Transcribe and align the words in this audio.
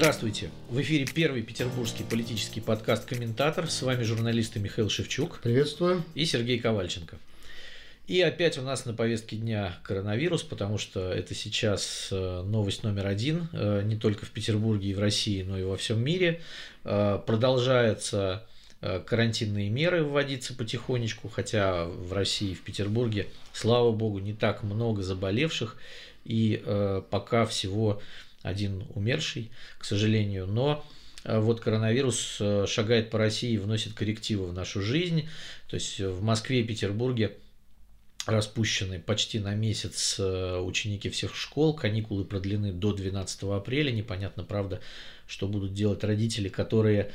Здравствуйте! 0.00 0.50
В 0.70 0.80
эфире 0.80 1.04
первый 1.04 1.42
петербургский 1.42 2.04
политический 2.04 2.62
подкаст 2.62 3.04
«Комментатор». 3.04 3.68
С 3.68 3.82
вами 3.82 4.02
журналисты 4.02 4.58
Михаил 4.58 4.88
Шевчук. 4.88 5.40
Приветствую. 5.42 6.02
И 6.14 6.24
Сергей 6.24 6.58
Ковальченко. 6.58 7.18
И 8.06 8.22
опять 8.22 8.56
у 8.56 8.62
нас 8.62 8.86
на 8.86 8.94
повестке 8.94 9.36
дня 9.36 9.76
коронавирус, 9.82 10.42
потому 10.42 10.78
что 10.78 11.12
это 11.12 11.34
сейчас 11.34 12.08
э, 12.12 12.42
новость 12.46 12.82
номер 12.82 13.08
один, 13.08 13.50
э, 13.52 13.82
не 13.84 13.94
только 13.94 14.24
в 14.24 14.30
Петербурге 14.30 14.88
и 14.88 14.94
в 14.94 15.00
России, 15.00 15.42
но 15.42 15.58
и 15.58 15.64
во 15.64 15.76
всем 15.76 16.02
мире. 16.02 16.40
Э, 16.84 17.20
продолжаются 17.26 18.46
карантинные 18.80 19.68
меры 19.68 20.02
вводиться 20.02 20.54
потихонечку, 20.54 21.28
хотя 21.28 21.84
в 21.84 22.14
России, 22.14 22.54
в 22.54 22.62
Петербурге, 22.62 23.26
слава 23.52 23.92
богу, 23.92 24.18
не 24.18 24.32
так 24.32 24.62
много 24.62 25.02
заболевших, 25.02 25.76
и 26.24 26.62
пока 27.10 27.44
всего 27.44 28.00
один 28.42 28.84
умерший, 28.94 29.50
к 29.78 29.84
сожалению, 29.84 30.46
но 30.46 30.84
э, 31.24 31.38
вот 31.38 31.60
коронавирус 31.60 32.38
э, 32.40 32.66
шагает 32.66 33.10
по 33.10 33.18
России 33.18 33.52
и 33.52 33.58
вносит 33.58 33.94
коррективы 33.94 34.46
в 34.46 34.52
нашу 34.52 34.80
жизнь. 34.80 35.28
То 35.68 35.74
есть 35.74 36.00
в 36.00 36.22
Москве 36.22 36.60
и 36.60 36.64
Петербурге 36.64 37.36
распущены 38.26 39.00
почти 39.00 39.38
на 39.38 39.54
месяц 39.54 40.16
э, 40.18 40.58
ученики 40.58 41.10
всех 41.10 41.34
школ, 41.34 41.74
каникулы 41.74 42.24
продлены 42.24 42.72
до 42.72 42.92
12 42.92 43.42
апреля. 43.44 43.90
Непонятно, 43.90 44.44
правда, 44.44 44.80
что 45.26 45.46
будут 45.46 45.74
делать 45.74 46.02
родители, 46.04 46.48
которые 46.48 47.12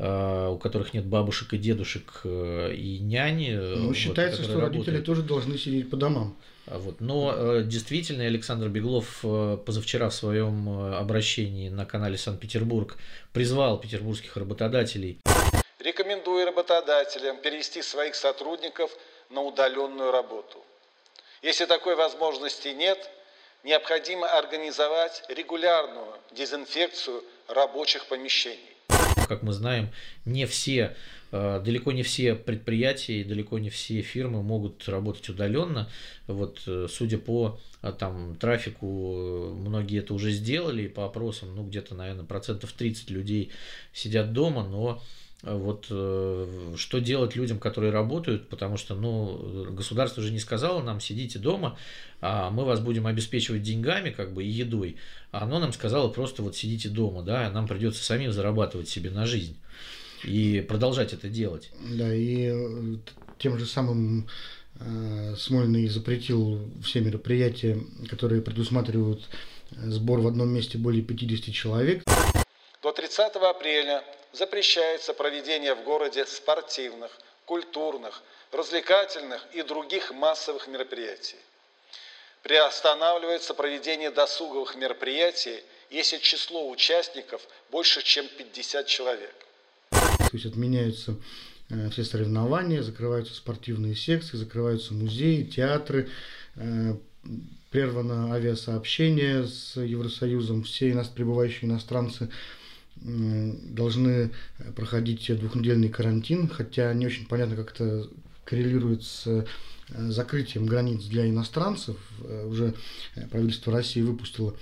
у 0.00 0.56
которых 0.62 0.94
нет 0.94 1.06
бабушек 1.06 1.54
и 1.54 1.58
дедушек 1.58 2.20
и 2.24 3.00
няни. 3.02 3.50
Ну, 3.50 3.92
считается, 3.94 4.44
что 4.44 4.52
работают. 4.52 4.86
родители 4.86 5.04
тоже 5.04 5.24
должны 5.24 5.58
сидеть 5.58 5.90
по 5.90 5.96
домам. 5.96 6.36
А 6.70 6.78
вот. 6.78 7.00
Но 7.00 7.32
э, 7.34 7.62
действительно 7.62 8.24
Александр 8.24 8.68
Беглов 8.68 9.20
э, 9.22 9.56
позавчера 9.64 10.10
в 10.10 10.14
своем 10.14 10.68
э, 10.68 10.96
обращении 10.96 11.70
на 11.70 11.86
канале 11.86 12.18
Санкт-Петербург 12.18 12.98
призвал 13.32 13.78
петербургских 13.78 14.36
работодателей. 14.36 15.18
Рекомендую 15.78 16.44
работодателям 16.44 17.38
перевести 17.38 17.80
своих 17.82 18.14
сотрудников 18.14 18.90
на 19.30 19.42
удаленную 19.42 20.10
работу. 20.10 20.58
Если 21.40 21.64
такой 21.64 21.96
возможности 21.96 22.68
нет, 22.68 22.98
необходимо 23.64 24.26
организовать 24.26 25.22
регулярную 25.28 26.14
дезинфекцию 26.32 27.22
рабочих 27.46 28.06
помещений. 28.06 28.76
Как 29.26 29.42
мы 29.42 29.52
знаем, 29.52 29.90
не 30.24 30.44
все 30.46 30.96
далеко 31.30 31.92
не 31.92 32.02
все 32.02 32.34
предприятия 32.34 33.20
и 33.20 33.24
далеко 33.24 33.58
не 33.58 33.68
все 33.68 34.00
фирмы 34.00 34.42
могут 34.42 34.88
работать 34.88 35.28
удаленно. 35.28 35.88
Вот, 36.26 36.62
э, 36.66 36.86
судя 36.90 37.18
по 37.18 37.58
э, 37.82 37.92
там, 37.98 38.34
трафику, 38.36 39.54
многие 39.54 39.98
это 39.98 40.14
уже 40.14 40.30
сделали, 40.30 40.84
и 40.84 40.88
по 40.88 41.04
опросам, 41.04 41.54
ну, 41.54 41.64
где-то, 41.64 41.94
наверное, 41.94 42.24
процентов 42.24 42.72
30 42.72 43.10
людей 43.10 43.50
сидят 43.92 44.32
дома, 44.32 44.64
но 44.66 45.02
вот 45.40 45.84
что 45.84 46.98
делать 46.98 47.36
людям, 47.36 47.60
которые 47.60 47.92
работают, 47.92 48.48
потому 48.48 48.76
что, 48.76 48.96
ну, 48.96 49.70
государство 49.70 50.20
же 50.20 50.32
не 50.32 50.40
сказало 50.40 50.82
нам, 50.82 50.98
сидите 50.98 51.38
дома, 51.38 51.78
а 52.20 52.50
мы 52.50 52.64
вас 52.64 52.80
будем 52.80 53.06
обеспечивать 53.06 53.62
деньгами, 53.62 54.10
как 54.10 54.34
бы, 54.34 54.42
и 54.42 54.48
едой, 54.48 54.96
оно 55.30 55.60
нам 55.60 55.72
сказало 55.72 56.08
просто 56.08 56.42
вот 56.42 56.56
сидите 56.56 56.88
дома, 56.88 57.22
да, 57.22 57.48
нам 57.50 57.68
придется 57.68 58.02
самим 58.02 58.32
зарабатывать 58.32 58.88
себе 58.88 59.10
на 59.10 59.26
жизнь 59.26 59.56
и 60.24 60.60
продолжать 60.60 61.12
это 61.12 61.28
делать. 61.28 61.70
Да, 61.80 62.12
и 62.12 62.50
э, 62.50 62.96
тем 63.38 63.58
же 63.58 63.66
самым 63.66 64.28
э, 64.80 65.34
Смольный 65.36 65.88
запретил 65.88 66.60
все 66.84 67.00
мероприятия, 67.00 67.78
которые 68.08 68.42
предусматривают 68.42 69.22
э, 69.70 69.90
сбор 69.90 70.20
в 70.20 70.26
одном 70.26 70.48
месте 70.48 70.78
более 70.78 71.02
50 71.02 71.54
человек. 71.54 72.02
До 72.82 72.92
30 72.92 73.36
апреля 73.36 74.04
запрещается 74.32 75.14
проведение 75.14 75.74
в 75.74 75.82
городе 75.84 76.24
спортивных, 76.26 77.10
культурных, 77.44 78.22
развлекательных 78.52 79.46
и 79.52 79.62
других 79.62 80.12
массовых 80.12 80.68
мероприятий. 80.68 81.36
Приостанавливается 82.42 83.52
проведение 83.52 84.10
досуговых 84.10 84.76
мероприятий, 84.76 85.62
если 85.90 86.18
число 86.18 86.70
участников 86.70 87.42
больше, 87.70 88.02
чем 88.02 88.28
50 88.28 88.86
человек. 88.86 89.34
То 90.30 90.36
есть 90.36 90.46
отменяются 90.46 91.16
э, 91.70 91.88
все 91.90 92.04
соревнования, 92.04 92.82
закрываются 92.82 93.34
спортивные 93.34 93.94
секции, 93.94 94.36
закрываются 94.36 94.92
музеи, 94.92 95.42
театры, 95.44 96.08
э, 96.56 96.96
прервано 97.70 98.34
авиасообщение 98.34 99.46
с 99.46 99.76
Евросоюзом, 99.80 100.62
все 100.64 101.04
прибывающие 101.14 101.68
иностранцы 101.68 102.30
должны 102.96 104.32
проходить 104.74 105.30
двухнедельный 105.38 105.88
карантин, 105.88 106.48
хотя 106.48 106.92
не 106.94 107.06
очень 107.06 107.26
понятно, 107.26 107.54
как 107.54 107.72
это 107.72 108.08
коррелирует 108.44 109.04
с 109.04 109.26
э, 109.26 109.44
закрытием 109.88 110.66
границ 110.66 111.04
для 111.04 111.28
иностранцев. 111.28 111.96
Уже 112.46 112.74
правительство 113.30 113.72
России 113.72 114.02
выпустило 114.02 114.54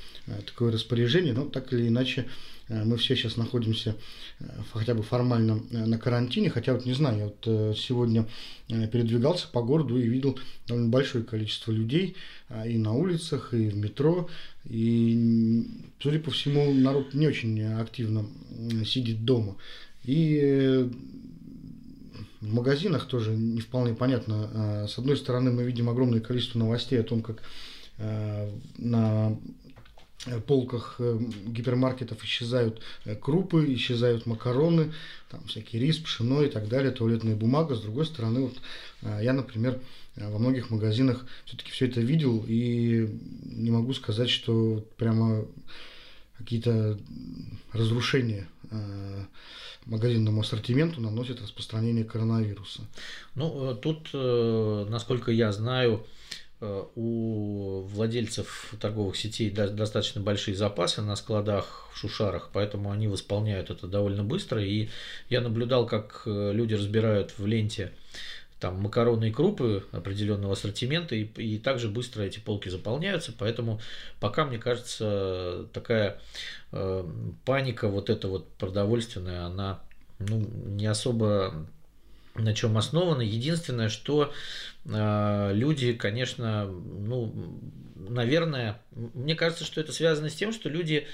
такое 0.44 0.71
распоряжение, 0.71 1.33
но 1.33 1.47
так 1.47 1.72
или 1.72 1.88
иначе 1.88 2.27
мы 2.69 2.97
все 2.97 3.15
сейчас 3.15 3.37
находимся 3.37 3.97
э, 4.41 4.44
хотя 4.72 4.94
бы 4.94 5.03
формально 5.03 5.62
э, 5.71 5.84
на 5.84 5.99
карантине, 5.99 6.50
хотя 6.50 6.72
вот 6.72 6.84
не 6.84 6.94
знаю, 6.94 7.19
я 7.19 7.25
вот 7.27 7.78
сегодня 7.78 8.27
передвигался 8.69 9.49
по 9.49 9.62
городу 9.62 9.99
и 9.99 10.09
видел 10.09 10.38
довольно 10.66 10.88
большое 10.88 11.25
количество 11.25 11.71
людей 11.71 12.16
и 12.66 12.78
на 12.78 12.93
улицах, 12.93 13.54
и 13.54 13.69
в 13.69 13.77
метро, 13.77 14.28
и, 14.65 15.65
судя 16.00 16.19
по 16.19 16.31
всему, 16.31 16.72
народ 16.75 17.15
не 17.15 17.28
очень 17.28 17.62
активно 17.62 18.27
сидит 18.84 19.25
дома. 19.25 19.56
И 20.04 20.88
в 22.41 22.53
магазинах 22.54 23.06
тоже 23.06 23.34
не 23.37 23.60
вполне 23.60 23.94
понятно. 23.94 24.87
С 24.88 24.98
одной 24.98 25.16
стороны, 25.16 25.53
мы 25.53 25.62
видим 25.62 25.88
огромное 25.88 26.21
количество 26.21 26.59
новостей 26.59 27.00
о 27.00 27.04
том, 27.04 27.22
как 27.22 27.43
на 27.98 29.31
Э, 29.31 29.37
полках 30.47 30.97
э, 30.99 31.19
гипермаркетов 31.47 32.23
исчезают 32.25 32.81
э, 33.05 33.15
крупы, 33.15 33.73
исчезают 33.75 34.27
макароны, 34.27 34.93
там 35.31 35.45
всякий 35.47 35.79
рис, 35.79 35.99
пшено 35.99 36.43
и 36.43 36.51
так 36.51 36.69
далее, 36.69 36.91
туалетная 36.91 37.37
бумага. 37.37 37.75
С 37.75 37.81
другой 37.81 38.07
стороны, 38.07 38.41
вот 38.43 38.55
я, 39.21 39.33
например, 39.33 39.81
во 40.17 40.39
многих 40.39 40.71
магазинах 40.71 41.27
все-таки 41.45 41.71
все 41.71 41.87
это 41.87 42.01
видел 42.01 42.45
и 42.47 43.09
не 43.45 43.71
могу 43.71 43.93
сказать, 43.93 44.31
что 44.31 44.87
прямо 44.97 45.45
какие-то 46.39 46.99
разрушения 47.73 48.49
магазинному 49.85 50.41
ассортименту 50.41 51.01
наносят 51.01 51.41
распространение 51.41 52.05
коронавируса. 52.05 52.83
Ну, 53.35 53.75
тут, 53.75 54.11
насколько 54.13 55.31
я 55.31 55.53
знаю, 55.53 56.07
Э, 56.46 56.46
у 56.61 57.83
владельцев 57.83 58.75
торговых 58.81 59.17
сетей 59.17 59.50
достаточно 59.50 60.21
большие 60.21 60.56
запасы 60.56 61.03
на 61.03 61.15
складах 61.17 61.89
в 61.93 61.99
Шушарах, 61.99 62.50
поэтому 62.53 62.91
они 62.91 63.09
восполняют 63.09 63.71
это 63.71 63.87
довольно 63.87 64.25
быстро. 64.25 64.62
И 64.62 64.89
я 65.28 65.41
наблюдал, 65.41 65.87
как 65.87 66.22
э, 66.25 66.53
люди 66.53 66.75
разбирают 66.75 67.34
в 67.39 67.47
ленте 67.47 67.93
там 68.59 68.81
макароны 68.81 69.28
и 69.28 69.33
крупы 69.33 69.84
определенного 69.93 70.55
ассортимента, 70.55 71.15
и, 71.15 71.25
и 71.25 71.59
также 71.59 71.89
быстро 71.89 72.22
эти 72.22 72.39
полки 72.39 72.71
заполняются. 72.71 73.34
Поэтому 73.39 73.81
пока, 74.19 74.47
мне 74.47 74.59
кажется, 74.59 75.66
такая 75.75 76.21
э, 76.72 77.05
паника 77.45 77.89
вот 77.89 78.09
эта 78.09 78.28
вот 78.28 78.49
продовольственная, 78.55 79.45
она 79.45 79.81
ну, 80.19 80.39
не 80.39 80.87
особо 80.87 81.66
на 82.34 82.55
чем 82.55 82.78
основано. 82.78 83.22
Единственное, 83.22 83.89
что 83.89 84.25
э, 84.25 84.31
люди, 84.89 85.93
конечно, 85.95 86.67
ну, 86.67 87.60
наверное, 87.97 88.81
мне 88.91 89.34
кажется, 89.34 89.65
что 89.65 89.81
это 89.81 89.93
связано 89.93 90.28
с 90.31 90.34
тем, 90.34 90.53
что 90.53 90.69
люди 90.69 91.07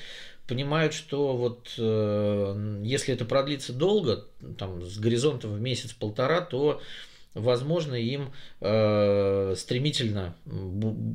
понимают, 0.46 0.92
что 0.92 1.36
вот 1.36 1.74
э, 1.78 2.80
если 2.84 3.14
это 3.14 3.24
продлится 3.24 3.72
долго, 3.72 4.26
там, 4.58 4.84
с 4.84 4.98
горизонтом 4.98 5.54
в 5.54 5.60
месяц-полтора, 5.60 6.40
то 6.40 6.82
возможно, 7.34 7.94
им 7.94 8.32
э, 8.60 9.54
стремительно 9.56 10.34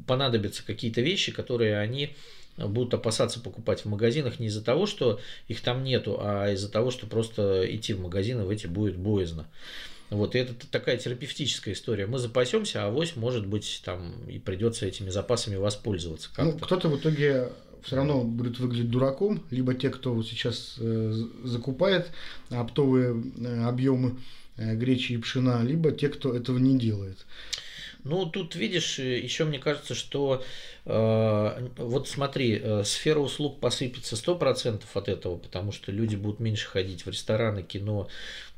понадобятся 0.08 0.66
какие-то 0.66 1.02
вещи, 1.02 1.32
которые 1.32 1.78
они 1.80 2.16
будут 2.58 2.94
опасаться 2.96 3.40
покупать 3.40 3.82
в 3.82 3.86
магазинах 3.86 4.40
не 4.40 4.48
из-за 4.48 4.64
того, 4.64 4.88
что 4.88 5.20
их 5.48 5.62
там 5.62 5.84
нету, 5.84 6.18
а 6.20 6.52
из-за 6.52 6.72
того, 6.72 6.90
что 6.90 7.06
просто 7.06 7.64
идти 7.76 7.94
в 7.94 8.02
магазины 8.02 8.44
в 8.44 8.50
эти 8.50 8.66
будет 8.66 8.98
боязно. 8.98 9.48
Вот, 10.10 10.36
и 10.36 10.40
это 10.40 10.54
такая 10.72 10.98
терапевтическая 10.98 11.74
история. 11.74 12.08
Мы 12.08 12.18
запасемся, 12.18 12.84
а 12.84 12.88
авось, 12.88 13.16
может 13.16 13.46
быть, 13.46 13.82
там 13.84 14.14
и 14.28 14.40
придется 14.40 14.86
этими 14.86 15.10
запасами 15.10 15.56
воспользоваться. 15.56 16.30
Ну, 16.38 16.58
кто-то 16.58 16.88
в 16.88 16.98
итоге 16.98 17.50
все 17.84 17.98
равно 17.98 18.24
будет 18.24 18.60
выглядеть 18.60 18.90
дураком, 18.90 19.44
либо 19.50 19.74
те, 19.74 19.90
кто 19.90 20.14
вот 20.14 20.28
сейчас 20.28 20.76
э, 20.80 21.14
закупает 21.44 22.12
оптовые 22.50 23.22
э, 23.38 23.64
объемы 23.66 24.18
э, 24.58 24.76
гречи 24.76 25.14
и 25.14 25.18
пшена, 25.18 25.62
либо 25.64 25.92
те, 25.92 26.10
кто 26.10 26.34
этого 26.34 26.58
не 26.58 26.78
делает. 26.78 27.26
Ну, 28.04 28.26
тут 28.26 28.56
видишь, 28.56 29.00
еще 29.00 29.44
мне 29.44 29.60
кажется, 29.60 29.94
что 29.94 30.44
э, 30.86 31.68
вот 31.78 32.08
смотри, 32.08 32.60
э, 32.62 32.84
сфера 32.86 33.20
услуг 33.20 33.60
посыпется 33.60 34.16
100% 34.16 34.84
от 34.94 35.10
этого, 35.10 35.38
потому 35.38 35.72
что 35.72 35.92
люди 35.92 36.16
будут 36.16 36.40
меньше 36.40 36.68
ходить 36.68 37.06
в 37.06 37.10
рестораны, 37.10 37.64
кино, 37.64 38.08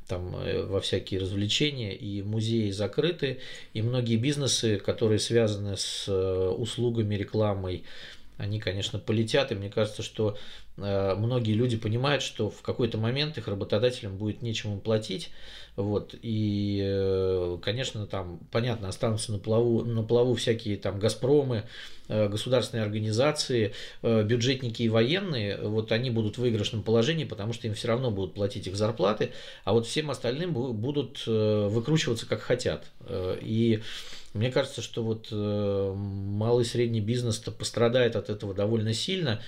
там 0.10 0.36
э, 0.36 0.64
во 0.66 0.82
всякие 0.82 1.22
развлечения, 1.22 1.96
и 1.96 2.22
музеи 2.22 2.72
закрыты, 2.72 3.40
и 3.74 3.82
многие 3.82 4.18
бизнесы, 4.18 4.78
которые 4.78 5.20
связаны 5.20 5.78
с 5.78 6.06
э, 6.08 6.48
услугами, 6.50 7.16
рекламой, 7.16 7.84
они, 8.38 8.60
конечно, 8.60 9.00
полетят, 9.00 9.52
и 9.52 9.56
мне 9.56 9.70
кажется, 9.70 10.02
что 10.02 10.38
э, 10.78 11.16
многие 11.16 11.54
люди 11.54 11.78
понимают, 11.78 12.24
что 12.24 12.50
в 12.50 12.62
какой-то 12.62 12.98
момент 12.98 13.38
их 13.38 13.48
работодателям 13.48 14.18
будет 14.18 14.42
нечем 14.42 14.80
платить, 14.80 15.30
вот, 15.80 16.14
и, 16.22 16.82
э, 16.84 17.58
конечно, 17.62 18.06
там, 18.06 18.42
понятно, 18.52 18.90
останутся 18.90 19.32
на 19.32 19.40
плаву, 19.40 19.86
на 19.86 20.04
плаву 20.04 20.36
всякие 20.36 20.76
там 20.76 21.00
«Газпромы», 21.00 21.64
э, 22.10 22.28
государственные 22.28 22.84
организации, 22.84 23.74
э, 24.02 24.24
бюджетники 24.24 24.84
и 24.84 24.90
военные, 24.90 25.58
вот 25.62 25.94
они 25.94 26.10
будут 26.10 26.36
в 26.36 26.42
выигрышном 26.42 26.84
положении, 26.84 27.24
потому 27.24 27.54
что 27.54 27.68
им 27.68 27.76
все 27.76 27.88
равно 27.88 28.12
будут 28.12 28.34
платить 28.34 28.68
их 28.68 28.76
зарплаты, 28.76 29.32
а 29.64 29.72
вот 29.72 29.88
всем 29.88 30.12
остальным 30.12 30.52
будут 30.52 31.26
выкручиваться 31.26 32.28
как 32.28 32.42
хотят. 32.42 32.86
И 33.10 33.82
мне 34.34 34.52
кажется, 34.52 34.82
что 34.82 35.02
вот 35.02 35.32
малый 35.32 36.64
и 36.64 36.68
средний 36.68 37.02
бизнес-то 37.02 37.52
пострадает 37.52 38.18
от 38.18 38.30
этого 38.30 38.54
довольно 38.54 38.94
сильно. 38.94 39.40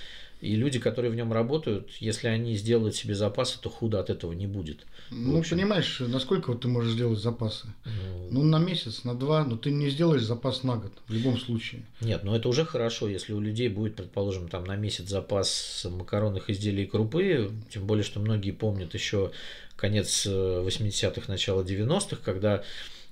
И 0.42 0.56
люди, 0.56 0.80
которые 0.80 1.12
в 1.12 1.16
нем 1.16 1.32
работают, 1.32 1.92
если 2.00 2.28
они 2.28 2.56
сделают 2.56 2.96
себе 2.96 3.14
запасы, 3.14 3.60
то 3.62 3.70
худо 3.70 4.00
от 4.00 4.10
этого 4.10 4.34
не 4.34 4.48
будет. 4.48 4.86
Ну, 5.12 5.44
понимаешь, 5.44 6.00
насколько 6.00 6.52
вот 6.52 6.62
ты 6.62 6.68
можешь 6.68 6.94
сделать 6.94 7.20
запасы? 7.20 7.68
Ну, 7.86 8.42
ну, 8.42 8.44
на 8.44 8.58
месяц, 8.58 9.04
на 9.04 9.14
два, 9.14 9.44
но 9.44 9.56
ты 9.56 9.70
не 9.70 9.90
сделаешь 9.90 10.24
запас 10.24 10.64
на 10.64 10.78
год, 10.78 10.92
в 11.08 11.14
любом 11.14 11.38
случае. 11.38 11.84
Нет, 12.02 12.24
но 12.24 12.36
это 12.36 12.50
уже 12.50 12.66
хорошо, 12.66 13.08
если 13.08 13.34
у 13.34 13.40
людей 13.40 13.70
будет, 13.70 13.96
предположим, 13.96 14.48
там 14.48 14.64
на 14.64 14.76
месяц 14.76 15.08
запас 15.08 15.86
макаронных 15.90 16.50
изделий 16.50 16.84
и 16.84 16.88
крупы, 16.88 17.52
тем 17.70 17.86
более, 17.86 18.04
что 18.04 18.20
многие 18.20 18.52
помнят 18.52 18.94
еще 18.96 19.32
конец 19.76 20.26
80-х, 20.26 21.22
э, 21.22 21.32
начало 21.32 21.64
90-х, 21.64 22.18
когда 22.24 22.64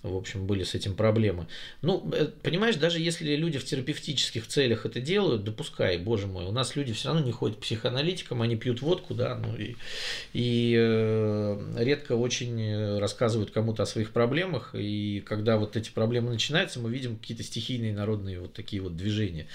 в 0.03 0.15
общем, 0.15 0.47
были 0.47 0.63
с 0.63 0.75
этим 0.75 0.95
проблемы. 0.95 1.47
Ну, 1.81 2.09
э, 2.13 2.27
понимаешь, 2.41 2.75
даже 2.75 2.99
если 2.99 3.35
люди 3.35 3.57
в 3.57 3.65
терапевтических 3.65 4.47
целях 4.47 4.85
это 4.85 5.01
делают, 5.01 5.43
допускай, 5.43 5.97
боже 5.97 6.27
мой, 6.27 6.45
у 6.45 6.51
нас 6.51 6.75
люди 6.75 6.93
все 6.93 7.09
равно 7.09 7.25
не 7.25 7.31
ходят 7.31 7.57
к 7.57 7.61
психоаналитикам, 7.61 8.41
они 8.41 8.55
пьют 8.55 8.81
водку, 8.81 9.13
да, 9.13 9.35
ну 9.35 9.55
и, 9.57 9.75
и 10.33 10.75
э, 10.77 11.75
редко 11.77 12.13
очень 12.13 12.97
рассказывают 12.99 13.51
кому-то 13.51 13.83
о 13.83 13.85
своих 13.85 14.11
проблемах, 14.11 14.73
и 14.73 15.21
когда 15.25 15.57
вот 15.57 15.75
эти 15.75 15.89
проблемы 15.89 16.29
начинаются, 16.31 16.79
мы 16.79 16.89
видим 16.91 17.17
какие-то 17.17 17.43
стихийные 17.43 17.93
народные 17.93 18.39
вот 18.39 18.53
такие 18.53 18.81
вот 18.81 18.95
движения. 18.95 19.47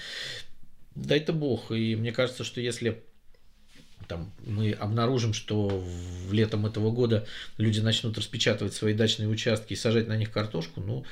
Да 0.95 1.15
это 1.15 1.33
бог, 1.33 1.71
и 1.71 1.95
мне 1.95 2.11
кажется, 2.11 2.43
что 2.43 2.61
если 2.61 3.03
там, 4.07 4.31
мы 4.45 4.71
обнаружим, 4.71 5.33
что 5.33 5.67
в 6.27 6.33
летом 6.33 6.65
этого 6.65 6.91
года 6.91 7.25
люди 7.57 7.79
начнут 7.79 8.17
распечатывать 8.17 8.73
свои 8.73 8.93
дачные 8.93 9.27
участки 9.27 9.73
и 9.73 9.75
сажать 9.75 10.07
на 10.07 10.17
них 10.17 10.31
картошку, 10.31 10.81
ну, 10.81 11.03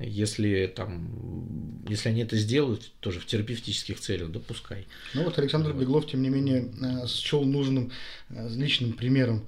если 0.00 0.72
там, 0.74 1.84
если 1.86 2.08
они 2.08 2.22
это 2.22 2.36
сделают, 2.36 2.90
тоже 3.00 3.20
в 3.20 3.26
терапевтических 3.26 4.00
целях, 4.00 4.30
допускай. 4.30 4.86
Ну 5.12 5.24
вот 5.24 5.38
Александр 5.38 5.72
Беглов, 5.74 6.06
тем 6.06 6.22
не 6.22 6.30
менее, 6.30 6.72
э, 6.80 7.06
счел 7.06 7.44
нужным 7.44 7.92
э, 8.30 8.48
личным 8.48 8.94
примером 8.94 9.46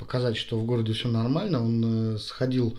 показать, 0.00 0.36
что 0.36 0.58
в 0.58 0.66
городе 0.66 0.92
все 0.92 1.08
нормально. 1.08 1.62
Он 1.62 2.14
э, 2.14 2.18
сходил 2.18 2.76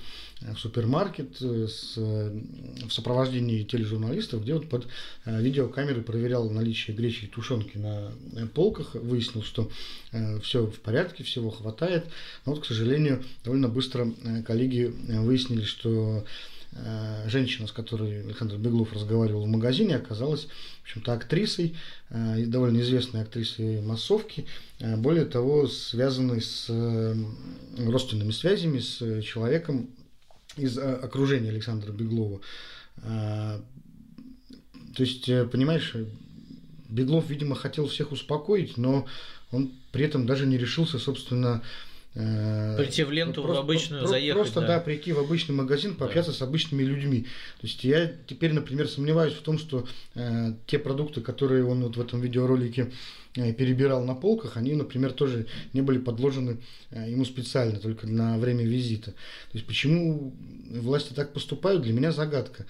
в 0.54 0.58
супермаркет 0.58 1.38
с, 1.40 1.96
в 1.96 2.92
сопровождении 2.92 3.64
тележурналистов, 3.64 4.44
где 4.44 4.54
вот 4.54 4.68
под 4.68 4.88
видеокамерой 5.26 6.04
проверял 6.04 6.50
наличие 6.50 6.96
гречи 6.96 7.26
и 7.26 7.28
тушенки 7.28 7.78
на 7.78 8.12
полках, 8.54 8.96
выяснил, 8.96 9.44
что 9.44 9.72
все 10.42 10.66
в 10.66 10.80
порядке, 10.80 11.24
всего 11.24 11.50
хватает. 11.50 12.06
Но 12.46 12.54
вот, 12.54 12.64
к 12.64 12.66
сожалению, 12.66 13.24
довольно 13.44 13.70
быстро 13.70 14.12
коллеги 14.46 14.94
выяснили, 15.08 15.64
что 15.64 16.26
Э, 16.76 17.28
женщина, 17.28 17.68
с 17.68 17.72
которой 17.72 18.22
Александр 18.24 18.58
Беглов 18.58 18.94
разговаривал 18.94 19.44
в 19.44 19.48
магазине, 19.48 19.96
оказалась, 19.96 20.48
в 20.82 20.84
общем-то, 20.84 21.14
актрисой, 21.14 21.76
э, 22.10 22.46
довольно 22.46 22.80
известной 22.80 23.22
актрисой 23.22 23.82
массовки, 23.82 24.46
э, 24.80 24.96
более 24.98 25.26
того, 25.26 25.68
связанной 25.68 26.42
с 26.42 26.70
родственными 27.78 28.32
связями 28.32 28.80
с 28.80 29.22
человеком 29.22 29.90
из 30.58 30.78
окружения 30.78 31.50
Александра 31.50 31.92
Беглова. 31.92 32.42
То 33.02 33.64
есть, 34.98 35.26
понимаешь, 35.52 35.96
Беглов, 36.90 37.30
видимо, 37.30 37.56
хотел 37.56 37.88
всех 37.88 38.12
успокоить, 38.12 38.78
но 38.78 39.08
он 39.52 39.72
при 39.92 40.06
этом 40.06 40.26
даже 40.26 40.46
не 40.46 40.58
решился, 40.58 41.00
собственно, 41.00 41.64
Э, 42.16 42.76
прийти 42.78 43.04
в 43.04 43.12
ленту 43.12 43.42
просто, 43.42 43.62
в 43.62 43.66
обычную, 43.66 44.02
просто, 44.02 44.18
заехать. 44.18 44.42
Просто, 44.42 44.62
да. 44.62 44.68
да, 44.68 44.80
прийти 44.80 45.14
в 45.14 45.20
обычный 45.20 45.56
магазин, 45.56 45.96
пообщаться 45.96 46.32
да. 46.32 46.38
с 46.38 46.42
обычными 46.44 46.84
людьми. 46.84 47.24
То 47.60 47.68
есть 47.68 47.84
я 47.84 48.12
теперь, 48.28 48.54
например, 48.54 48.88
сомневаюсь 48.88 49.34
в 49.34 49.42
том, 49.42 49.58
что 49.58 49.88
э, 50.14 50.54
те 50.68 50.78
продукты, 50.78 51.22
которые 51.22 51.66
он 51.66 51.84
вот 51.84 51.98
в 51.98 52.02
этом 52.02 52.22
видеоролике 52.22 52.84
э, 52.84 52.92
перебирал 53.34 54.04
на 54.04 54.16
полках, 54.16 54.58
они, 54.58 54.74
например, 54.74 55.12
тоже 55.12 55.48
не 55.74 55.82
были 55.82 55.98
подложены 55.98 56.58
э, 56.92 57.10
ему 57.10 57.26
специально, 57.26 57.80
только 57.80 58.08
на 58.08 58.38
время 58.38 58.64
визита. 58.64 59.12
То 59.12 59.54
есть 59.54 59.66
почему 59.66 60.34
власти 60.70 61.14
так 61.14 61.34
поступают, 61.34 61.84
для 61.84 61.94
меня 61.94 62.12
загадка. 62.12 62.66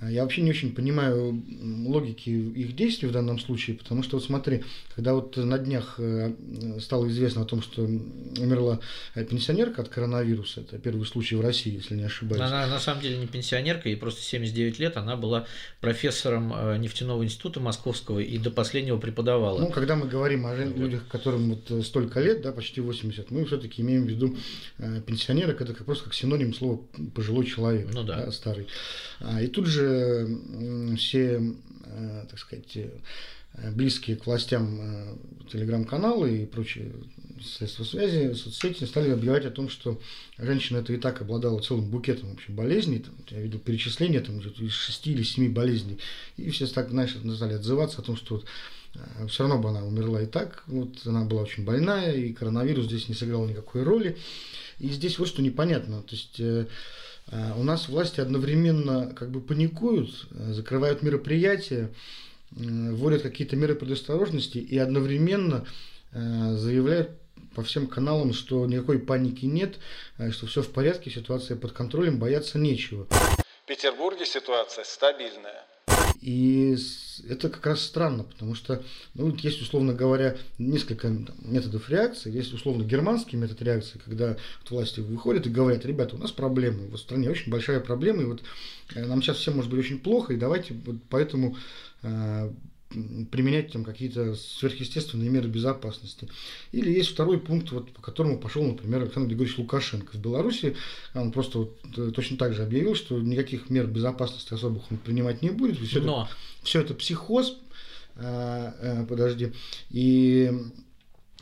Э, 0.00 0.10
я 0.10 0.22
вообще 0.22 0.42
не 0.42 0.50
очень 0.50 0.74
понимаю 0.74 1.42
логики 1.86 2.30
их 2.30 2.74
действий 2.74 3.08
в 3.08 3.12
данном 3.12 3.38
случае, 3.38 3.76
потому 3.76 4.02
что 4.02 4.16
вот 4.16 4.24
смотри, 4.24 4.64
когда 4.94 5.14
вот 5.14 5.36
на 5.36 5.58
днях 5.58 5.96
э, 5.98 6.32
стало 6.80 7.08
известно 7.08 7.42
о 7.42 7.44
том, 7.44 7.62
что 7.62 7.82
умерла 7.82 8.80
пенсионерка 9.14 9.82
от 9.82 9.88
коронавируса, 9.88 10.60
это 10.60 10.78
первый 10.78 11.06
случай 11.06 11.36
в 11.36 11.40
России, 11.40 11.74
если 11.74 11.94
не 11.94 12.04
ошибаюсь. 12.04 12.42
Она 12.42 12.66
на 12.66 12.80
самом 12.80 13.02
деле 13.02 13.18
не 13.18 13.26
пенсионерка, 13.26 13.88
ей 13.88 13.96
просто 13.96 14.22
79 14.22 14.78
лет, 14.78 14.96
она 14.96 15.16
была 15.16 15.46
профессором 15.80 16.52
э, 16.54 16.78
нефтяного 16.78 17.24
института 17.24 17.60
московского 17.60 18.18
и 18.18 18.38
до 18.38 18.50
последнего 18.50 18.98
преподавала. 18.98 19.60
Ну, 19.60 19.70
когда 19.70 19.96
мы 19.96 20.05
говорим 20.06 20.46
о 20.46 20.54
людях, 20.54 21.06
которым 21.08 21.54
вот 21.54 21.84
столько 21.84 22.20
лет, 22.20 22.42
да, 22.42 22.52
почти 22.52 22.80
80, 22.80 23.30
мы 23.30 23.44
все-таки 23.44 23.82
имеем 23.82 24.04
в 24.04 24.08
виду 24.08 24.36
пенсионерок, 25.06 25.60
это 25.60 25.72
просто 25.84 26.04
как 26.04 26.14
синоним 26.14 26.54
слова 26.54 26.80
пожилой 27.14 27.46
человек, 27.46 27.88
ну, 27.92 28.02
да. 28.02 28.24
Да, 28.24 28.32
старый. 28.32 28.66
А, 29.20 29.42
и 29.42 29.46
тут 29.46 29.66
же 29.66 30.28
все, 30.96 31.54
э, 31.84 32.24
так 32.28 32.38
сказать, 32.38 32.76
э, 32.76 32.90
близкие 33.72 34.16
к 34.16 34.26
властям 34.26 34.78
э, 34.80 35.16
телеграм-каналы 35.50 36.42
и 36.42 36.46
прочие 36.46 36.92
средства 37.42 37.84
связи, 37.84 38.32
соцсети 38.34 38.84
стали 38.84 39.10
объявлять 39.10 39.44
о 39.46 39.50
том, 39.50 39.68
что 39.68 40.00
женщина 40.38 40.78
это 40.78 40.92
и 40.92 40.96
так 40.96 41.20
обладала 41.20 41.60
целым 41.60 41.90
букетом 41.90 42.30
вообще 42.30 42.52
болезней. 42.52 43.00
Там, 43.00 43.14
я 43.30 43.40
видел 43.40 43.58
перечисления 43.58 44.20
там, 44.20 44.40
из 44.40 44.72
шести 44.72 45.12
или 45.12 45.22
семи 45.22 45.48
болезней. 45.48 45.98
И 46.36 46.50
все 46.50 46.66
так, 46.66 46.90
знаешь, 46.90 47.14
стали 47.36 47.54
отзываться 47.54 48.00
о 48.00 48.04
том, 48.04 48.16
что 48.16 48.36
вот, 48.36 48.46
все 49.28 49.44
равно 49.44 49.58
бы 49.58 49.68
она 49.68 49.84
умерла 49.84 50.22
и 50.22 50.26
так. 50.26 50.64
Вот 50.66 51.06
она 51.06 51.24
была 51.24 51.42
очень 51.42 51.64
больная, 51.64 52.12
и 52.12 52.32
коронавирус 52.32 52.86
здесь 52.86 53.08
не 53.08 53.14
сыграл 53.14 53.46
никакой 53.46 53.82
роли. 53.82 54.16
И 54.78 54.88
здесь 54.88 55.18
вот 55.18 55.28
что 55.28 55.42
непонятно. 55.42 56.02
То 56.02 56.14
есть 56.14 56.40
а, 57.28 57.54
у 57.56 57.62
нас 57.62 57.88
власти 57.88 58.20
одновременно 58.20 59.12
как 59.14 59.30
бы 59.30 59.40
паникуют, 59.40 60.10
э, 60.30 60.52
закрывают 60.52 61.02
мероприятия, 61.02 61.92
вводят 62.52 63.22
какие-то 63.22 63.56
меры 63.56 63.74
предосторожности 63.74 64.58
и 64.58 64.78
одновременно 64.78 65.66
э, 66.12 66.54
заявляют 66.56 67.10
по 67.54 67.64
всем 67.64 67.88
каналам, 67.88 68.32
что 68.32 68.64
никакой 68.66 69.00
паники 69.00 69.44
нет, 69.44 69.78
э, 70.18 70.30
что 70.30 70.46
все 70.46 70.62
в 70.62 70.70
порядке, 70.70 71.10
ситуация 71.10 71.56
под 71.56 71.72
контролем, 71.72 72.18
бояться 72.18 72.58
нечего. 72.58 73.06
В 73.10 73.66
Петербурге 73.66 74.24
ситуация 74.24 74.84
стабильная. 74.84 75.64
И 76.26 76.76
это 77.28 77.48
как 77.48 77.64
раз 77.66 77.82
странно, 77.82 78.24
потому 78.24 78.56
что 78.56 78.82
ну, 79.14 79.32
есть, 79.36 79.62
условно 79.62 79.94
говоря, 79.94 80.36
несколько 80.58 81.08
методов 81.38 81.88
реакции. 81.88 82.32
Есть, 82.32 82.52
условно, 82.52 82.82
германский 82.82 83.36
метод 83.36 83.62
реакции, 83.62 84.00
когда 84.04 84.36
вот 84.60 84.70
власти 84.72 84.98
выходят 84.98 85.46
и 85.46 85.50
говорят, 85.50 85.86
ребята, 85.86 86.16
у 86.16 86.18
нас 86.18 86.32
проблемы, 86.32 86.88
в 86.88 86.96
стране 86.96 87.30
очень 87.30 87.52
большая 87.52 87.78
проблема, 87.78 88.22
и 88.22 88.24
вот 88.24 88.42
э, 88.96 89.06
нам 89.06 89.22
сейчас 89.22 89.36
всем 89.36 89.54
может 89.54 89.70
быть 89.70 89.78
очень 89.78 90.00
плохо, 90.00 90.32
и 90.32 90.36
давайте 90.36 90.74
вот 90.74 90.96
поэтому 91.10 91.56
э, 92.02 92.50
применять 92.88 93.72
там 93.72 93.84
какие-то 93.84 94.34
сверхъестественные 94.34 95.28
меры 95.28 95.48
безопасности. 95.48 96.28
Или 96.72 96.90
есть 96.90 97.10
второй 97.10 97.38
пункт, 97.38 97.70
вот, 97.72 97.92
по 97.92 98.00
которому 98.00 98.38
пошел, 98.38 98.62
например, 98.62 99.02
Александр 99.02 99.28
Григорьевич 99.28 99.58
Лукашенко. 99.58 100.16
В 100.16 100.20
Беларуси 100.20 100.76
он 101.14 101.32
просто 101.32 101.58
вот, 101.58 101.78
э, 101.96 102.10
точно 102.14 102.36
так 102.36 102.54
же 102.54 102.62
объявил, 102.62 102.94
что 102.94 103.18
никаких 103.18 103.70
мер 103.70 103.86
безопасности 103.86 104.54
особых 104.54 104.90
он 104.90 104.98
принимать 104.98 105.42
не 105.42 105.50
будет. 105.50 105.78
Все, 105.78 106.00
Но... 106.00 106.22
это, 106.22 106.30
все 106.64 106.80
это 106.80 106.94
психоз, 106.94 107.58
э, 108.16 108.72
э, 108.80 109.06
подожди, 109.06 109.52
и 109.90 110.52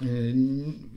э, 0.00 0.34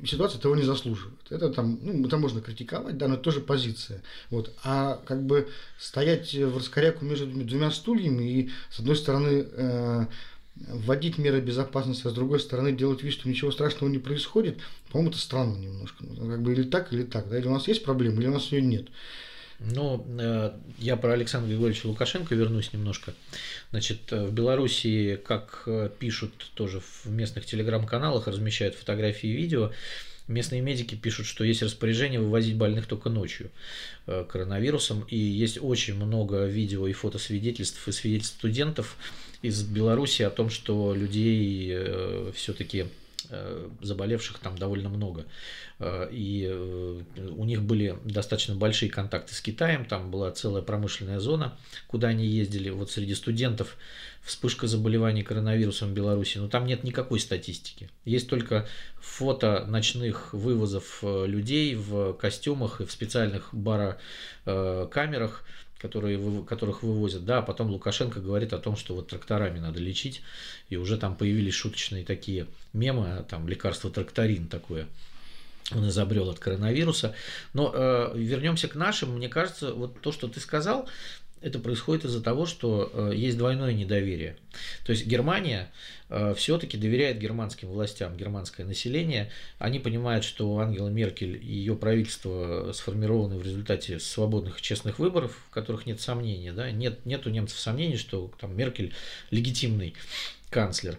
ситуация 0.05 0.39
того 0.39 0.55
не 0.55 0.63
заслуживает. 0.63 1.19
Это 1.29 1.49
там, 1.49 1.77
ну, 1.81 2.07
это 2.07 2.17
можно 2.17 2.39
критиковать, 2.39 2.97
да, 2.97 3.09
но 3.09 3.15
это 3.15 3.23
тоже 3.23 3.41
позиция. 3.41 4.01
Вот. 4.29 4.53
А 4.63 5.01
как 5.05 5.25
бы 5.25 5.49
стоять 5.77 6.33
в 6.33 6.55
раскоряку 6.55 7.03
между 7.03 7.27
двумя 7.27 7.69
стульями 7.69 8.31
и, 8.31 8.51
с 8.71 8.79
одной 8.79 8.95
стороны, 8.95 10.07
вводить 10.67 11.17
меры 11.17 11.41
безопасности, 11.41 12.07
а 12.07 12.09
с 12.09 12.13
другой 12.13 12.39
стороны 12.39 12.71
делать 12.71 13.03
вид, 13.03 13.13
что 13.13 13.29
ничего 13.29 13.51
страшного 13.51 13.89
не 13.89 13.99
происходит, 13.99 14.59
по-моему, 14.91 15.11
это 15.11 15.19
странно 15.19 15.57
немножко. 15.57 16.03
Ну, 16.03 16.29
как 16.29 16.41
бы 16.41 16.53
или 16.53 16.63
так, 16.63 16.91
или 16.93 17.03
так. 17.03 17.29
Да? 17.29 17.37
Или 17.37 17.47
у 17.47 17.53
нас 17.53 17.67
есть 17.67 17.83
проблема, 17.83 18.19
или 18.21 18.27
у 18.27 18.33
нас 18.33 18.51
ее 18.51 18.61
нет. 18.61 18.87
Ну, 19.59 20.05
э, 20.19 20.51
я 20.77 20.97
про 20.97 21.13
Александра 21.13 21.49
Григорьевича 21.49 21.87
Лукашенко 21.87 22.35
вернусь 22.35 22.73
немножко. 22.73 23.13
Значит, 23.71 24.01
э, 24.11 24.25
в 24.25 24.31
Беларуси, 24.31 25.19
как 25.25 25.63
э, 25.65 25.89
пишут 25.97 26.51
тоже 26.53 26.79
в 26.79 27.07
местных 27.07 27.45
телеграм-каналах, 27.45 28.27
размещают 28.27 28.75
фотографии 28.75 29.29
и 29.29 29.33
видео, 29.33 29.71
местные 30.27 30.61
медики 30.61 30.93
пишут, 30.93 31.25
что 31.25 31.43
есть 31.43 31.63
распоряжение 31.63 32.19
вывозить 32.19 32.55
больных 32.55 32.85
только 32.85 33.09
ночью 33.09 33.49
коронавирусом, 34.05 35.05
и 35.09 35.17
есть 35.17 35.57
очень 35.61 35.95
много 35.95 36.45
видео 36.45 36.85
и 36.87 36.93
фотосвидетельств 36.93 37.87
и 37.87 37.91
свидетельств 37.93 38.37
студентов 38.37 38.97
из 39.41 39.63
Беларуси 39.63 40.23
о 40.23 40.29
том, 40.29 40.49
что 40.49 40.93
людей 40.95 41.75
все-таки 42.33 42.87
заболевших 43.81 44.39
там 44.39 44.57
довольно 44.57 44.89
много. 44.89 45.25
Э, 45.79 46.07
и 46.11 46.47
э, 46.49 47.01
у 47.35 47.45
них 47.45 47.61
были 47.61 47.97
достаточно 48.03 48.55
большие 48.55 48.89
контакты 48.89 49.35
с 49.35 49.41
Китаем, 49.41 49.85
там 49.85 50.11
была 50.11 50.31
целая 50.31 50.61
промышленная 50.61 51.19
зона, 51.19 51.57
куда 51.87 52.09
они 52.09 52.25
ездили. 52.25 52.69
Вот 52.69 52.91
среди 52.91 53.15
студентов 53.15 53.77
вспышка 54.21 54.67
заболеваний 54.67 55.23
коронавирусом 55.23 55.89
в 55.89 55.93
Беларуси, 55.93 56.37
но 56.37 56.47
там 56.47 56.65
нет 56.65 56.83
никакой 56.83 57.19
статистики. 57.19 57.89
Есть 58.05 58.29
только 58.29 58.67
фото 58.99 59.65
ночных 59.67 60.33
вывозов 60.33 60.99
э, 61.01 61.25
людей 61.27 61.75
в 61.75 62.13
костюмах 62.13 62.81
и 62.81 62.85
в 62.85 62.91
специальных 62.91 63.53
барокамерах, 63.53 65.43
которые, 65.77 66.43
которых 66.45 66.83
вывозят. 66.83 67.25
Да, 67.25 67.39
а 67.39 67.41
потом 67.41 67.69
Лукашенко 67.69 68.19
говорит 68.19 68.53
о 68.53 68.59
том, 68.59 68.75
что 68.75 68.95
вот 68.95 69.07
тракторами 69.07 69.59
надо 69.59 69.79
лечить, 69.79 70.21
и 70.69 70.77
уже 70.77 70.97
там 70.97 71.15
появились 71.15 71.53
шуточные 71.53 72.03
такие 72.03 72.47
мемы, 72.73 73.25
там 73.29 73.47
лекарство 73.47 73.89
тракторин 73.89 74.47
такое– 74.47 74.87
он 75.75 75.87
изобрел 75.89 76.29
от 76.29 76.39
коронавируса. 76.39 77.13
Но 77.53 77.71
э, 77.73 78.11
вернемся 78.15 78.67
к 78.67 78.75
нашим. 78.75 79.15
Мне 79.15 79.29
кажется, 79.29 79.73
вот 79.73 79.99
то, 80.01 80.11
что 80.11 80.27
ты 80.27 80.39
сказал, 80.39 80.87
это 81.41 81.59
происходит 81.59 82.05
из-за 82.05 82.21
того, 82.21 82.45
что 82.45 82.91
э, 82.93 83.11
есть 83.15 83.37
двойное 83.37 83.73
недоверие. 83.73 84.37
То 84.85 84.91
есть 84.91 85.05
Германия 85.05 85.71
э, 86.09 86.33
все-таки 86.35 86.77
доверяет 86.77 87.19
германским 87.19 87.69
властям, 87.69 88.17
германское 88.17 88.65
население. 88.65 89.31
Они 89.59 89.79
понимают, 89.79 90.23
что 90.23 90.57
Ангела 90.59 90.89
Меркель 90.89 91.37
и 91.37 91.53
ее 91.53 91.75
правительство 91.75 92.71
сформированы 92.73 93.37
в 93.37 93.43
результате 93.43 93.99
свободных 93.99 94.59
и 94.59 94.61
честных 94.61 94.99
выборов, 94.99 95.37
в 95.49 95.53
которых 95.53 95.85
нет 95.85 96.01
сомнений. 96.01 96.51
Да? 96.51 96.71
Нет, 96.71 97.05
нет 97.05 97.27
у 97.27 97.29
немцев 97.29 97.59
сомнений, 97.59 97.97
что 97.97 98.31
там 98.39 98.55
Меркель 98.55 98.93
легитимный 99.31 99.93
канцлер. 100.49 100.97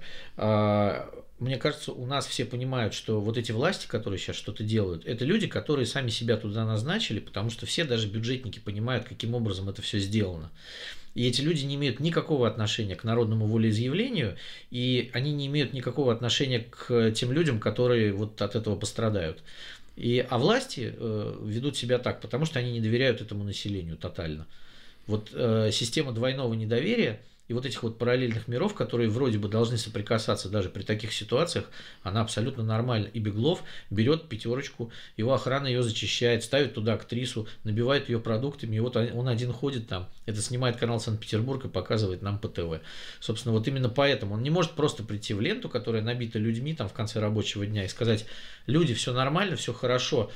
Мне 1.39 1.57
кажется, 1.57 1.93
у 1.93 2.05
нас 2.05 2.27
все 2.27 2.45
понимают, 2.45 2.95
что 2.95 3.21
вот 3.21 3.39
эти 3.39 3.53
власти, 3.53 3.87
которые 3.87 4.19
сейчас 4.19 4.35
что-то 4.35 4.65
делают, 4.65 5.07
это 5.07 5.25
люди, 5.25 5.47
которые 5.47 5.87
сами 5.87 6.11
себя 6.11 6.37
туда 6.37 6.65
назначили, 6.65 7.21
потому 7.21 7.51
что 7.51 7.65
все 7.65 7.85
даже 7.85 8.09
бюджетники 8.09 8.59
понимают, 8.59 9.05
каким 9.05 9.35
образом 9.35 9.69
это 9.69 9.81
все 9.81 10.01
сделано. 10.01 10.51
И 11.15 11.29
эти 11.29 11.41
люди 11.41 11.65
не 11.65 11.77
имеют 11.77 12.01
никакого 12.01 12.49
отношения 12.49 12.97
к 12.97 13.05
народному 13.05 13.47
волеизъявлению, 13.47 14.37
и 14.73 15.11
они 15.13 15.33
не 15.33 15.47
имеют 15.47 15.73
никакого 15.73 16.13
отношения 16.13 16.67
к 16.69 17.13
тем 17.13 17.31
людям, 17.31 17.61
которые 17.61 18.13
вот 18.13 18.41
от 18.43 18.57
этого 18.57 18.75
пострадают. 18.75 19.41
И, 19.97 20.25
а 20.29 20.39
власти 20.39 20.95
э, 20.97 21.41
ведут 21.45 21.77
себя 21.77 21.99
так, 21.99 22.21
потому 22.21 22.47
что 22.47 22.59
они 22.59 22.73
не 22.73 22.81
доверяют 22.81 23.21
этому 23.21 23.45
населению 23.45 23.97
тотально. 23.97 24.47
Вот 25.07 25.31
э, 25.33 25.71
система 25.73 26.13
двойного 26.13 26.53
недоверия– 26.55 27.21
и 27.49 27.55
вот 27.55 27.65
этих 27.65 27.83
вот 27.83 27.99
параллельных 27.99 28.47
миров, 28.47 28.75
которые 28.75 29.09
вроде 29.09 29.39
бы 29.39 29.49
должны 29.49 29.79
соприкасаться 29.79 30.51
даже 30.51 30.69
при 30.69 30.83
таких 30.83 31.13
ситуациях, 31.13 31.65
она 32.03 32.21
абсолютно 32.21 32.63
нормальна. 32.63 33.07
И 33.07 33.19
Беглов 33.19 33.63
берет 33.91 34.29
пятерочку, 34.29 34.93
его 35.17 35.33
охрана 35.33 35.67
ее 35.67 35.83
зачищает, 35.83 36.45
ставит 36.45 36.75
туда 36.75 36.95
актрису, 36.95 37.49
набивает 37.65 38.11
ее 38.11 38.21
продуктами, 38.21 38.77
и 38.77 38.81
вот 38.81 38.97
он 38.97 39.29
один 39.29 39.53
ходит 39.53 39.89
там, 39.89 40.09
это 40.27 40.43
снимает 40.43 40.77
канал 40.77 41.01
Санкт-Петербург 41.01 41.65
и 41.65 41.69
показывает 41.69 42.21
нам 42.21 42.39
по 42.39 42.49
ТВ. 42.49 42.83
Собственно, 43.19 43.55
вот 43.55 43.67
именно 43.67 43.89
поэтому 43.89 44.35
он 44.35 44.43
не 44.43 44.51
может 44.51 44.73
просто 44.73 45.03
прийти 45.03 45.33
в 45.33 45.41
ленту, 45.41 45.71
которая 45.71 46.03
набита 46.03 46.39
людьми 46.39 46.75
там 46.75 46.89
в 46.89 46.93
конце 46.93 47.19
рабочего 47.19 47.65
дня 47.65 47.85
и 47.85 47.89
сказать, 47.89 48.27
люди, 48.67 48.93
все 48.93 49.15
нормально, 49.15 49.57
все 49.57 49.73
хорошо, 49.73 50.31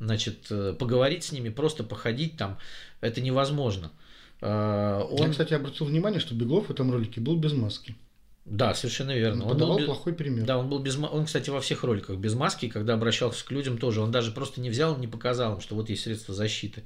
значит, 0.00 0.46
э, 0.50 0.74
поговорить 0.78 1.24
с 1.24 1.32
ними, 1.32 1.48
просто 1.48 1.84
походить 1.84 2.36
там, 2.36 2.58
это 3.00 3.20
невозможно. 3.20 3.92
А, 4.40 5.02
он... 5.04 5.26
Я, 5.26 5.30
кстати, 5.30 5.54
обратил 5.54 5.86
внимание, 5.86 6.20
что 6.20 6.34
Беглов 6.34 6.66
в 6.66 6.70
этом 6.70 6.90
ролике 6.90 7.20
был 7.20 7.36
без 7.36 7.52
маски. 7.52 7.94
Да, 8.44 8.74
совершенно 8.74 9.10
верно. 9.10 9.44
Он, 9.44 9.50
он 9.50 9.54
подавал 9.56 9.78
был 9.78 9.86
плохой 9.86 10.12
пример. 10.12 10.44
Да, 10.44 10.58
он 10.58 10.68
был 10.68 10.78
без 10.78 10.96
Он, 10.96 11.26
кстати, 11.26 11.50
во 11.50 11.60
всех 11.60 11.82
роликах 11.82 12.16
без 12.16 12.34
маски, 12.34 12.68
когда 12.68 12.94
обращался 12.94 13.44
к 13.44 13.50
людям 13.50 13.76
тоже. 13.76 14.00
Он 14.00 14.12
даже 14.12 14.30
просто 14.30 14.60
не 14.60 14.70
взял, 14.70 14.96
не 14.96 15.08
показал 15.08 15.56
им, 15.56 15.60
что 15.60 15.74
вот 15.74 15.90
есть 15.90 16.04
средства 16.04 16.32
защиты. 16.32 16.84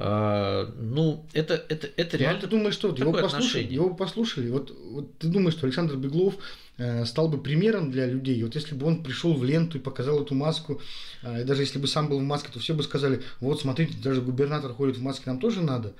А, 0.00 0.72
ну, 0.78 1.26
это, 1.32 1.54
это, 1.68 1.88
это 1.96 2.16
ну, 2.16 2.20
реально. 2.20 2.40
Ну, 2.40 2.48
ты 2.48 2.56
думаешь, 2.56 2.74
что 2.74 2.88
его 2.88 3.12
послушали, 3.12 3.72
его 3.72 3.94
послушали. 3.94 4.48
Вот, 4.48 4.70
вот 4.70 5.18
ты 5.18 5.26
думаешь, 5.26 5.54
что 5.54 5.66
Александр 5.66 5.96
Беглов 5.96 6.36
э, 6.78 7.04
стал 7.04 7.28
бы 7.28 7.42
примером 7.42 7.90
для 7.90 8.06
людей. 8.06 8.42
Вот 8.44 8.54
если 8.54 8.76
бы 8.76 8.86
он 8.86 9.02
пришел 9.02 9.34
в 9.34 9.44
ленту 9.44 9.76
и 9.76 9.80
показал 9.80 10.22
эту 10.22 10.36
маску, 10.36 10.80
э, 11.22 11.42
и 11.42 11.44
даже 11.44 11.62
если 11.62 11.80
бы 11.80 11.88
сам 11.88 12.08
был 12.08 12.20
в 12.20 12.22
маске, 12.22 12.48
то 12.52 12.60
все 12.60 12.74
бы 12.74 12.84
сказали: 12.84 13.22
вот 13.40 13.60
смотрите, 13.60 13.94
даже 14.02 14.22
губернатор 14.22 14.72
ходит 14.72 14.96
в 14.96 15.02
маске, 15.02 15.24
нам 15.26 15.40
тоже 15.40 15.60
надо. 15.60 15.94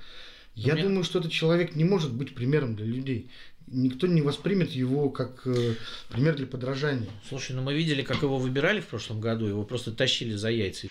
Я 0.55 0.73
меня... 0.73 0.83
думаю, 0.83 1.03
что 1.03 1.19
этот 1.19 1.31
человек 1.31 1.75
не 1.75 1.83
может 1.83 2.13
быть 2.13 2.35
примером 2.35 2.75
для 2.75 2.85
людей. 2.85 3.29
Никто 3.67 4.07
не 4.07 4.21
воспримет 4.21 4.71
его 4.71 5.09
как 5.09 5.45
э, 5.45 5.75
пример 6.09 6.35
для 6.35 6.47
подражания. 6.47 7.09
Слушай, 7.27 7.55
ну 7.55 7.61
мы 7.61 7.73
видели, 7.73 8.01
как 8.01 8.23
его 8.23 8.37
выбирали 8.37 8.81
в 8.81 8.87
прошлом 8.87 9.21
году, 9.21 9.45
его 9.45 9.63
просто 9.63 9.91
тащили 9.91 10.33
за 10.33 10.49
яйца 10.49 10.87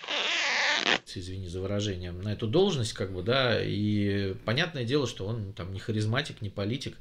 извини 1.17 1.47
за 1.47 1.61
выражение, 1.61 2.11
на 2.11 2.33
эту 2.33 2.47
должность, 2.47 2.93
как 2.93 3.11
бы, 3.11 3.23
да, 3.23 3.59
и 3.61 4.35
понятное 4.45 4.83
дело, 4.83 5.07
что 5.07 5.25
он 5.25 5.53
там 5.53 5.73
не 5.73 5.79
харизматик, 5.79 6.41
не 6.41 6.49
политик, 6.49 6.97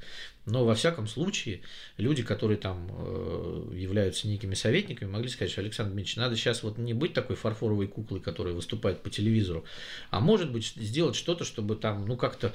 но 0.47 0.65
во 0.65 0.75
всяком 0.75 1.07
случае 1.07 1.61
люди, 1.99 2.23
которые 2.23 2.57
там 2.57 2.89
э, 2.91 3.73
являются 3.75 4.27
некими 4.29 4.55
советниками, 4.55 5.11
могли 5.11 5.29
сказать, 5.29 5.53
что 5.53 5.61
Александр 5.61 5.93
Дмитриевич, 5.93 6.17
надо 6.17 6.37
сейчас 6.37 6.63
вот 6.63 6.79
не 6.79 6.95
быть 6.95 7.13
такой 7.13 7.37
фарфоровой 7.37 7.87
куклой, 7.87 8.21
которая 8.21 8.55
выступает 8.55 9.03
по 9.03 9.11
телевизору, 9.11 9.65
а 10.11 10.21
может 10.21 10.51
быть 10.51 10.73
сделать 10.77 11.17
что-то, 11.17 11.45
чтобы 11.45 11.77
там, 11.77 12.07
ну, 12.07 12.17
как-то 12.17 12.55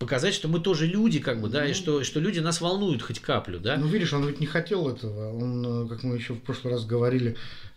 показать, 0.00 0.32
что 0.32 0.48
мы 0.48 0.60
тоже 0.60 0.86
люди, 0.86 1.20
как 1.20 1.42
бы, 1.42 1.50
да, 1.50 1.60
ну, 1.60 1.68
и 1.68 1.72
что, 1.74 2.02
что 2.04 2.20
люди 2.20 2.40
нас 2.40 2.62
волнуют 2.62 3.02
хоть 3.02 3.20
каплю, 3.20 3.60
да. 3.60 3.76
Ну, 3.76 3.86
видишь, 3.86 4.14
он 4.14 4.26
ведь 4.26 4.40
не 4.40 4.46
хотел 4.46 4.88
этого. 4.88 5.30
Он, 5.30 5.84
э, 5.84 5.88
как 5.88 6.02
мы 6.02 6.16
еще 6.16 6.32
в 6.32 6.40
прошлый 6.40 6.72
раз 6.72 6.86
говорили, 6.86 7.36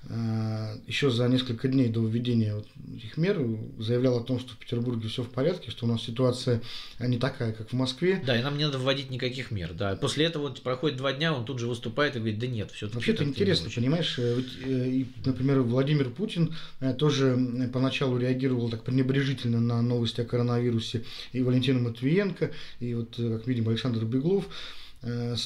Э, 0.09 0.75
еще 0.85 1.09
за 1.09 1.29
несколько 1.29 1.69
дней 1.69 1.87
до 1.87 2.05
введения 2.05 2.55
вот 2.55 2.67
этих 2.93 3.15
мер 3.15 3.39
заявлял 3.79 4.17
о 4.17 4.23
том, 4.23 4.37
что 4.37 4.51
в 4.51 4.57
Петербурге 4.57 5.07
все 5.07 5.23
в 5.23 5.29
порядке, 5.29 5.71
что 5.71 5.85
у 5.85 5.89
нас 5.89 6.03
ситуация 6.03 6.61
не 6.99 7.17
такая, 7.17 7.53
как 7.53 7.69
в 7.69 7.73
Москве. 7.73 8.21
Да, 8.25 8.37
и 8.37 8.43
нам 8.43 8.57
не 8.57 8.65
надо 8.65 8.79
вводить 8.79 9.09
никаких 9.09 9.49
мер. 9.49 9.73
Да. 9.73 9.95
После 9.95 10.25
этого 10.25 10.49
вот 10.49 10.61
проходит 10.61 10.97
два 10.97 11.13
дня, 11.13 11.33
он 11.33 11.45
тут 11.45 11.59
же 11.59 11.67
выступает 11.67 12.17
и 12.17 12.19
говорит, 12.19 12.37
да 12.37 12.47
нет, 12.47 12.71
все 12.71 12.89
Вообще-то 12.89 13.23
интересно, 13.23 13.69
понимаешь, 13.73 14.15
э, 14.17 14.41
ведь, 14.65 15.25
например, 15.25 15.61
Владимир 15.61 16.09
Путин 16.09 16.53
тоже 16.97 17.37
поначалу 17.71 18.17
реагировал 18.17 18.69
так 18.69 18.83
пренебрежительно 18.83 19.61
на 19.61 19.81
новости 19.81 20.19
о 20.19 20.25
коронавирусе, 20.25 21.05
и 21.31 21.41
Валентина 21.41 21.79
Матвиенко, 22.21 22.51
и 22.79 22.93
вот, 22.93 23.15
как 23.15 23.47
видим, 23.47 23.69
Александр 23.69 24.05
Беглов. 24.05 24.45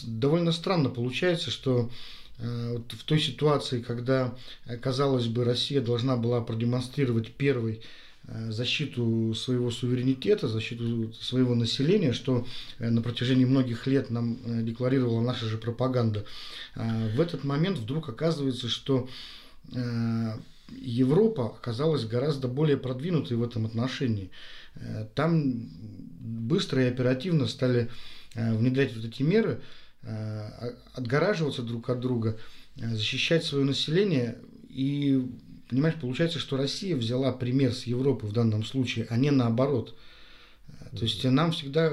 Довольно 0.06 0.52
странно 0.52 0.90
получается, 0.90 1.50
что 1.50 1.90
Э, 2.40 2.74
вот 2.74 2.92
в 2.92 3.04
той 3.04 3.20
ситуации, 3.20 3.82
когда, 3.82 4.36
э, 4.66 4.78
казалось 4.78 5.28
бы, 5.28 5.44
Россия 5.44 5.82
должна 5.82 6.18
была 6.18 6.42
продемонстрировать 6.42 7.32
первой 7.34 7.82
э, 8.28 8.52
защиту 8.52 9.34
своего 9.34 9.72
суверенитета, 9.72 10.48
защиту 10.48 11.14
своего 11.14 11.56
населения, 11.56 12.14
что 12.14 12.46
на 12.80 13.02
протяжении 13.02 13.46
многих 13.46 13.88
лет 13.88 14.10
нам 14.10 14.38
декларировала 14.66 15.22
наша 15.22 15.46
же 15.46 15.58
пропаганда. 15.58 16.26
В 16.76 17.22
этот 17.22 17.44
момент 17.44 17.78
вдруг 17.78 18.10
оказывается, 18.10 18.68
что 18.68 19.08
Европа 20.70 21.46
оказалась 21.46 22.06
гораздо 22.06 22.50
более 22.50 22.78
продвинутой 22.78 23.38
в 23.38 23.44
этом 23.44 23.66
отношении. 23.66 24.30
Там 25.16 25.70
быстро 26.28 26.84
и 26.84 26.90
оперативно 26.90 27.48
стали 27.48 27.90
внедрять 28.36 28.96
вот 28.96 29.06
эти 29.06 29.24
меры, 29.24 29.62
Э, 30.04 30.74
отгораживаться 30.94 31.64
друг 31.64 31.90
от 31.90 32.00
друга, 32.00 32.38
э, 32.78 32.96
защищать 32.96 33.44
свое 33.44 33.66
население. 33.66 34.38
И, 34.70 35.22
понимаешь, 35.70 35.96
получается, 36.00 36.40
что 36.40 36.56
Россия 36.56 36.96
взяла 36.96 37.34
пример 37.34 37.74
с 37.74 37.84
Европы 37.84 38.26
в 38.26 38.32
данном 38.32 38.64
случае, 38.64 39.08
а 39.10 39.18
не 39.18 39.32
наоборот. 39.32 39.98
То 40.92 41.04
есть 41.04 41.24
нам 41.26 41.52
всегда 41.52 41.92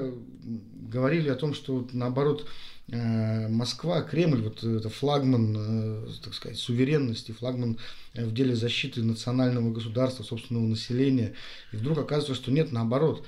говорили 0.88 1.28
о 1.28 1.34
том, 1.34 1.54
что 1.54 1.88
наоборот 1.92 2.46
Э, 2.88 3.48
Москва, 3.48 4.02
Кремль, 4.02 4.42
вот 4.42 4.62
это 4.62 4.90
флагман, 4.90 5.56
э, 5.56 6.06
так 6.22 6.34
сказать, 6.34 6.58
суверенности, 6.58 7.32
флагман 7.32 7.78
э, 8.12 8.26
в 8.26 8.34
деле 8.34 8.54
защиты 8.54 9.02
национального 9.02 9.72
государства, 9.72 10.22
собственного 10.22 10.66
населения. 10.66 11.32
И 11.72 11.76
вдруг 11.76 11.98
оказывается, 11.98 12.34
что 12.34 12.52
нет, 12.52 12.72
наоборот, 12.72 13.24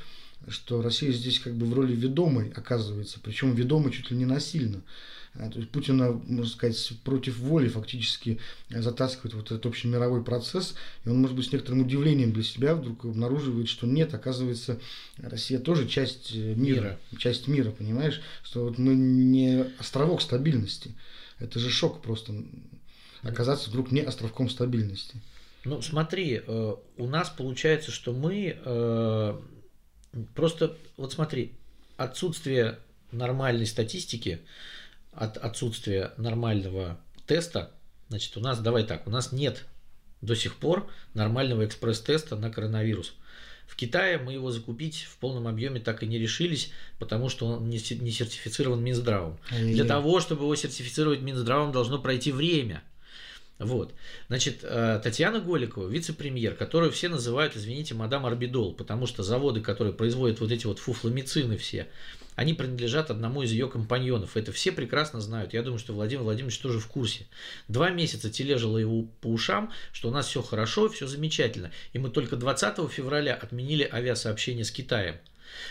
что 0.49 0.83
Россия 0.83 1.13
здесь 1.13 1.41
как 1.41 1.55
бы 1.55 1.67
в 1.67 1.75
роли 1.75 1.95
ведомой 1.95 2.53
оказывается, 2.55 3.19
причем 3.23 3.55
ведомой 3.55 3.93
чуть 3.93 4.11
ли 4.11 4.17
не 4.17 4.27
насильно. 4.27 4.83
А, 5.39 5.51
то 5.51 5.59
есть 5.59 5.71
Путина, 5.71 6.13
можно 6.13 6.51
сказать, 6.51 6.93
против 7.05 7.39
воли 7.39 7.69
фактически 7.69 8.39
затаскивает 8.71 9.35
вот 9.35 9.47
этот 9.47 9.67
общемировой 9.67 10.23
процесс, 10.25 10.75
и 11.05 11.09
он, 11.09 11.21
может 11.21 11.37
быть, 11.37 11.47
с 11.47 11.53
некоторым 11.53 11.83
удивлением 11.83 12.33
для 12.33 12.43
себя 12.43 12.75
вдруг 12.75 13.05
обнаруживает, 13.05 13.69
что 13.69 13.87
нет, 13.87 14.15
оказывается, 14.15 14.81
Россия 15.19 15.59
тоже 15.59 15.87
часть 15.89 16.35
э, 16.35 16.55
мира, 16.55 16.81
мира. 16.81 16.99
часть 17.19 17.49
мира, 17.49 17.71
понимаешь, 17.71 18.21
что 18.43 18.65
вот 18.65 18.79
мы 18.79 18.95
не 18.95 19.65
островок 19.79 20.23
стабильности. 20.23 20.95
Это 21.39 21.59
же 21.59 21.71
шок 21.71 22.01
просто 22.01 22.33
оказаться 23.23 23.69
вдруг 23.69 23.93
не 23.93 24.01
островком 24.01 24.49
стабильности. 24.49 25.21
Ну, 25.65 25.83
смотри, 25.83 26.41
э, 26.47 26.75
у 26.97 27.07
нас 27.07 27.29
получается, 27.29 27.91
что 27.91 28.13
мы 28.13 28.57
э, 28.65 29.41
просто, 30.35 30.77
вот 30.97 31.13
смотри, 31.13 31.53
отсутствие 31.97 32.79
нормальной 33.13 33.67
статистики, 33.67 34.41
от 35.13 35.37
отсутствия 35.39 36.13
нормального 36.17 36.99
теста, 37.27 37.71
значит, 38.09 38.37
у 38.37 38.41
нас, 38.41 38.61
давай 38.61 38.85
так, 38.85 39.07
у 39.07 39.11
нас 39.11 39.33
нет 39.33 39.65
до 40.21 40.35
сих 40.35 40.57
пор 40.57 40.89
нормального 41.15 41.65
экспресс-теста 41.65 42.37
на 42.37 42.51
коронавирус. 42.51 43.15
В 43.67 43.75
Китае 43.75 44.19
мы 44.19 44.33
его 44.33 44.51
закупить 44.53 45.07
в 45.11 45.17
полном 45.19 45.49
объеме 45.49 45.81
так 45.81 46.03
и 46.03 46.07
не 46.07 46.19
решились, 46.19 46.71
потому 46.99 47.29
что 47.29 47.47
он 47.47 47.69
не 47.69 47.79
сертифицирован 47.79 48.83
Минздравом. 48.83 49.39
Для 49.51 49.85
того, 49.85 50.21
чтобы 50.21 50.45
его 50.45 50.55
сертифицировать 50.55 51.21
Минздравом, 51.21 51.73
должно 51.73 51.99
пройти 51.99 52.31
время. 52.31 52.83
Вот. 53.59 53.95
Значит, 54.29 54.59
э, 54.63 55.01
Татьяна 55.03 55.41
Голикова, 55.41 55.89
вице-премьер, 55.89 56.55
которую 56.55 56.93
все 56.93 57.09
называют, 57.09 57.57
извините, 57.57 57.95
мадам 57.95 58.27
Арбидол, 58.27 58.75
потому 58.75 59.07
что 59.07 59.23
заводы, 59.23 59.63
которые 59.63 59.95
производят 59.95 60.41
вот 60.41 60.53
эти 60.53 60.67
вот 60.67 60.79
фуфломицины 60.79 61.57
все, 61.57 61.89
они 62.35 62.53
принадлежат 62.53 63.11
одному 63.11 63.43
из 63.43 63.51
ее 63.51 63.69
компаньонов. 63.69 64.37
Это 64.37 64.53
все 64.53 64.73
прекрасно 64.73 65.23
знают. 65.23 65.55
Я 65.55 65.63
думаю, 65.63 65.79
что 65.79 65.95
Владимир 65.95 66.23
Владимирович 66.23 66.59
тоже 66.59 66.81
в 66.81 66.87
курсе. 66.87 67.27
Два 67.67 67.89
месяца 67.89 68.31
тележила 68.31 68.77
его 68.77 69.05
по 69.23 69.29
ушам, 69.29 69.73
что 69.93 70.09
у 70.09 70.13
нас 70.13 70.27
все 70.29 70.43
хорошо, 70.43 70.91
все 70.91 71.07
замечательно. 71.07 71.73
И 71.95 71.99
мы 71.99 72.11
только 72.11 72.37
20 72.37 72.91
февраля 72.91 73.35
отменили 73.35 73.89
авиасообщение 73.91 74.67
с 74.67 74.71
Китаем. 74.71 75.17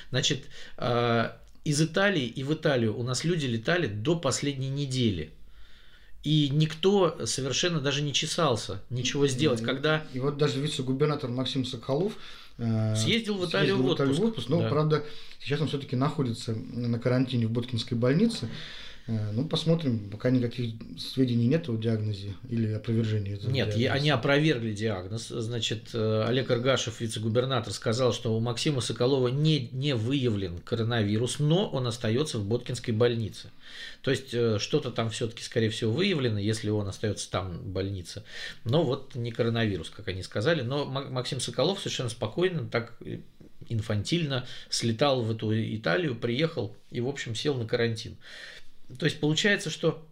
Значит, 0.10 0.46
э, 0.77 1.30
из 1.65 1.82
Италии 1.82 2.25
и 2.25 2.44
в 2.44 2.51
Италию 2.51 2.98
у 2.98 3.04
нас 3.04 3.24
люди 3.24 3.46
летали 3.46 3.86
до 3.86 4.15
последней 4.15 4.70
недели. 4.70 5.32
И 6.25 6.50
никто 6.51 7.25
совершенно 7.25 7.79
даже 7.79 8.01
не 8.01 8.12
чесался 8.12 8.82
ничего 8.89 9.27
сделать, 9.27 9.62
когда... 9.62 10.03
И 10.12 10.20
вот 10.20 10.38
даже 10.38 10.60
вице-губернатор 10.60 11.29
Максим 11.29 11.63
Соколов 11.63 12.13
Э, 12.58 12.96
съездил 12.96 13.36
в 13.36 13.50
Италию 13.50 13.75
съездил 13.75 13.89
в, 13.89 13.91
отпуск. 13.91 14.20
в 14.20 14.25
отпуск. 14.25 14.50
Но, 14.50 14.62
да. 14.62 14.70
правда, 14.70 15.03
сейчас 15.41 15.62
он 15.62 15.67
все-таки 15.67 15.96
находится 15.96 16.53
на 16.53 17.00
карантине 17.00 17.48
в 17.48 17.51
Боткинской 17.51 17.98
больнице. 17.98 18.50
Э, 19.08 19.32
ну, 19.34 19.48
посмотрим, 19.48 20.10
пока 20.10 20.32
никаких 20.32 20.74
сведений 20.98 21.46
нет 21.48 21.70
о 21.70 21.76
диагнозе 21.76 22.34
или 22.50 22.74
опровержении 22.74 23.36
этого 23.36 23.52
Нет, 23.52 23.70
диагноза. 23.70 23.94
они 23.94 24.10
опровергли 24.10 24.74
диагноз. 24.74 25.28
Значит, 25.28 25.90
э, 25.94 26.24
Олег 26.28 26.50
Аргашев, 26.50 27.02
вице-губернатор, 27.02 27.72
сказал, 27.72 28.14
что 28.14 28.36
у 28.36 28.40
Максима 28.40 28.82
Соколова 28.82 29.28
не, 29.28 29.70
не 29.72 29.94
выявлен 29.94 30.58
коронавирус, 30.58 31.38
но 31.38 31.70
он 31.70 31.86
остается 31.86 32.40
в 32.40 32.46
Боткинской 32.46 32.96
больнице. 32.96 33.52
То 34.02 34.10
есть, 34.10 34.34
э, 34.34 34.58
что-то 34.58 34.90
там 34.90 35.12
все-таки, 35.12 35.44
скорее 35.44 35.70
всего, 35.70 35.92
выявлено, 35.92 36.40
если 36.40 36.72
он 36.72 36.88
остается 36.88 37.30
там 37.30 37.60
в 37.60 37.68
больнице. 37.68 38.24
Но 38.64 38.84
вот 38.84 39.14
не 39.14 39.32
коронавирус, 39.32 39.92
как 39.92 40.08
они 40.08 40.24
сказали. 40.24 40.62
Но 40.62 40.86
Максим 40.86 41.40
Соколов 41.40 41.80
совершенно 41.80 42.10
спокойно, 42.10 42.68
так 42.68 42.94
инфантильно 43.70 44.46
слетал 44.70 45.22
в 45.22 45.32
эту 45.32 45.52
Италию, 45.54 46.16
приехал 46.16 46.76
и, 46.92 47.02
в 47.02 47.08
общем, 47.08 47.36
сел 47.36 47.56
на 47.56 47.66
карантин. 47.66 48.18
То 49.00 49.06
есть 49.06 49.20
получается, 49.20 49.70
что 49.70 50.06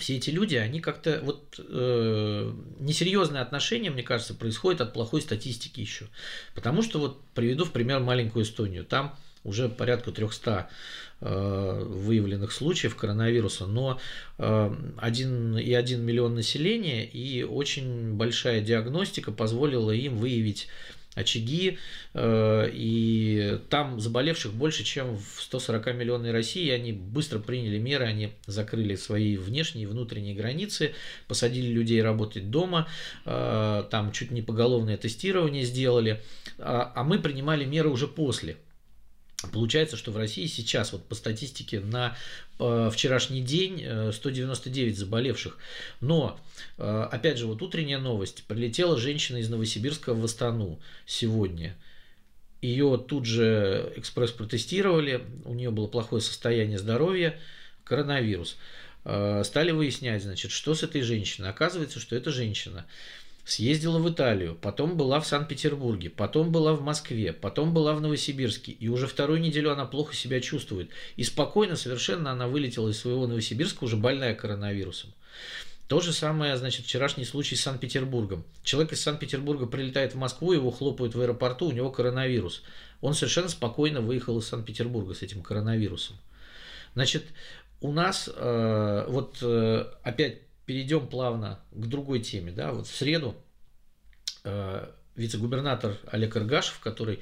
все 0.00 0.16
эти 0.16 0.30
люди, 0.30 0.56
они 0.56 0.80
как-то 0.80 1.20
вот 1.22 1.58
э, 1.58 2.52
несерьезное 2.78 3.42
отношение, 3.42 3.90
мне 3.90 4.02
кажется, 4.02 4.34
происходит 4.34 4.80
от 4.80 4.92
плохой 4.92 5.20
статистики 5.20 5.80
еще. 5.80 6.06
Потому 6.54 6.82
что 6.82 6.98
вот 6.98 7.22
приведу 7.34 7.64
в 7.64 7.72
пример 7.72 8.00
маленькую 8.00 8.44
Эстонию. 8.44 8.84
Там 8.84 9.14
уже 9.44 9.68
порядка 9.68 10.12
300 10.12 10.68
э, 11.20 11.84
выявленных 11.86 12.52
случаев 12.52 12.96
коронавируса, 12.96 13.66
но 13.66 14.00
э, 14.38 14.74
1 14.98 15.58
и 15.58 15.72
1 15.72 16.02
миллион 16.02 16.34
населения 16.34 17.04
и 17.04 17.42
очень 17.42 18.14
большая 18.14 18.60
диагностика 18.60 19.32
позволила 19.32 19.90
им 19.90 20.16
выявить 20.16 20.68
очаги, 21.14 21.78
э, 22.14 22.70
и 22.72 23.58
там 23.68 24.00
заболевших 24.00 24.52
больше, 24.52 24.84
чем 24.84 25.16
в 25.16 25.42
140 25.42 25.94
миллионной 25.94 26.30
России, 26.30 26.70
они 26.70 26.92
быстро 26.92 27.38
приняли 27.38 27.78
меры, 27.78 28.04
они 28.04 28.30
закрыли 28.46 28.94
свои 28.94 29.36
внешние 29.36 29.84
и 29.84 29.86
внутренние 29.86 30.34
границы, 30.34 30.94
посадили 31.26 31.66
людей 31.66 32.02
работать 32.02 32.50
дома, 32.50 32.88
э, 33.24 33.84
там 33.90 34.12
чуть 34.12 34.30
не 34.30 34.42
поголовное 34.42 34.96
тестирование 34.96 35.64
сделали, 35.64 36.22
а, 36.58 36.92
а 36.94 37.04
мы 37.04 37.18
принимали 37.18 37.64
меры 37.64 37.88
уже 37.88 38.06
после– 38.06 38.56
Получается, 39.52 39.96
что 39.96 40.10
в 40.12 40.16
России 40.16 40.46
сейчас, 40.46 40.92
вот 40.92 41.04
по 41.04 41.14
статистике, 41.14 41.80
на 41.80 42.16
э, 42.58 42.90
вчерашний 42.92 43.40
день 43.40 43.82
э, 43.82 44.12
199 44.12 44.98
заболевших. 44.98 45.56
Но, 46.00 46.38
э, 46.76 47.08
опять 47.10 47.38
же, 47.38 47.46
вот 47.46 47.62
утренняя 47.62 47.98
новость. 47.98 48.44
Прилетела 48.44 48.98
женщина 48.98 49.38
из 49.38 49.48
Новосибирска 49.48 50.12
в 50.12 50.22
Астану 50.24 50.78
сегодня. 51.06 51.74
Ее 52.60 53.02
тут 53.08 53.24
же 53.24 53.90
экспресс 53.96 54.30
протестировали, 54.32 55.24
у 55.46 55.54
нее 55.54 55.70
было 55.70 55.86
плохое 55.86 56.20
состояние 56.20 56.78
здоровья, 56.78 57.38
коронавирус. 57.84 58.58
Э, 59.04 59.42
стали 59.44 59.70
выяснять, 59.70 60.22
значит, 60.22 60.50
что 60.50 60.74
с 60.74 60.82
этой 60.82 61.00
женщиной. 61.00 61.48
Оказывается, 61.48 61.98
что 61.98 62.14
эта 62.14 62.30
женщина 62.30 62.84
съездила 63.44 63.98
в 63.98 64.10
Италию, 64.10 64.56
потом 64.60 64.96
была 64.96 65.20
в 65.20 65.26
Санкт-Петербурге, 65.26 66.10
потом 66.10 66.52
была 66.52 66.74
в 66.74 66.82
Москве, 66.82 67.32
потом 67.32 67.74
была 67.74 67.94
в 67.94 68.00
Новосибирске, 68.00 68.72
и 68.72 68.88
уже 68.88 69.06
вторую 69.06 69.40
неделю 69.40 69.72
она 69.72 69.86
плохо 69.86 70.14
себя 70.14 70.40
чувствует. 70.40 70.90
И 71.16 71.24
спокойно 71.24 71.76
совершенно 71.76 72.32
она 72.32 72.46
вылетела 72.46 72.88
из 72.88 72.98
своего 72.98 73.26
Новосибирска, 73.26 73.84
уже 73.84 73.96
больная 73.96 74.34
коронавирусом. 74.34 75.12
То 75.88 76.00
же 76.00 76.12
самое, 76.12 76.56
значит, 76.56 76.86
вчерашний 76.86 77.24
случай 77.24 77.56
с 77.56 77.62
Санкт-Петербургом. 77.62 78.44
Человек 78.62 78.92
из 78.92 79.02
Санкт-Петербурга 79.02 79.66
прилетает 79.66 80.14
в 80.14 80.18
Москву, 80.18 80.52
его 80.52 80.70
хлопают 80.70 81.16
в 81.16 81.20
аэропорту, 81.20 81.66
у 81.66 81.72
него 81.72 81.90
коронавирус. 81.90 82.62
Он 83.00 83.14
совершенно 83.14 83.48
спокойно 83.48 84.00
выехал 84.00 84.38
из 84.38 84.46
Санкт-Петербурга 84.46 85.14
с 85.14 85.22
этим 85.22 85.42
коронавирусом. 85.42 86.16
Значит, 86.94 87.24
у 87.80 87.92
нас 87.92 88.30
э, 88.32 89.04
вот 89.08 89.38
э, 89.42 89.86
опять 90.04 90.42
перейдем 90.70 91.08
плавно 91.08 91.58
к 91.72 91.86
другой 91.86 92.20
теме. 92.20 92.52
Да? 92.52 92.70
Вот 92.70 92.86
в 92.86 92.94
среду 92.94 93.34
э, 94.44 94.88
вице-губернатор 95.16 95.98
Олег 96.06 96.36
Иргашев, 96.36 96.78
который 96.78 97.18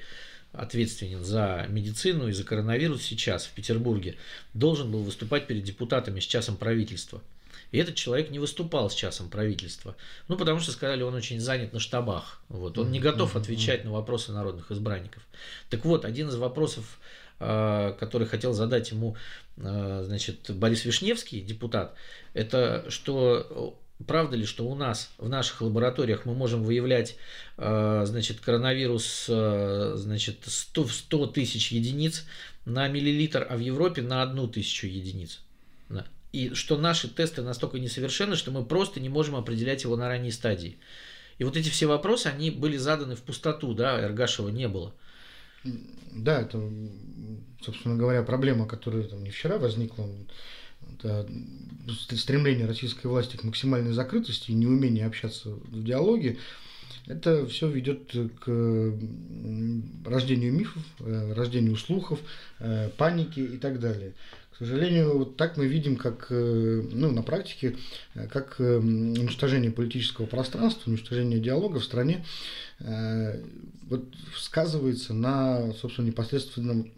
ответственен 0.52 1.24
за 1.24 1.64
медицину 1.70 2.28
и 2.28 2.32
за 2.32 2.44
коронавирус 2.44 3.02
сейчас 3.02 3.46
в 3.46 3.52
Петербурге, 3.52 4.16
должен 4.52 4.92
был 4.92 5.02
выступать 5.02 5.46
перед 5.46 5.62
депутатами 5.62 6.20
с 6.20 6.24
часом 6.24 6.58
правительства. 6.58 7.22
И 7.72 7.78
этот 7.78 7.94
человек 7.94 8.28
не 8.28 8.38
выступал 8.38 8.90
с 8.90 8.94
часом 8.94 9.30
правительства. 9.30 9.96
Ну, 10.28 10.36
потому 10.36 10.60
что 10.60 10.70
сказали, 10.70 11.02
он 11.02 11.14
очень 11.14 11.40
занят 11.40 11.72
на 11.72 11.80
штабах. 11.80 12.42
Вот. 12.50 12.76
Он 12.76 12.92
не 12.92 13.00
готов 13.00 13.34
отвечать 13.34 13.82
на 13.82 13.92
вопросы 13.92 14.30
народных 14.30 14.70
избранников. 14.70 15.22
Так 15.70 15.86
вот, 15.86 16.04
один 16.04 16.28
из 16.28 16.36
вопросов, 16.36 16.98
который 17.38 18.26
хотел 18.26 18.52
задать 18.52 18.90
ему 18.90 19.16
Э, 19.60 20.02
значит, 20.04 20.50
Борис 20.50 20.84
Вишневский, 20.84 21.40
депутат, 21.40 21.94
это 22.32 22.84
что 22.88 23.76
правда 24.06 24.36
ли, 24.36 24.44
что 24.44 24.68
у 24.68 24.74
нас 24.76 25.12
в 25.18 25.28
наших 25.28 25.60
лабораториях 25.60 26.24
мы 26.24 26.34
можем 26.34 26.62
выявлять 26.62 27.16
э, 27.56 28.02
значит, 28.06 28.40
коронавирус 28.40 29.26
э, 29.28 29.94
значит, 29.96 30.38
100, 30.46 30.86
100 30.86 31.26
тысяч 31.28 31.72
единиц 31.72 32.24
на 32.64 32.86
миллилитр, 32.86 33.46
а 33.48 33.56
в 33.56 33.60
Европе 33.60 34.02
на 34.02 34.22
одну 34.22 34.46
тысячу 34.46 34.86
единиц. 34.86 35.40
И 36.30 36.52
что 36.52 36.76
наши 36.76 37.08
тесты 37.08 37.40
настолько 37.40 37.78
несовершенны, 37.78 38.36
что 38.36 38.50
мы 38.50 38.62
просто 38.62 39.00
не 39.00 39.08
можем 39.08 39.34
определять 39.34 39.84
его 39.84 39.96
на 39.96 40.08
ранней 40.08 40.30
стадии. 40.30 40.76
И 41.38 41.44
вот 41.44 41.56
эти 41.56 41.70
все 41.70 41.86
вопросы, 41.86 42.26
они 42.26 42.50
были 42.50 42.76
заданы 42.76 43.16
в 43.16 43.22
пустоту, 43.22 43.72
да, 43.72 43.98
Эргашева 43.98 44.50
не 44.50 44.68
было. 44.68 44.92
Да, 45.64 46.40
это, 46.40 46.62
собственно 47.60 47.96
говоря, 47.96 48.22
проблема, 48.22 48.66
которая 48.66 49.02
там 49.04 49.22
не 49.22 49.30
вчера 49.30 49.58
возникла, 49.58 50.06
это 50.94 51.28
стремление 52.16 52.66
российской 52.66 53.06
власти 53.08 53.36
к 53.36 53.44
максимальной 53.44 53.92
закрытости 53.92 54.50
и 54.50 54.54
неумение 54.54 55.06
общаться 55.06 55.50
в 55.50 55.84
диалоге. 55.84 56.38
это 57.08 57.46
все 57.46 57.68
ведет 57.68 58.14
к 58.40 58.94
рождению 60.04 60.52
мифов, 60.52 60.82
рождению 61.00 61.76
слухов, 61.76 62.20
паники 62.96 63.40
и 63.40 63.56
так 63.56 63.80
далее. 63.80 64.14
К 64.58 64.64
сожалению, 64.66 65.18
вот 65.18 65.36
так 65.36 65.56
мы 65.56 65.68
видим, 65.68 65.94
как 65.94 66.26
ну, 66.30 67.12
на 67.12 67.22
практике, 67.22 67.76
как 68.28 68.56
уничтожение 68.58 69.70
политического 69.70 70.26
пространства, 70.26 70.90
уничтожение 70.90 71.38
диалога 71.38 71.78
в 71.78 71.84
стране 71.84 72.24
вот, 72.80 74.04
сказывается 74.36 75.14
на, 75.14 75.72
собственно, 75.74 76.06
непосредственном 76.06 76.90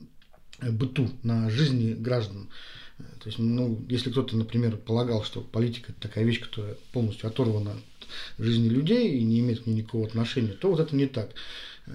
быту, 0.62 1.10
на 1.22 1.50
жизни 1.50 1.92
граждан. 1.92 2.48
То 2.96 3.26
есть, 3.26 3.38
ну, 3.38 3.78
если 3.90 4.10
кто-то, 4.10 4.38
например, 4.38 4.78
полагал, 4.78 5.22
что 5.22 5.42
политика 5.42 5.92
это 5.92 6.00
такая 6.00 6.24
вещь, 6.24 6.40
которая 6.40 6.76
полностью 6.92 7.28
оторвана 7.28 7.72
от 7.72 8.44
жизни 8.44 8.70
людей 8.70 9.18
и 9.18 9.22
не 9.22 9.40
имеет 9.40 9.64
к 9.64 9.66
ней 9.66 9.74
никакого 9.74 10.06
отношения, 10.06 10.52
то 10.52 10.70
вот 10.70 10.80
это 10.80 10.96
не 10.96 11.06
так. 11.06 11.34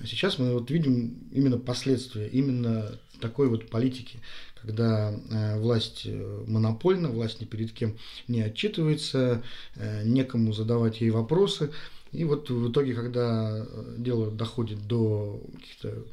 Сейчас 0.05 0.37
мы 0.37 0.53
вот 0.53 0.69
видим 0.69 1.17
именно 1.31 1.57
последствия 1.57 2.27
именно 2.27 2.99
такой 3.21 3.47
вот 3.47 3.69
политики, 3.69 4.19
когда 4.65 5.13
э, 5.13 5.59
власть 5.59 6.03
э, 6.05 6.43
монопольна, 6.47 7.09
власть 7.09 7.41
ни 7.41 7.45
перед 7.45 7.71
кем 7.71 7.97
не 8.27 8.41
отчитывается, 8.41 9.43
э, 9.75 10.03
некому 10.03 10.53
задавать 10.53 11.01
ей 11.01 11.11
вопросы. 11.11 11.71
И 12.11 12.23
вот 12.23 12.49
в 12.49 12.71
итоге, 12.71 12.93
когда 12.93 13.65
дело 13.97 14.31
доходит 14.31 14.87
до 14.87 15.41
каких-то 15.55 16.05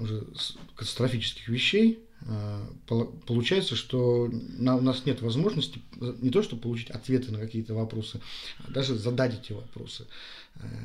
уже 0.00 0.26
катастрофических 0.74 1.48
вещей, 1.48 2.00
получается, 3.26 3.76
что 3.76 4.30
у 4.30 4.62
нас 4.62 5.04
нет 5.04 5.20
возможности 5.20 5.80
не 6.22 6.30
то, 6.30 6.42
чтобы 6.42 6.62
получить 6.62 6.90
ответы 6.90 7.32
на 7.32 7.38
какие-то 7.38 7.74
вопросы, 7.74 8.20
а 8.66 8.70
даже 8.70 8.96
задать 8.96 9.38
эти 9.38 9.52
вопросы. 9.52 10.06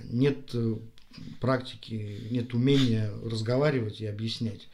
Нет 0.10 0.54
практики, 1.40 2.28
нет 2.30 2.54
умения 2.54 3.12
разговаривать 3.24 4.02
и 4.02 4.06
объяснять. 4.06 4.68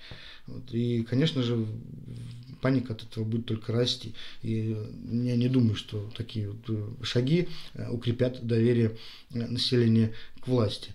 Вот. 0.47 0.73
И, 0.73 1.03
конечно 1.03 1.43
же, 1.43 1.67
паника 2.61 2.93
от 2.93 3.03
этого 3.03 3.23
будет 3.23 3.45
только 3.45 3.71
расти. 3.71 4.13
И 4.41 4.75
я 5.09 5.35
не 5.35 5.47
думаю, 5.47 5.75
что 5.75 6.09
такие 6.15 6.49
вот 6.49 6.69
э, 6.69 7.03
шаги 7.03 7.49
э, 7.73 7.89
укрепят 7.89 8.45
доверие 8.45 8.97
населения 9.29 10.13
к 10.41 10.47
власти. 10.47 10.91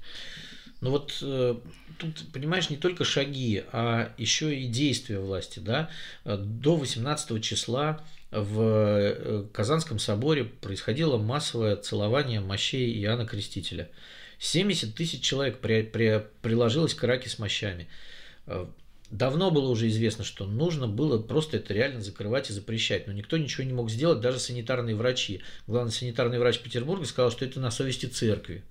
Ну 0.81 0.91
вот 0.91 1.17
э, 1.23 1.57
тут, 1.99 2.25
понимаешь, 2.33 2.71
не 2.71 2.77
только 2.77 3.05
шаги, 3.05 3.63
а 3.73 4.13
еще 4.19 4.55
и 4.59 4.67
действия 4.67 5.21
власти. 5.21 5.61
Да? 5.61 5.91
До 6.25 6.77
18 6.77 7.43
числа 7.43 8.05
в 8.33 8.61
э, 8.61 9.45
Казанском 9.53 9.99
соборе 9.99 10.45
происходило 10.45 11.19
массовое 11.19 11.77
целование 11.77 12.41
мощей 12.41 13.01
Иоанна 13.03 13.27
Крестителя. 13.27 13.91
70 14.39 14.95
тысяч 14.95 15.21
человек 15.21 15.59
при, 15.59 15.83
при, 15.83 16.27
приложилось 16.41 16.95
к 16.95 17.05
раке 17.05 17.29
с 17.29 17.39
мощами. 17.39 17.87
Э, 19.13 19.17
давно 19.17 19.51
было 19.51 19.69
уже 19.69 19.89
известно, 19.89 20.25
что 20.25 20.47
нужно 20.47 20.89
было 20.89 21.21
просто 21.21 21.59
это 21.59 21.75
реально 21.75 22.01
закрывать 22.01 22.51
и 22.51 22.53
запрещать. 22.53 23.07
Но 23.07 23.13
никто 23.13 23.37
ничего 23.37 23.65
не 23.65 23.73
мог 23.73 23.91
сделать, 23.91 24.21
даже 24.21 24.39
санитарные 24.39 24.97
врачи. 24.97 25.43
Главный 25.67 25.93
санитарный 25.93 26.39
врач 26.39 26.61
Петербурга 26.61 27.05
сказал, 27.05 27.31
что 27.31 27.45
это 27.45 27.61
на 27.61 27.71
совести 27.71 28.07
церкви. 28.07 28.63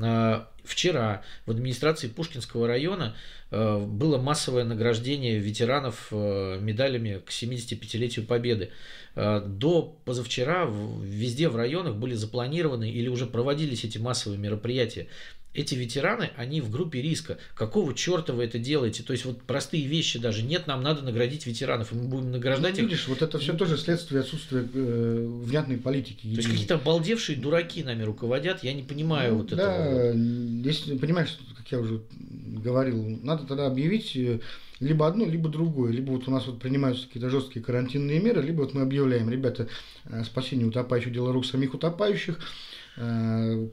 А, 0.00 0.48
вчера 0.64 1.22
в 1.46 1.50
администрации 1.50 2.06
Пушкинского 2.06 2.68
района 2.68 3.16
а, 3.50 3.84
было 3.84 4.18
массовое 4.18 4.64
награждение 4.64 5.38
ветеранов 5.38 6.08
а, 6.12 6.58
медалями 6.58 7.20
к 7.24 7.30
75-летию 7.30 8.26
Победы. 8.26 8.70
До 9.16 9.96
позавчера 10.04 10.64
везде 11.02 11.48
в 11.48 11.56
районах 11.56 11.96
были 11.96 12.14
запланированы 12.14 12.88
или 12.88 13.08
уже 13.08 13.26
проводились 13.26 13.82
эти 13.82 13.98
массовые 13.98 14.38
мероприятия 14.38 15.08
эти 15.54 15.74
ветераны, 15.74 16.30
они 16.36 16.60
в 16.60 16.70
группе 16.70 17.02
риска. 17.02 17.38
Какого 17.54 17.94
черта 17.94 18.32
вы 18.32 18.44
это 18.44 18.58
делаете? 18.58 19.02
То 19.02 19.12
есть 19.12 19.24
вот 19.24 19.42
простые 19.42 19.86
вещи 19.86 20.18
даже. 20.18 20.42
Нет, 20.42 20.66
нам 20.66 20.82
надо 20.82 21.02
наградить 21.02 21.46
ветеранов, 21.46 21.92
и 21.92 21.96
мы 21.96 22.04
будем 22.04 22.30
награждать 22.30 22.76
ну, 22.76 22.84
их. 22.84 22.90
Видишь, 22.90 23.08
вот 23.08 23.22
это 23.22 23.38
все 23.38 23.54
тоже 23.54 23.76
следствие 23.76 24.20
отсутствия 24.20 24.68
э, 24.72 25.26
внятной 25.42 25.78
политики. 25.78 26.22
То 26.22 26.28
есть 26.28 26.48
какие-то 26.48 26.74
обалдевшие 26.74 27.38
дураки 27.38 27.82
нами 27.82 28.02
руководят, 28.02 28.62
я 28.62 28.72
не 28.72 28.82
понимаю 28.82 29.32
ну, 29.32 29.38
вот 29.38 29.48
да, 29.48 29.54
этого. 29.54 30.12
Да, 30.12 30.68
если 30.68 30.96
понимаешь, 30.96 31.36
как 31.56 31.72
я 31.72 31.80
уже 31.80 32.02
говорил, 32.14 33.18
надо 33.22 33.44
тогда 33.44 33.66
объявить 33.66 34.14
э, 34.16 34.40
либо 34.80 35.06
одно, 35.06 35.24
либо 35.26 35.48
другое. 35.48 35.92
Либо 35.92 36.10
вот 36.10 36.28
у 36.28 36.30
нас 36.30 36.46
вот 36.46 36.60
принимаются 36.60 37.06
какие-то 37.06 37.30
жесткие 37.30 37.64
карантинные 37.64 38.20
меры, 38.20 38.42
либо 38.42 38.60
вот 38.60 38.74
мы 38.74 38.82
объявляем, 38.82 39.28
ребята, 39.30 39.68
э, 40.04 40.22
спасение 40.24 40.66
утопающих, 40.66 41.12
дело 41.12 41.32
рук 41.32 41.46
самих 41.46 41.74
утопающих, 41.74 42.38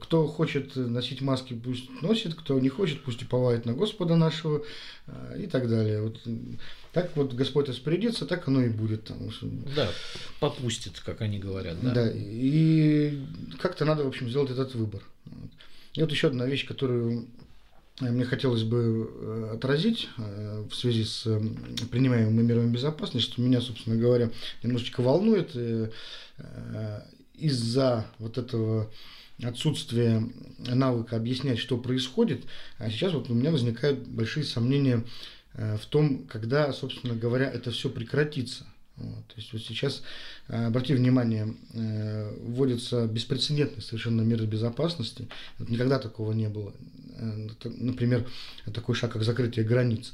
кто 0.02 0.28
хочет 0.28 0.76
носить 0.76 1.20
маски, 1.20 1.54
пусть 1.54 1.90
носит, 2.00 2.34
кто 2.34 2.60
не 2.60 2.68
хочет, 2.68 3.02
пусть 3.02 3.22
уповает 3.22 3.66
на 3.66 3.72
Господа 3.72 4.14
нашего 4.14 4.62
э, 5.08 5.42
и 5.42 5.46
так 5.48 5.68
далее. 5.68 6.02
Вот, 6.02 6.20
так 6.92 7.10
вот 7.16 7.32
Господь 7.32 7.68
распорядится, 7.68 8.24
так 8.24 8.46
оно 8.46 8.62
и 8.62 8.68
будет. 8.68 9.04
Там. 9.04 9.18
Да, 9.74 9.90
попустит, 10.38 11.00
как 11.00 11.22
они 11.22 11.40
говорят. 11.40 11.76
Да, 11.82 11.92
да 11.92 12.12
и 12.14 13.18
как-то 13.58 13.84
надо, 13.84 14.04
в 14.04 14.08
общем, 14.08 14.30
сделать 14.30 14.52
этот 14.52 14.76
выбор. 14.76 15.02
И 15.94 16.00
вот 16.00 16.10
еще 16.12 16.28
одна 16.28 16.46
вещь, 16.46 16.66
которую 16.66 17.26
мне 18.00 18.24
хотелось 18.24 18.62
бы 18.62 19.50
отразить 19.54 20.08
в 20.18 20.72
связи 20.72 21.04
с 21.04 21.26
принимаемыми 21.90 22.42
мерами 22.42 22.70
безопасности, 22.70 23.32
что 23.32 23.42
меня, 23.42 23.60
собственно 23.60 23.96
говоря, 23.96 24.30
немножечко 24.62 25.00
волнует 25.00 25.56
из-за 27.38 28.06
вот 28.18 28.38
этого 28.38 28.90
отсутствие 29.42 30.30
навыка 30.58 31.16
объяснять, 31.16 31.58
что 31.58 31.76
происходит, 31.76 32.44
а 32.78 32.90
сейчас 32.90 33.12
вот 33.12 33.28
у 33.30 33.34
меня 33.34 33.50
возникают 33.50 34.06
большие 34.06 34.44
сомнения 34.44 35.04
э, 35.54 35.76
в 35.76 35.86
том, 35.86 36.26
когда, 36.26 36.72
собственно 36.72 37.14
говоря, 37.14 37.50
это 37.50 37.70
все 37.70 37.90
прекратится. 37.90 38.64
Вот. 38.96 39.26
То 39.26 39.34
есть 39.36 39.52
вот 39.52 39.62
сейчас, 39.62 40.02
э, 40.48 40.66
обрати 40.66 40.94
внимание, 40.94 41.54
э, 41.74 42.34
вводятся 42.40 43.06
беспрецедентные 43.06 43.82
совершенно 43.82 44.22
меры 44.22 44.46
безопасности. 44.46 45.28
Вот 45.58 45.68
никогда 45.68 45.98
такого 45.98 46.32
не 46.32 46.48
было. 46.48 46.72
Например, 47.64 48.26
такой 48.74 48.94
шаг, 48.94 49.12
как 49.12 49.22
закрытие 49.22 49.64
границ. 49.64 50.12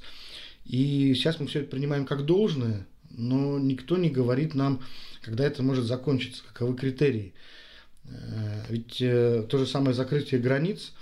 И 0.65 1.15
сейчас 1.15 1.41
мы 1.41 1.49
все 1.49 1.61
это 1.61 1.71
принимаем 1.71 2.07
как 2.07 2.25
должное, 2.25 2.87
но 3.11 3.59
никто 3.59 3.97
не 3.97 4.09
говорит 4.09 4.55
нам, 4.55 4.81
когда 5.23 5.47
это 5.47 5.63
может 5.63 5.87
закончиться, 5.87 6.43
каковы 6.45 6.77
критерии. 6.77 7.33
Э, 8.05 8.65
ведь 8.69 9.01
э, 9.01 9.47
то 9.49 9.59
же 9.59 9.67
самое 9.67 9.95
закрытие 9.95 10.41
границ 10.41 10.93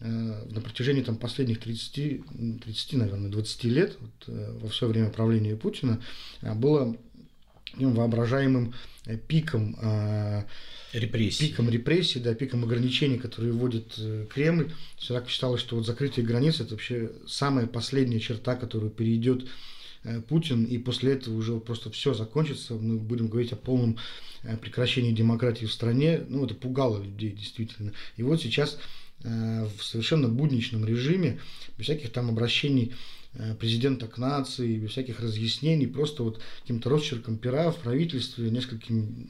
э, 0.00 0.06
на 0.06 0.60
протяжении 0.60 1.02
там, 1.02 1.16
последних 1.16 1.60
30, 1.60 2.60
30, 2.62 2.92
наверное, 2.94 3.30
20 3.30 3.64
лет, 3.64 3.96
вот, 3.98 4.34
во 4.62 4.68
все 4.68 4.86
время 4.86 5.10
правления 5.10 5.56
Путина, 5.56 6.00
было 6.42 6.96
воображаемым 7.76 8.74
пиком 9.28 9.76
репрессий. 10.92 11.48
Пиком 11.48 11.70
репрессий, 11.70 12.18
да, 12.18 12.34
пиком 12.34 12.64
ограничений, 12.64 13.16
которые 13.16 13.52
вводит 13.52 13.98
Кремль. 14.28 14.72
Всегда 14.96 15.24
считалось, 15.26 15.60
что 15.60 15.76
вот 15.76 15.86
закрытие 15.86 16.26
границ 16.26 16.60
это 16.60 16.72
вообще 16.72 17.12
самая 17.28 17.66
последняя 17.66 18.18
черта, 18.18 18.56
которую 18.56 18.90
перейдет 18.90 19.46
Путин, 20.28 20.64
и 20.64 20.78
после 20.78 21.12
этого 21.12 21.36
уже 21.36 21.58
просто 21.60 21.90
все 21.90 22.14
закончится, 22.14 22.74
мы 22.74 22.96
будем 22.96 23.28
говорить 23.28 23.52
о 23.52 23.56
полном 23.56 23.98
э, 24.42 24.56
прекращении 24.56 25.12
демократии 25.12 25.66
в 25.66 25.72
стране, 25.72 26.22
ну, 26.28 26.46
это 26.46 26.54
пугало 26.54 27.02
людей 27.02 27.32
действительно. 27.32 27.92
И 28.16 28.22
вот 28.22 28.40
сейчас 28.40 28.78
э, 29.22 29.68
в 29.76 29.84
совершенно 29.84 30.28
будничном 30.28 30.86
режиме, 30.86 31.38
без 31.76 31.84
всяких 31.84 32.10
там 32.12 32.30
обращений 32.30 32.94
президента 33.60 34.08
к 34.08 34.18
нации, 34.18 34.76
без 34.76 34.90
всяких 34.90 35.20
разъяснений, 35.20 35.86
просто 35.86 36.24
вот 36.24 36.42
каким-то 36.62 36.90
росчерком 36.90 37.38
пера 37.38 37.70
в 37.70 37.76
правительстве, 37.76 38.50
несколькими 38.50 39.28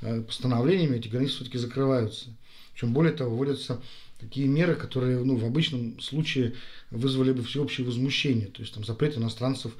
там, 0.00 0.24
постановлениями 0.24 0.96
эти 0.96 1.06
границы 1.06 1.36
все-таки 1.36 1.58
закрываются. 1.58 2.30
Причем 2.72 2.92
более 2.92 3.12
того, 3.12 3.36
вводятся 3.36 3.80
такие 4.22 4.46
меры, 4.46 4.74
которые 4.74 5.22
ну, 5.24 5.36
в 5.36 5.44
обычном 5.44 6.00
случае 6.00 6.54
вызвали 6.90 7.32
бы 7.32 7.42
всеобщее 7.42 7.86
возмущение. 7.86 8.46
То 8.46 8.62
есть 8.62 8.72
там 8.72 8.84
запрет 8.84 9.18
иностранцев 9.18 9.72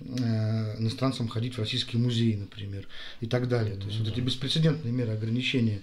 э, 0.00 0.76
иностранцам 0.78 1.28
ходить 1.28 1.54
в 1.54 1.58
российские 1.58 2.00
музеи, 2.00 2.34
например, 2.34 2.88
и 3.20 3.26
так 3.26 3.48
далее. 3.48 3.76
То 3.76 3.86
есть 3.86 3.98
вот 3.98 4.08
эти 4.08 4.20
беспрецедентные 4.20 4.92
меры 4.92 5.12
ограничения. 5.12 5.82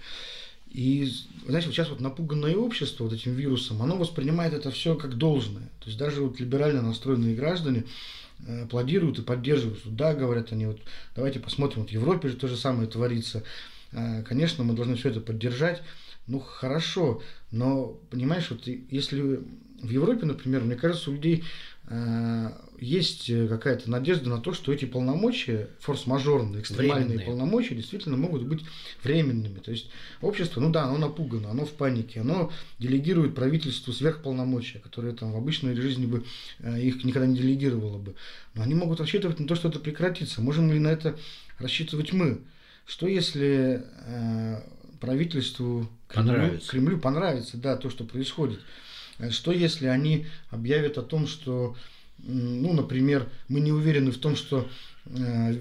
И, 0.71 1.11
знаете, 1.45 1.67
вот 1.67 1.75
сейчас 1.75 1.89
вот 1.89 1.99
напуганное 1.99 2.55
общество 2.55 3.03
вот 3.03 3.13
этим 3.13 3.33
вирусом, 3.33 3.81
оно 3.81 3.97
воспринимает 3.97 4.53
это 4.53 4.71
все 4.71 4.95
как 4.95 5.17
должное. 5.17 5.63
То 5.81 5.87
есть 5.87 5.97
даже 5.97 6.21
вот 6.21 6.39
либерально 6.39 6.81
настроенные 6.81 7.35
граждане 7.35 7.83
э, 8.47 8.63
аплодируют 8.63 9.19
и 9.19 9.21
поддерживают. 9.21 9.81
Да, 9.85 10.13
говорят 10.13 10.51
они, 10.53 10.65
вот 10.65 10.79
давайте 11.15 11.39
посмотрим, 11.39 11.81
вот 11.81 11.89
в 11.89 11.93
Европе 11.93 12.29
же 12.29 12.37
то 12.37 12.47
же 12.47 12.57
самое 12.57 12.87
творится. 12.87 13.43
Э, 13.91 14.23
конечно, 14.23 14.63
мы 14.63 14.73
должны 14.73 14.95
все 14.95 15.09
это 15.09 15.19
поддержать. 15.19 15.81
Ну, 16.31 16.39
хорошо, 16.39 17.21
но, 17.51 17.99
понимаешь, 18.09 18.49
вот 18.51 18.65
если 18.65 19.41
в 19.81 19.89
Европе, 19.89 20.25
например, 20.25 20.61
мне 20.61 20.77
кажется, 20.77 21.09
у 21.09 21.13
людей 21.13 21.43
э, 21.89 22.51
есть 22.79 23.29
э, 23.29 23.49
какая-то 23.49 23.91
надежда 23.91 24.29
на 24.29 24.39
то, 24.39 24.53
что 24.53 24.71
эти 24.71 24.85
полномочия, 24.85 25.67
форс-мажорные, 25.81 26.61
экстремальные 26.61 27.07
временные. 27.07 27.25
полномочия, 27.25 27.75
действительно 27.75 28.15
могут 28.15 28.43
быть 28.43 28.61
временными. 29.03 29.59
То 29.59 29.71
есть 29.71 29.89
общество, 30.21 30.61
ну 30.61 30.71
да, 30.71 30.85
оно 30.85 30.99
напугано, 30.99 31.51
оно 31.51 31.65
в 31.65 31.73
панике, 31.73 32.21
оно 32.21 32.49
делегирует 32.79 33.35
правительству 33.35 33.91
сверхполномочия, 33.91 34.79
которые 34.79 35.13
там 35.13 35.33
в 35.33 35.35
обычной 35.35 35.75
жизни 35.75 36.05
бы 36.05 36.23
э, 36.59 36.79
их 36.79 37.03
никогда 37.03 37.27
не 37.27 37.35
делегировало 37.35 37.97
бы. 37.97 38.15
Но 38.53 38.63
они 38.63 38.73
могут 38.73 39.01
рассчитывать 39.01 39.37
на 39.41 39.47
то, 39.47 39.55
что 39.55 39.67
это 39.67 39.79
прекратится. 39.79 40.41
Можем 40.41 40.71
ли 40.71 40.79
на 40.79 40.93
это 40.93 41.17
рассчитывать 41.59 42.13
мы? 42.13 42.39
Что 42.85 43.05
если 43.05 43.83
э, 44.05 44.61
правительству 45.01 45.89
Кремлю 46.07 46.33
понравится. 46.33 46.71
Кремлю 46.71 46.97
понравится, 46.99 47.57
да, 47.57 47.75
то, 47.75 47.89
что 47.89 48.05
происходит? 48.05 48.61
Э, 49.19 49.29
что 49.31 49.51
если 49.51 49.87
они 49.87 50.27
объявят 50.49 50.97
о 50.97 51.01
том, 51.01 51.27
что, 51.27 51.75
ну, 52.19 52.71
например, 52.71 53.27
мы 53.49 53.59
не 53.59 53.73
уверены 53.73 54.11
в 54.11 54.17
том, 54.17 54.35
что 54.37 54.69
э, 55.05 55.57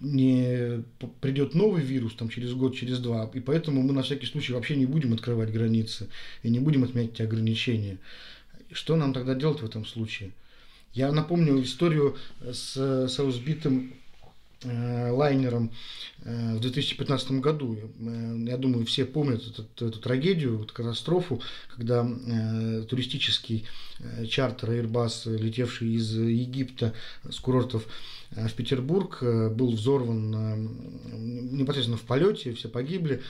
не 0.00 0.84
придет 1.20 1.54
новый 1.54 1.82
вирус 1.82 2.14
там 2.14 2.28
через 2.28 2.52
год, 2.52 2.74
через 2.74 2.98
два, 2.98 3.30
и 3.32 3.40
поэтому 3.40 3.82
мы 3.82 3.92
на 3.92 4.02
всякий 4.02 4.26
случай 4.26 4.52
вообще 4.52 4.76
не 4.76 4.86
будем 4.86 5.14
открывать 5.14 5.52
границы 5.52 6.08
и 6.42 6.50
не 6.50 6.58
будем 6.58 6.84
отменять 6.84 7.12
эти 7.12 7.22
ограничения. 7.22 7.98
Что 8.72 8.96
нам 8.96 9.12
тогда 9.12 9.34
делать 9.34 9.62
в 9.62 9.64
этом 9.64 9.86
случае? 9.86 10.32
Я 10.92 11.10
напомню 11.12 11.62
историю 11.62 12.16
с, 12.42 12.76
с 12.76 13.18
разбитым 13.18 13.92
э, 13.92 14.01
лайнером 14.64 15.72
э, 16.24 16.56
в 16.56 16.60
2015 16.60 17.32
году. 17.32 17.76
Э, 17.76 18.36
я 18.46 18.56
думаю, 18.56 18.86
все 18.86 19.04
помнят 19.04 19.42
эту, 19.46 19.86
эту 19.86 19.98
трагедию, 19.98 20.62
эту 20.62 20.72
катастрофу, 20.72 21.40
когда 21.74 22.06
э, 22.06 22.84
туристический 22.88 23.66
э, 23.98 24.26
чартер 24.26 24.70
Airbus, 24.70 25.36
летевший 25.36 25.94
из 25.94 26.14
Египта 26.14 26.94
с 27.28 27.38
курортов 27.38 27.86
Э, 27.86 28.21
в 28.34 28.54
Петербург, 28.54 29.18
э, 29.20 29.50
был 29.50 29.72
взорван 29.72 30.34
э, 30.34 30.56
непосредственно 31.52 31.98
в 31.98 32.02
полете, 32.02 32.54
все 32.54 32.68
погибли. 32.68 33.20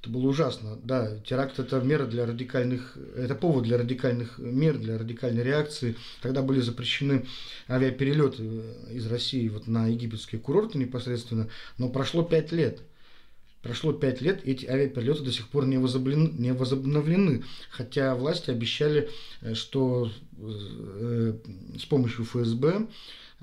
Это 0.00 0.10
было 0.10 0.28
ужасно. 0.28 0.78
Да, 0.84 1.18
теракт 1.26 1.58
это 1.58 1.80
мера 1.80 2.06
для 2.06 2.26
радикальных, 2.26 2.96
это 3.16 3.34
повод 3.34 3.64
для 3.64 3.78
радикальных 3.78 4.38
мер, 4.38 4.78
для 4.78 4.98
радикальной 4.98 5.42
реакции. 5.42 5.96
Тогда 6.20 6.42
были 6.42 6.60
запрещены 6.60 7.26
авиаперелеты 7.68 8.62
из 8.92 9.06
России 9.06 9.48
вот 9.48 9.66
на 9.66 9.88
египетские 9.88 10.40
курорты 10.40 10.78
непосредственно, 10.78 11.48
но 11.78 11.88
прошло 11.88 12.22
пять 12.22 12.52
лет. 12.52 12.80
Прошло 13.62 13.92
пять 13.92 14.20
лет, 14.20 14.44
и 14.44 14.52
эти 14.52 14.66
авиаперелеты 14.66 15.22
до 15.22 15.32
сих 15.32 15.48
пор 15.48 15.66
не 15.66 15.78
возобновлены, 15.78 16.32
не 16.36 16.52
возобновлены. 16.52 17.44
Хотя 17.70 18.14
власти 18.16 18.50
обещали, 18.50 19.08
что 19.54 20.10
с 20.36 21.84
помощью 21.88 22.24
ФСБ 22.24 22.86
Э, 22.86 22.86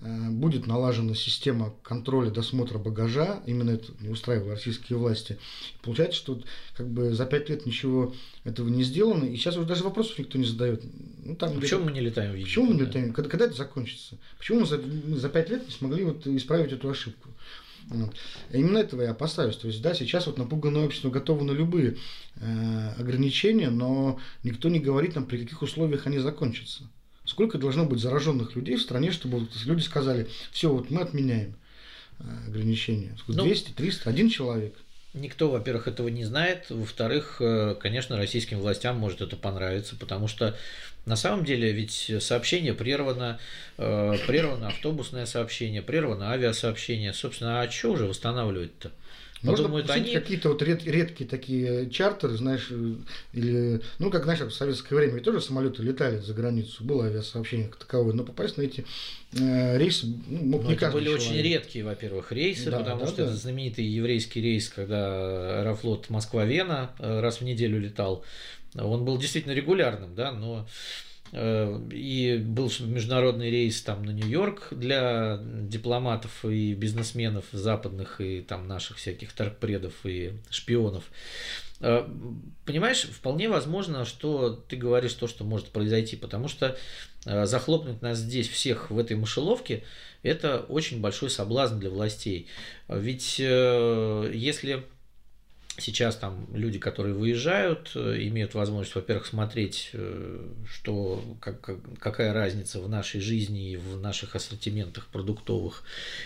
будет 0.02 0.66
налажена 0.66 1.14
система 1.14 1.74
контроля 1.84 2.30
досмотра 2.30 2.78
багажа, 2.78 3.42
именно 3.46 3.72
это 3.72 3.92
не 4.00 4.10
устраивало 4.10 4.52
российские 4.52 4.98
власти. 4.98 5.38
Получается, 5.82 6.18
что 6.18 6.42
как 6.76 6.88
бы 6.88 7.14
за 7.14 7.26
пять 7.26 7.50
лет 7.50 7.66
ничего 7.66 8.14
этого 8.46 8.70
не 8.70 8.84
сделано, 8.84 9.26
и 9.26 9.36
сейчас 9.36 9.58
уже 9.58 9.68
даже 9.68 9.84
вопросов 9.84 10.18
никто 10.18 10.38
не 10.38 10.46
задает. 10.46 10.84
Ну, 11.26 11.36
там 11.36 11.58
а 11.58 11.60
почему 11.60 11.86
мы 11.86 11.92
не 11.92 12.02
летаем 12.02 12.32
в 12.32 12.36
Египет? 12.36 12.50
Почему 12.50 12.66
мы 12.68 12.76
не 12.76 12.82
летаем? 12.82 13.14
Когда, 13.14 13.30
когда 13.30 13.46
это 13.46 13.56
закончится? 13.56 14.18
Почему 14.38 14.62
мы 14.62 14.66
за, 14.66 14.78
мы 14.78 15.18
за 15.18 15.30
пять 15.30 15.50
лет 15.50 15.66
не 15.66 15.72
смогли 15.72 16.06
вот 16.06 16.26
исправить 16.28 16.72
эту 16.72 16.90
ошибку? 16.90 17.30
Вот. 17.90 18.16
Именно 18.52 18.78
этого 18.78 19.02
я 19.02 19.12
опасаюсь. 19.12 19.58
То 19.58 19.68
есть, 19.68 19.82
да, 19.82 19.94
сейчас 19.94 20.28
вот 20.28 20.38
напуганное 20.38 20.86
общество 20.86 21.10
готово 21.10 21.44
на 21.44 21.52
любые 21.52 21.98
э, 22.36 22.90
ограничения, 22.98 23.70
но 23.70 24.20
никто 24.44 24.70
не 24.70 24.80
говорит 24.80 25.16
нам, 25.16 25.26
при 25.26 25.40
каких 25.40 25.62
условиях 25.62 26.06
они 26.06 26.20
закончатся. 26.20 26.84
Сколько 27.30 27.60
должно 27.60 27.86
быть 27.86 28.00
зараженных 28.00 28.56
людей 28.56 28.76
в 28.76 28.82
стране, 28.82 29.12
чтобы 29.12 29.48
люди 29.64 29.82
сказали, 29.82 30.28
все, 30.52 30.74
вот 30.74 30.90
мы 30.90 31.02
отменяем 31.02 31.54
э, 32.18 32.24
ограничения. 32.48 33.16
200, 33.28 33.74
300, 33.74 34.10
один 34.10 34.30
человек. 34.32 34.74
Никто, 35.14 35.52
во-первых, 35.52 35.88
этого 35.88 36.08
не 36.08 36.26
знает. 36.26 36.66
Во-вторых, 36.72 37.38
э, 37.40 37.76
конечно, 37.80 38.18
российским 38.18 38.58
властям 38.58 38.98
может 38.98 39.22
это 39.22 39.36
понравиться, 39.36 39.96
потому 39.96 40.28
что 40.28 40.58
на 41.06 41.16
самом 41.16 41.46
деле 41.46 41.72
ведь 41.72 42.12
сообщение 42.20 42.74
прервано, 42.74 43.40
э, 43.78 44.16
прервано 44.26 44.70
автобусное 44.70 45.28
сообщение, 45.28 45.84
прервано 45.84 46.32
авиасообщение. 46.32 47.14
Собственно, 47.14 47.62
а 47.62 47.70
что 47.70 47.92
уже 47.92 48.08
восстанавливать-то? 48.08 48.92
Можно 49.42 49.64
Подумают 49.64 49.90
они... 49.90 50.14
какие-то 50.14 50.50
вот 50.50 50.62
ред, 50.62 50.84
редкие 50.84 51.30
такие 51.30 51.90
чартеры, 51.90 52.36
знаешь, 52.36 52.68
э, 52.72 52.96
или, 53.32 53.82
ну, 53.98 54.12
как, 54.12 54.26
знаешь, 54.26 54.42
в 54.42 54.52
советское 54.52 54.96
время 54.96 55.14
ведь 55.16 55.24
тоже 55.24 55.40
самолеты 55.40 55.82
летали 55.82 56.20
за 56.20 56.34
границу, 56.34 56.84
было 56.84 57.06
авиасообщение 57.06 57.70
как 57.70 57.80
таковое, 57.80 58.14
но 58.14 58.26
попасть 58.26 58.58
на 58.58 58.64
эти 58.64 58.86
э, 59.34 59.78
рейсы 59.78 60.08
ну, 60.28 60.44
мог 60.46 60.64
но 60.64 60.70
не 60.70 60.76
это 60.76 60.92
были 60.92 61.06
человек. 61.06 61.22
очень 61.24 61.42
редкие, 61.42 61.86
во-первых, 61.86 62.34
рейсы, 62.34 62.70
да, 62.70 62.80
потому 62.80 63.02
да, 63.02 63.08
что 63.08 63.18
да. 63.18 63.24
это 63.24 63.36
знаменитый 63.36 63.86
еврейский 63.86 64.42
рейс, 64.42 64.68
когда 64.68 65.62
Аэрофлот 65.62 66.10
Москва-Вена 66.10 66.92
э, 67.00 67.22
раз 67.22 67.40
в 67.40 67.44
неделю 67.44 67.80
летал, 67.80 68.26
он 68.76 69.06
был 69.06 69.18
действительно 69.18 69.54
регулярным, 69.54 70.16
да, 70.16 70.34
но 70.34 70.68
и 71.32 72.44
был 72.44 72.72
международный 72.80 73.52
рейс 73.52 73.82
там 73.82 74.04
на 74.04 74.12
Нью-Йорк 74.12 74.70
для 74.72 75.40
дипломатов 75.44 76.44
и 76.44 76.74
бизнесменов 76.74 77.46
западных 77.52 78.20
и 78.20 78.42
там 78.42 78.68
наших 78.68 78.98
всяких 78.98 79.34
торгпредов 79.34 79.94
и 80.06 80.34
шпионов. 80.50 81.06
Э, 81.82 82.08
понимаешь, 82.66 83.04
вполне 83.04 83.50
возможно, 83.50 84.06
что 84.06 84.52
ты 84.52 84.76
говоришь 84.76 85.14
то, 85.14 85.28
что 85.28 85.44
может 85.44 85.68
произойти, 85.70 86.16
потому 86.16 86.48
что 86.48 86.78
э, 87.26 87.46
захлопнуть 87.46 88.02
нас 88.02 88.18
здесь 88.18 88.50
всех 88.50 88.90
в 88.92 88.98
этой 88.98 89.16
мышеловке, 89.16 89.84
это 90.24 90.60
очень 90.60 91.00
большой 91.00 91.30
соблазн 91.30 91.80
для 91.80 91.90
властей. 91.90 92.48
Ведь 92.90 93.40
если 93.40 94.84
Сейчас 95.80 96.16
там 96.16 96.48
люди, 96.54 96.80
которые 96.80 97.14
выезжают, 97.16 97.92
э, 97.96 98.18
имеют 98.22 98.54
возможность, 98.54 98.96
во-первых, 98.96 99.26
смотреть, 99.26 99.90
э, 99.94 100.48
что, 100.72 101.24
как, 101.40 101.70
какая 102.00 102.34
разница 102.34 102.80
в 102.80 102.90
нашей 102.90 103.22
жизни 103.22 103.72
и 103.72 103.78
в 103.78 104.00
наших 104.00 104.36
ассортиментах 104.36 105.08
продуктовых, 105.08 105.84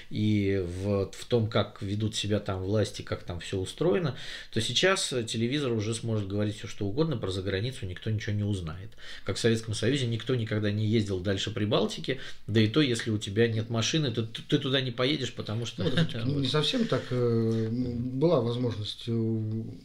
и 0.10 0.64
в, 0.66 1.12
в 1.12 1.26
том, 1.26 1.48
как 1.48 1.82
ведут 1.82 2.16
себя 2.16 2.40
там 2.40 2.64
власти, 2.64 3.02
как 3.02 3.24
там 3.24 3.40
все 3.40 3.58
устроено, 3.58 4.16
то 4.52 4.62
сейчас 4.62 5.14
телевизор 5.28 5.72
уже 5.72 5.94
сможет 5.94 6.28
говорить 6.28 6.58
все, 6.58 6.68
что 6.68 6.86
угодно, 6.86 7.18
про 7.18 7.32
заграницу 7.32 7.86
никто 7.86 8.10
ничего 8.10 8.36
не 8.36 8.44
узнает. 8.44 8.90
Как 9.24 9.38
в 9.38 9.40
Советском 9.40 9.74
Союзе 9.74 10.08
никто 10.08 10.36
никогда 10.36 10.72
не 10.72 10.86
ездил 10.86 11.20
дальше 11.20 11.52
Прибалтики, 11.52 12.20
да 12.48 12.60
и 12.60 12.68
то, 12.68 12.82
если 12.82 13.12
у 13.12 13.18
тебя 13.18 13.48
нет 13.48 13.70
машины, 13.70 14.12
то 14.12 14.24
ты 14.24 14.58
туда 14.58 14.82
не 14.82 14.92
поедешь, 14.92 15.34
потому 15.34 15.66
что... 15.66 15.84
Ну, 16.26 16.40
не 16.42 16.48
совсем 16.48 16.88
так. 16.88 17.04
Э, 17.12 17.68
была 17.72 18.42
возможность 18.42 19.08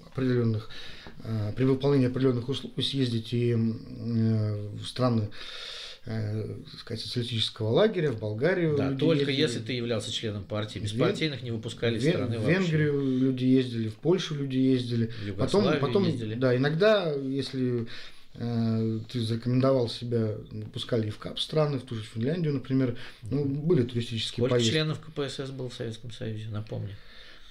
определенных, 0.07 0.71
э, 1.25 1.53
при 1.57 1.65
выполнении 1.65 2.09
определенных 2.09 2.49
условий 2.49 2.83
съездить 2.83 3.33
и 3.33 3.53
э, 3.53 3.57
в 3.57 4.85
страны 4.87 5.29
э, 6.07 6.57
сказать, 6.79 7.03
социалистического 7.03 7.69
лагеря, 7.69 8.13
в 8.13 8.19
Болгарию. 8.19 8.77
Да, 8.77 8.93
только 8.93 9.31
ездили. 9.31 9.41
если 9.41 9.59
ты 9.61 9.73
являлся 9.75 10.11
членом 10.11 10.45
партии. 10.45 10.79
Беспартийных 10.79 11.43
не 11.43 11.51
выпускали 11.51 11.99
из 11.99 12.09
страны 12.09 12.39
В 12.39 12.49
Венгрию 12.49 12.95
вообще. 12.95 13.19
люди 13.19 13.45
ездили, 13.45 13.89
в 13.89 13.97
Польшу 13.97 14.35
люди 14.35 14.57
ездили. 14.57 15.11
В 15.27 15.37
потом, 15.37 15.65
потом 15.81 16.05
ездили. 16.05 16.35
Да, 16.35 16.57
иногда, 16.57 17.13
если 17.13 17.87
э, 18.35 19.01
ты 19.11 19.21
зарекомендовал 19.21 19.89
себя, 19.89 20.37
выпускали 20.51 21.09
и 21.09 21.11
в 21.11 21.19
КАП 21.19 21.39
страны, 21.39 21.79
в 21.79 21.83
ту 21.83 21.95
же 21.95 22.03
Финляндию, 22.03 22.55
например. 22.55 22.97
Ну, 23.23 23.45
были 23.45 23.83
туристические 23.83 24.47
Сколько 24.47 24.55
поездки. 24.55 24.73
членов 24.73 25.01
КПСС 25.01 25.51
был 25.51 25.69
в 25.69 25.75
Советском 25.75 26.11
Союзе, 26.11 26.49
напомню. 26.51 26.95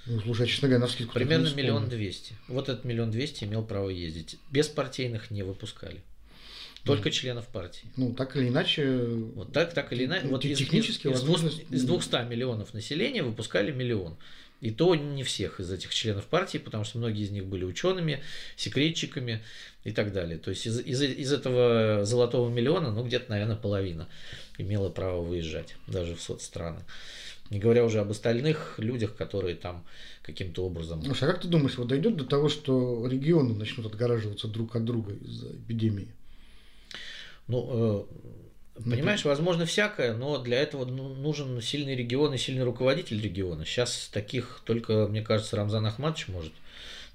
Ну, 0.08 0.22
слушай, 0.22 0.48
честно 0.48 0.68
говоря, 0.68 0.86
на 0.86 0.92
скидку 0.92 1.14
Примерно 1.14 1.54
миллион 1.54 1.90
двести. 1.90 2.34
Вот 2.48 2.70
этот 2.70 2.86
миллион 2.86 3.12
двести 3.12 3.44
имел 3.44 3.64
право 3.64 3.90
ездить. 3.90 4.38
Без 4.52 4.68
партийных 4.68 5.32
не 5.32 5.44
выпускали. 5.44 6.02
Только 6.84 7.12
членов 7.12 7.48
партии. 7.48 7.88
Ну, 7.98 8.14
так 8.14 8.38
или 8.38 8.48
иначе. 8.48 8.90
Вот 9.36 9.52
так, 9.52 9.74
так 9.74 9.92
или 9.92 10.06
иначе. 10.06 10.28
Вот 10.28 10.42
технически 10.42 11.08
из, 11.08 11.12
возможность... 11.12 11.66
из 11.70 11.84
200 11.84 12.30
миллионов 12.30 12.74
населения 12.74 13.24
выпускали 13.24 13.72
миллион. 13.72 14.18
И 14.62 14.72
то 14.72 14.96
не 14.96 15.24
всех 15.24 15.60
из 15.60 15.72
этих 15.72 15.94
членов 15.94 16.26
партии, 16.26 16.58
потому 16.58 16.84
что 16.84 16.98
многие 16.98 17.24
из 17.24 17.30
них 17.30 17.46
были 17.46 17.64
учеными, 17.64 18.24
секретчиками 18.56 19.44
и 19.84 19.92
так 19.92 20.12
далее. 20.14 20.40
То 20.40 20.50
есть 20.50 20.66
из, 20.66 20.80
из, 20.80 21.02
из 21.02 21.32
этого 21.32 22.06
золотого 22.06 22.50
миллиона, 22.50 22.92
ну, 22.92 23.04
где-то, 23.04 23.30
наверное, 23.30 23.56
половина 23.56 24.08
имела 24.58 24.90
право 24.90 25.22
выезжать, 25.22 25.76
даже 25.86 26.16
в 26.16 26.22
соцстраны. 26.22 26.84
Не 27.50 27.60
говоря 27.60 27.86
уже 27.86 28.00
об 28.00 28.12
остальных 28.12 28.76
людях, 28.78 29.16
которые 29.16 29.56
там 29.56 29.86
каким-то 30.22 30.66
образом... 30.66 31.02
Слушай, 31.04 31.30
а 31.30 31.32
как 31.32 31.42
ты 31.42 31.48
думаешь, 31.48 31.78
вот 31.78 31.88
дойдет 31.88 32.18
до 32.18 32.26
того, 32.26 32.50
что 32.50 33.08
регионы 33.08 33.54
начнут 33.54 33.86
отгораживаться 33.86 34.48
друг 34.48 34.76
от 34.76 34.84
друга 34.84 35.14
из-за 35.14 35.52
эпидемии? 35.52 36.10
Ну, 37.48 38.08
э, 38.78 38.84
понимаешь, 38.84 39.24
возможно 39.24 39.66
всякое, 39.66 40.14
но 40.14 40.38
для 40.40 40.60
этого 40.60 40.86
ну, 40.86 41.16
нужен 41.16 41.62
сильный 41.62 41.96
регион 41.96 42.34
и 42.34 42.38
сильный 42.38 42.64
руководитель 42.64 43.22
региона. 43.22 43.64
Сейчас 43.64 44.10
таких 44.12 44.62
только, 44.66 45.08
мне 45.08 45.22
кажется, 45.22 45.56
Рамзан 45.56 45.86
Ахматович 45.86 46.28
может 46.28 46.54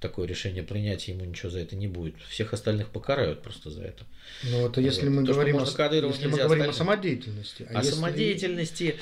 такое 0.03 0.27
решение 0.27 0.63
принять, 0.63 1.09
ему 1.09 1.25
ничего 1.25 1.51
за 1.51 1.61
это 1.61 1.77
не 1.77 1.87
будет. 1.87 2.17
Всех 2.29 2.53
остальных 2.53 2.89
покарают 2.89 3.43
просто 3.43 3.71
за 3.71 3.83
это. 3.85 4.05
Ну, 4.45 4.67
это 4.67 4.81
если 4.81 5.09
вот. 5.09 5.21
мы 5.21 5.27
То, 5.27 5.33
говорим, 5.33 5.57
о, 5.57 5.61
если 5.63 6.27
мы 6.27 6.39
говорим 6.39 6.69
о 6.69 6.73
самодеятельности. 6.73 7.67
А 7.71 7.79
о 7.79 7.83
если... 7.83 7.95
самодеятельности, 7.95 8.97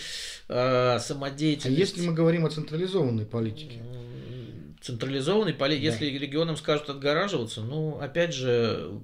э, 0.49 0.99
самодеятельности. 1.01 1.69
А 1.69 1.85
если 1.85 2.07
мы 2.07 2.15
говорим 2.15 2.47
о 2.47 2.51
централизованной 2.51 3.27
политике? 3.27 3.81
Централизованной 4.81 5.55
политике, 5.55 5.89
да. 5.89 5.93
если 5.93 6.19
регионам 6.19 6.57
скажут 6.57 6.89
отгораживаться, 6.89 7.63
ну, 7.63 7.99
опять 7.99 8.33
же, 8.33 9.01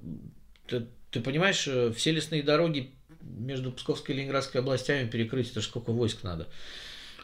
ты, 0.67 0.87
ты 1.11 1.19
понимаешь, 1.19 1.67
э, 1.67 1.91
все 1.95 2.11
лесные 2.11 2.43
дороги 2.43 2.91
между 3.21 3.71
Псковской 3.71 4.15
и 4.15 4.17
Ленинградской 4.19 4.61
областями 4.61 5.09
перекрыть, 5.09 5.51
это 5.51 5.61
же 5.61 5.67
сколько 5.67 5.91
войск 5.91 6.23
надо. 6.23 6.47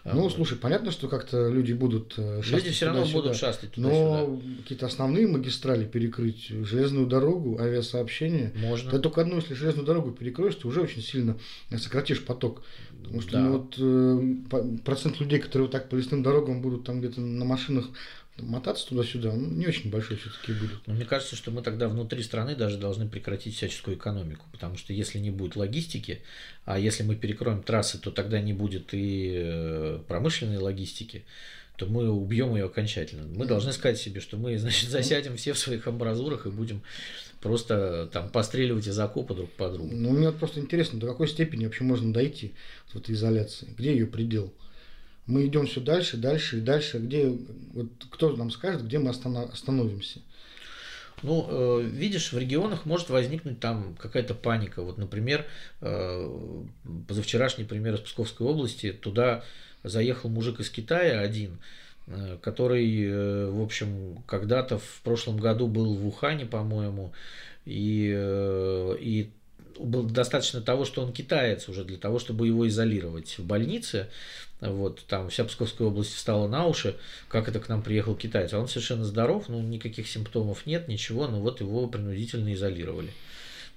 Ну, 0.06 0.30
слушай, 0.30 0.58
понятно, 0.58 0.92
что 0.92 1.08
как-то 1.08 1.48
люди 1.48 1.72
будут 1.72 2.16
э, 2.18 2.42
шастать 2.42 2.63
Люди 2.66 2.76
все 2.76 2.86
равно 2.88 3.06
будут 3.06 3.36
шастать 3.38 3.72
туда-сюда. 3.72 4.28
Но 4.28 4.42
какие-то 4.62 4.86
основные 4.86 5.28
магистрали 5.28 5.86
перекрыть, 5.86 6.48
железную 6.48 7.08
дорогу, 7.08 7.58
авиасообщение. 7.60 8.52
Можно. 8.56 8.92
Ты 8.92 9.00
только 9.00 9.22
одну, 9.22 9.38
если 9.38 9.54
железную 9.54 9.86
дорогу 9.86 10.12
перекроешь, 10.12 10.56
ты 10.56 10.68
уже 10.68 10.82
очень 10.82 11.02
сильно 11.02 11.38
сократишь 11.78 12.24
поток. 12.26 12.63
Потому 13.02 13.22
что 13.22 13.32
да. 13.32 13.39
ну, 13.39 13.52
вот, 13.52 13.76
э, 13.78 14.78
процент 14.84 15.20
людей, 15.22 15.39
которые 15.39 15.68
вот 15.68 15.72
так 15.72 15.88
по 15.88 15.96
лесным 15.96 16.22
дорогам 16.22 16.62
будут 16.62 16.84
там 16.84 17.00
где-то 17.00 17.22
на 17.22 17.46
машинах 17.46 17.89
мотаться 18.38 18.88
туда-сюда, 18.88 19.32
ну, 19.32 19.48
не 19.50 19.67
очень 19.67 19.89
большой 19.91 20.17
все-таки 20.17 20.54
будет. 20.54 20.86
Но 20.88 20.93
мне 20.93 21.06
кажется, 21.06 21.36
что 21.36 21.52
мы 21.52 21.62
тогда 21.62 21.88
внутри 21.88 22.24
страны 22.24 22.56
даже 22.56 22.78
должны 22.78 23.08
прекратить 23.08 23.56
всяческую 23.56 23.98
экономику, 23.98 24.46
потому 24.52 24.78
что 24.78 24.93
если 24.93 25.19
не 25.19 25.30
будет 25.30 25.56
логистики, 25.56 26.22
а 26.65 26.80
если 26.80 27.04
мы 27.04 27.15
перекроем 27.15 27.62
трассы, 27.62 28.00
то 28.00 28.12
тогда 28.12 28.41
не 28.41 28.54
будет 28.54 28.93
и 28.93 29.34
э, 29.36 30.00
промышленной 30.08 30.58
логистики, 30.58 31.26
то 31.76 31.86
мы 31.86 32.10
убьем 32.10 32.56
ее 32.56 32.65
окончательно. 32.65 33.28
Мы 33.28 33.46
должны 33.46 33.72
сказать 33.72 33.98
себе, 33.98 34.22
что 34.22 34.38
мы, 34.38 34.58
значит, 34.58 34.89
засядем 34.89 35.38
все 35.38 35.54
в 35.54 35.58
своих 35.58 35.88
амбразурах 35.88 36.46
и 36.46 36.52
будем 36.52 36.82
просто 37.41 38.10
там 38.12 38.30
постреливать 38.30 38.88
из 38.88 38.98
окопа 38.98 39.34
друг 39.34 39.52
по 39.52 39.69
другу. 39.69 39.93
Ну, 39.93 40.12
мне 40.12 40.32
просто 40.32 40.60
интересно, 40.60 41.00
до 41.00 41.08
какой 41.08 41.28
степени 41.28 41.65
вообще 41.65 41.84
можно 41.84 42.13
дойти 42.13 42.54
в 42.88 42.98
этой 42.98 43.15
изоляции? 43.15 43.67
Где 43.78 43.91
ее 43.91 44.08
предел? 44.08 44.54
Мы 45.26 45.46
идем 45.46 45.68
все 45.68 45.82
дальше, 45.82 46.18
дальше 46.18 46.58
и 46.58 46.62
дальше. 46.62 47.00
Где, 47.00 47.30
вот 47.74 47.88
кто 48.10 48.36
нам 48.36 48.52
скажет, 48.52 48.86
где 48.86 49.00
мы 49.00 49.10
остановимся? 49.10 50.20
Ну, 51.24 51.48
э, 51.50 51.84
видишь, 51.84 52.34
в 52.34 52.38
регионах 52.38 52.86
может 52.86 53.10
возникнуть 53.10 53.60
там 53.60 53.96
какая-то 53.98 54.36
паника. 54.36 54.82
Вот, 54.82 54.98
например, 54.98 55.46
э, 55.80 56.64
позавчерашний 57.08 57.64
пример 57.64 57.96
из 57.96 58.02
Псковской 58.02 58.46
области, 58.46 58.92
туда 58.92 59.44
заехал 59.84 60.30
мужик 60.30 60.60
из 60.60 60.70
Китая 60.70 61.22
один, 61.22 61.60
э, 62.08 62.38
который, 62.42 63.50
в 63.50 63.62
общем, 63.62 64.22
когда-то 64.28 64.80
в 64.80 65.02
прошлом 65.04 65.38
году 65.38 65.68
был 65.68 65.94
в 65.96 66.06
Ухане, 66.06 66.46
по-моему, 66.46 67.14
и, 67.66 68.10
и 69.00 69.32
было 69.80 70.08
достаточно 70.08 70.62
того, 70.62 70.86
что 70.86 71.02
он 71.02 71.14
китаец 71.14 71.68
уже 71.70 71.84
для 71.84 71.98
того, 71.98 72.20
чтобы 72.20 72.48
его 72.48 72.68
изолировать 72.68 73.38
в 73.38 73.46
больнице. 73.46 74.10
Вот, 74.62 75.04
там 75.08 75.30
вся 75.30 75.44
Псковская 75.44 75.88
область 75.88 76.14
встала 76.14 76.48
на 76.48 76.66
уши, 76.68 76.96
как 77.28 77.50
это 77.50 77.60
к 77.60 77.68
нам 77.68 77.82
приехал 77.82 78.16
китаец. 78.16 78.54
А 78.54 78.60
он 78.60 78.68
совершенно 78.68 79.04
здоров, 79.04 79.50
ну, 79.50 79.62
никаких 79.62 80.08
симптомов 80.08 80.66
нет, 80.66 80.88
ничего, 80.88 81.28
но 81.28 81.42
вот 81.42 81.60
его 81.60 81.88
принудительно 81.88 82.54
изолировали. 82.54 83.12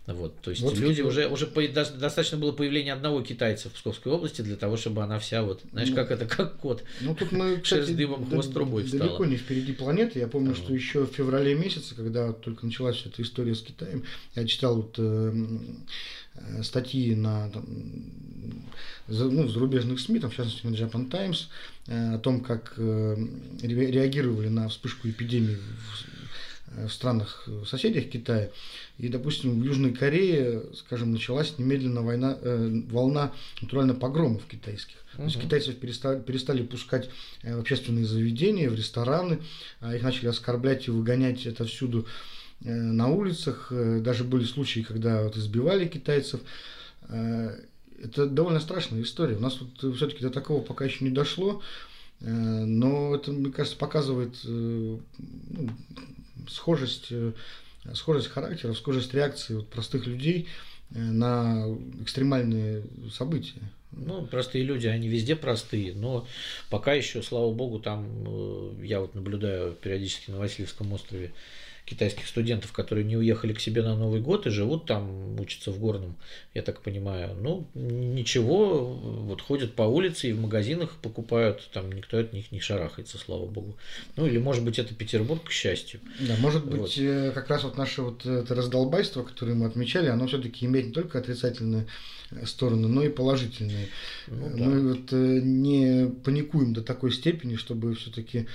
Вот, 0.07 0.41
то 0.41 0.51
есть 0.51 0.63
вот 0.63 0.79
люди 0.79 1.03
уже, 1.03 1.27
уже 1.27 1.49
по, 1.49 1.67
достаточно 1.67 2.39
было 2.39 2.53
появления 2.53 2.93
одного 2.93 3.23
китайца 3.23 3.69
в 3.69 3.73
Псковской 3.73 4.13
области 4.13 4.41
для 4.41 4.55
того, 4.55 4.77
чтобы 4.77 5.03
она 5.03 5.19
вся 5.19 5.43
вот, 5.43 5.63
знаешь, 5.73 5.89
ну, 5.89 5.97
как 5.97 6.13
это, 6.13 6.27
как 6.27 6.59
кот. 6.59 6.85
Ну 7.01 7.17
тут 7.17 7.33
мы, 7.33 7.57
кстати, 7.63 7.91
дымом, 7.91 8.25
хвост 8.25 8.53
трубой 8.53 8.85
далеко 8.85 9.09
встала. 9.09 9.27
не 9.27 9.37
впереди 9.37 9.73
планеты. 9.73 10.21
Я 10.21 10.29
помню, 10.29 10.53
а, 10.53 10.55
что 10.55 10.73
еще 10.73 11.07
в 11.07 11.11
феврале 11.11 11.57
месяце, 11.57 11.97
когда 11.97 12.33
только 12.33 12.67
началась 12.67 13.05
эта 13.05 13.21
история 13.21 13.57
с 13.57 13.63
Китаем, 13.63 14.05
я 14.37 14.47
читал 14.47 14.77
вот 14.77 14.95
э, 14.99 15.35
э, 16.35 16.63
статьи 16.63 17.13
на 17.17 17.51
там, 17.51 17.65
ну, 19.09 19.49
зарубежных 19.49 19.99
СМИ, 19.99 20.21
там, 20.21 20.31
в 20.31 20.37
частности 20.37 20.67
на 20.67 20.75
Japan 20.75 21.11
Times, 21.11 21.49
э, 21.89 22.15
о 22.15 22.19
том, 22.19 22.43
как 22.43 22.75
э, 22.77 23.17
реагировали 23.61 24.49
на 24.49 24.69
вспышку 24.69 25.09
эпидемии 25.09 25.57
в, 25.57 26.16
в 26.85 26.91
странах 26.91 27.45
э, 27.47 27.63
соседях 27.67 28.09
Китая. 28.09 28.51
И, 28.99 29.09
допустим, 29.09 29.61
в 29.61 29.65
Южной 29.65 29.93
Корее, 29.93 30.63
скажем, 30.75 31.13
началась 31.13 31.59
немедленно 31.59 32.03
война, 32.03 32.39
э, 32.41 32.83
волна 32.91 33.33
натурально 33.63 33.95
погромов 33.95 34.45
китайских. 34.47 34.97
Угу. 35.15 35.17
То 35.17 35.25
есть 35.25 35.41
китайцев 35.41 35.77
перестали, 35.77 36.21
перестали 36.21 36.63
пускать 36.63 37.11
в 37.43 37.59
общественные 37.59 38.05
заведения, 38.05 38.69
в 38.69 38.75
рестораны, 38.75 39.41
а 39.81 39.95
их 39.95 40.03
начали 40.03 40.29
оскорблять 40.29 40.89
и 40.89 40.91
выгонять 40.91 41.47
это 41.47 41.65
всюду 41.65 42.07
на 42.61 43.09
улицах. 43.09 43.71
Даже 43.71 44.25
были 44.25 44.45
случаи, 44.45 44.81
когда 44.81 45.23
вот 45.23 45.37
избивали 45.37 45.87
китайцев 45.87 46.41
это 48.03 48.27
довольно 48.27 48.61
страшная 48.61 49.03
история. 49.03 49.37
У 49.37 49.41
нас 49.41 49.55
тут 49.55 49.97
все-таки 49.97 50.23
до 50.23 50.31
такого 50.31 50.63
пока 50.63 50.85
еще 50.85 51.05
не 51.05 51.11
дошло, 51.11 51.63
э, 52.21 52.31
но 52.31 53.15
это, 53.15 53.33
мне 53.33 53.51
кажется, 53.51 53.79
показывает 53.79 54.35
э, 54.45 54.49
ну, 54.49 55.71
схожесть, 56.49 57.07
э, 57.11 57.33
схожесть 57.95 58.29
характера, 58.29 58.73
схожесть 58.73 59.15
реакции 59.15 59.55
вот 59.55 59.69
простых 59.69 60.07
людей 60.07 60.49
на 60.91 61.67
экстремальные 62.01 62.85
события. 63.13 63.61
Ну, 63.93 64.27
простые 64.27 64.65
люди, 64.65 64.87
они 64.87 65.09
везде 65.09 65.37
простые, 65.37 65.95
но 65.95 66.27
пока 66.71 66.93
еще, 66.93 67.23
слава 67.23 67.53
богу, 67.53 67.79
там 67.79 68.83
я 68.83 69.01
вот 69.01 69.15
наблюдаю 69.15 69.73
периодически 69.73 70.31
на 70.31 70.39
Васильевском 70.39 70.93
острове 70.93 71.33
китайских 71.87 72.27
студентов, 72.27 72.73
которые 72.73 73.05
не 73.05 73.17
уехали 73.17 73.53
к 73.53 73.61
себе 73.61 73.83
на 73.83 73.97
Новый 73.97 74.21
год 74.21 74.47
и 74.47 74.51
живут 74.51 74.87
там, 74.87 75.41
учатся 75.41 75.71
в 75.71 75.79
Горном, 75.79 76.17
я 76.53 76.63
так 76.63 76.83
понимаю. 76.83 77.37
Ну, 77.41 77.69
ничего, 77.75 78.85
вот 78.85 79.41
ходят 79.41 79.75
по 79.75 79.83
улице 79.83 80.29
и 80.29 80.33
в 80.33 80.41
магазинах 80.41 80.97
покупают, 81.01 81.71
там 81.73 81.93
никто 81.93 82.19
от 82.19 82.33
них 82.33 82.51
не 82.51 82.59
шарахается, 82.59 83.19
слава 83.19 83.47
богу. 83.47 83.77
Ну, 84.17 84.27
или, 84.27 84.39
может 84.39 84.65
быть, 84.65 84.81
это 84.81 84.95
Петербург, 84.95 85.45
к 85.45 85.53
счастью. 85.53 86.01
Да, 86.19 86.35
может 86.41 86.67
быть, 86.67 86.81
вот. 86.81 86.99
Э, 86.99 87.31
как 87.33 87.49
раз 87.49 87.63
вот 87.63 87.79
наше 87.79 88.03
вот 88.03 88.27
это 88.27 88.53
раздолбайство, 88.57 89.23
которое 89.23 89.55
мы 89.55 89.67
отмечали, 89.67 90.09
оно 90.09 90.27
все-таки 90.27 90.67
имеет 90.67 90.87
не 90.87 90.93
только 90.93 91.21
отрицательные 91.21 91.87
э, 92.33 92.47
стороны, 92.47 92.89
но 92.89 93.05
и 93.05 93.11
положительные. 93.11 93.87
Ну, 94.27 94.51
да. 94.57 94.65
Мы 94.65 94.93
вот 94.93 95.13
э, 95.13 95.41
не 95.41 96.11
паникуем 96.25 96.75
до 96.75 96.83
такой 96.83 97.13
степени, 97.13 97.55
чтобы 97.55 97.95
все-таки 97.95 98.49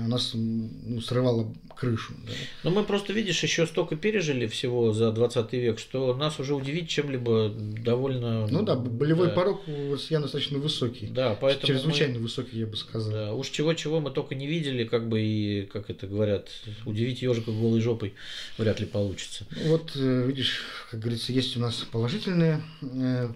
нас 0.00 0.32
ну, 0.34 1.00
срывало 1.00 1.52
крышу. 1.76 2.14
Да. 2.26 2.32
Но 2.64 2.70
мы 2.70 2.84
просто, 2.84 3.12
видишь, 3.12 3.42
еще 3.42 3.66
столько 3.66 3.96
пережили 3.96 4.46
всего 4.46 4.92
за 4.92 5.10
20 5.12 5.52
век, 5.54 5.78
что 5.78 6.14
нас 6.14 6.38
уже 6.38 6.54
удивить 6.54 6.88
чем-либо 6.88 7.50
довольно... 7.50 8.46
Ну 8.46 8.62
да, 8.62 8.76
болевой 8.76 9.28
да. 9.28 9.34
порог 9.34 9.66
у 9.68 9.94
россиян 9.94 10.22
достаточно 10.22 10.58
высокий. 10.58 11.06
Да, 11.06 11.36
поэтому 11.40 11.66
Чрезвычайно 11.66 12.14
мы... 12.14 12.22
высокий, 12.22 12.58
я 12.58 12.66
бы 12.66 12.76
сказал. 12.76 13.12
Да, 13.12 13.34
уж 13.34 13.48
чего-чего 13.48 14.00
мы 14.00 14.10
только 14.10 14.34
не 14.34 14.46
видели, 14.46 14.84
как 14.84 15.08
бы 15.08 15.20
и, 15.20 15.66
как 15.66 15.90
это 15.90 16.06
говорят, 16.06 16.48
удивить 16.86 17.22
ежика 17.22 17.50
голой 17.50 17.80
жопой 17.80 18.14
вряд 18.58 18.80
ли 18.80 18.86
получится. 18.86 19.44
Ну, 19.50 19.70
вот, 19.72 19.92
э, 19.96 20.26
видишь, 20.26 20.62
как 20.90 21.00
говорится, 21.00 21.32
есть 21.32 21.56
у 21.56 21.60
нас 21.60 21.74
положительные 21.90 22.62
э, 22.82 23.28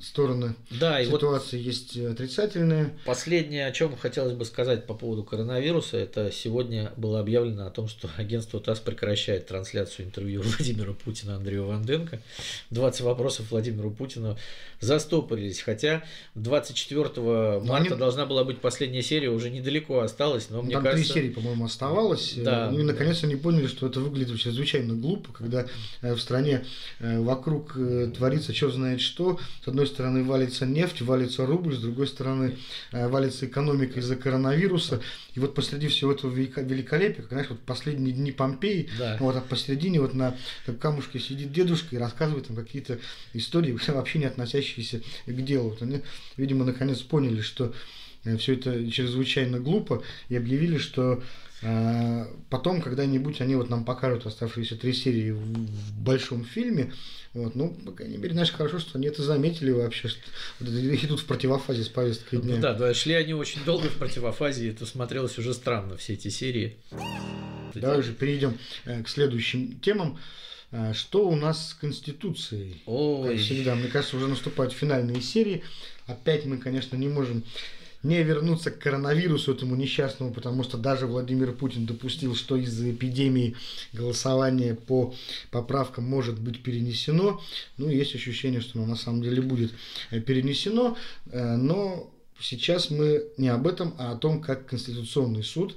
стороны 0.00 0.54
да, 0.70 1.02
ситуации, 1.04 1.58
и 1.58 1.62
вот 1.62 1.66
есть 1.66 1.96
отрицательные. 1.96 2.98
Последнее, 3.04 3.66
о 3.66 3.72
чем 3.72 3.96
хотелось 3.96 4.34
бы 4.34 4.44
сказать 4.44 4.86
по 4.86 4.94
поводу 4.94 5.22
коронавируса, 5.22 6.01
это 6.02 6.30
сегодня 6.30 6.92
было 6.96 7.20
объявлено 7.20 7.66
о 7.66 7.70
том, 7.70 7.88
что 7.88 8.08
агентство 8.16 8.60
ТАСС 8.60 8.80
прекращает 8.80 9.46
трансляцию 9.46 10.06
интервью 10.06 10.42
Владимира 10.44 10.92
Путина 10.92 11.36
Андрею 11.36 11.66
Ванденко. 11.66 12.20
20 12.70 13.00
вопросов 13.02 13.50
Владимиру 13.50 13.90
Путину 13.90 14.36
застопорились, 14.80 15.60
хотя 15.60 16.02
24 16.34 17.10
но 17.16 17.60
марта 17.60 17.90
они... 17.90 17.98
должна 17.98 18.26
была 18.26 18.44
быть 18.44 18.60
последняя 18.60 19.02
серия, 19.02 19.30
уже 19.30 19.48
недалеко 19.50 20.00
осталось, 20.00 20.50
но 20.50 20.60
мне 20.62 20.74
Там 20.74 20.82
кажется... 20.82 21.12
три 21.12 21.22
серии, 21.22 21.32
по-моему, 21.32 21.64
оставалось. 21.64 22.34
Да. 22.36 22.70
Ну 22.70 22.80
и 22.80 22.82
наконец 22.82 23.22
они 23.22 23.36
поняли, 23.36 23.66
что 23.66 23.86
это 23.86 24.00
выглядит 24.00 24.38
чрезвычайно 24.38 24.94
глупо, 24.94 25.32
когда 25.32 25.66
э, 26.00 26.14
в 26.14 26.20
стране 26.20 26.64
э, 26.98 27.20
вокруг 27.20 27.76
э, 27.76 28.10
творится 28.14 28.52
черт 28.52 28.74
знает 28.74 29.00
что. 29.00 29.38
С 29.64 29.68
одной 29.68 29.86
стороны 29.86 30.24
валится 30.24 30.66
нефть, 30.66 31.00
валится 31.02 31.46
рубль, 31.46 31.74
с 31.74 31.78
другой 31.78 32.08
стороны 32.08 32.56
валится 32.90 33.46
экономика 33.46 34.00
из-за 34.00 34.16
коронавируса. 34.16 35.00
И 35.34 35.40
вот 35.40 35.54
посреди 35.54 35.88
всего 35.92 36.12
этого 36.12 36.32
великолепия, 36.32 37.22
как, 37.22 37.28
знаешь, 37.28 37.48
вот 37.48 37.60
последние 37.60 38.14
дни 38.14 38.32
Помпеи, 38.32 38.88
да. 38.98 39.16
вот, 39.20 39.36
а 39.36 39.40
посередине 39.40 40.00
вот 40.00 40.14
на 40.14 40.36
камушке 40.80 41.18
сидит 41.18 41.52
дедушка 41.52 41.96
и 41.96 41.98
рассказывает 41.98 42.46
там 42.48 42.56
какие-то 42.56 42.98
истории, 43.32 43.76
вообще 43.88 44.18
не 44.18 44.26
относящиеся 44.26 45.02
к 45.26 45.44
делу. 45.44 45.70
Вот 45.70 45.82
они, 45.82 46.02
видимо, 46.36 46.64
наконец 46.64 47.00
поняли, 47.00 47.40
что 47.40 47.74
э, 48.24 48.36
все 48.36 48.54
это 48.54 48.90
чрезвычайно 48.90 49.58
глупо, 49.58 50.02
и 50.28 50.36
объявили, 50.36 50.78
что 50.78 51.22
потом 52.50 52.82
когда-нибудь 52.82 53.40
они 53.40 53.54
вот 53.54 53.70
нам 53.70 53.84
покажут 53.84 54.26
оставшиеся 54.26 54.76
три 54.76 54.92
серии 54.92 55.30
в, 55.30 56.02
большом 56.02 56.44
фильме, 56.44 56.92
вот, 57.34 57.54
ну, 57.54 57.70
по 57.70 57.92
крайней 57.92 58.16
мере, 58.16 58.32
знаешь, 58.32 58.50
хорошо, 58.50 58.80
что 58.80 58.98
они 58.98 59.06
это 59.06 59.22
заметили 59.22 59.70
вообще, 59.70 60.08
что 60.08 60.20
идут 60.60 61.20
в 61.20 61.24
противофазе 61.26 61.84
с 61.84 61.88
повесткой 61.88 62.40
дня. 62.40 62.56
Ну, 62.56 62.60
да, 62.60 62.74
да, 62.74 62.92
шли 62.92 63.14
они 63.14 63.32
очень 63.32 63.64
долго 63.64 63.88
в 63.88 63.96
противофазе, 63.96 64.66
и 64.66 64.70
это 64.70 64.84
смотрелось 64.86 65.38
уже 65.38 65.54
странно, 65.54 65.96
все 65.96 66.14
эти 66.14 66.28
серии. 66.28 66.76
Давай 67.74 68.02
же 68.02 68.12
перейдем 68.12 68.58
к 68.84 69.08
следующим 69.08 69.78
темам. 69.80 70.18
Что 70.94 71.28
у 71.28 71.36
нас 71.36 71.70
с 71.70 71.74
Конституцией? 71.74 72.82
Ой. 72.86 73.28
Как 73.28 73.38
всегда, 73.38 73.74
мне 73.74 73.88
кажется, 73.88 74.16
уже 74.16 74.26
наступают 74.26 74.72
финальные 74.72 75.20
серии. 75.20 75.62
Опять 76.06 76.46
мы, 76.46 76.56
конечно, 76.56 76.96
не 76.96 77.08
можем 77.08 77.44
не 78.02 78.22
вернуться 78.22 78.70
к 78.70 78.78
коронавирусу 78.78 79.52
этому 79.52 79.76
несчастному, 79.76 80.32
потому 80.32 80.64
что 80.64 80.76
даже 80.76 81.06
Владимир 81.06 81.52
Путин 81.52 81.86
допустил, 81.86 82.34
что 82.34 82.56
из-за 82.56 82.90
эпидемии 82.90 83.56
голосование 83.92 84.74
по 84.74 85.14
поправкам 85.50 86.04
может 86.04 86.40
быть 86.40 86.62
перенесено. 86.62 87.40
Ну, 87.76 87.88
есть 87.88 88.14
ощущение, 88.14 88.60
что 88.60 88.78
оно 88.78 88.88
на 88.88 88.96
самом 88.96 89.22
деле 89.22 89.40
будет 89.40 89.72
э, 90.10 90.20
перенесено, 90.20 90.96
э, 91.26 91.56
но 91.56 92.12
сейчас 92.40 92.90
мы 92.90 93.24
не 93.36 93.48
об 93.48 93.66
этом, 93.66 93.94
а 93.98 94.12
о 94.12 94.16
том, 94.16 94.40
как 94.40 94.66
Конституционный 94.66 95.44
суд 95.44 95.76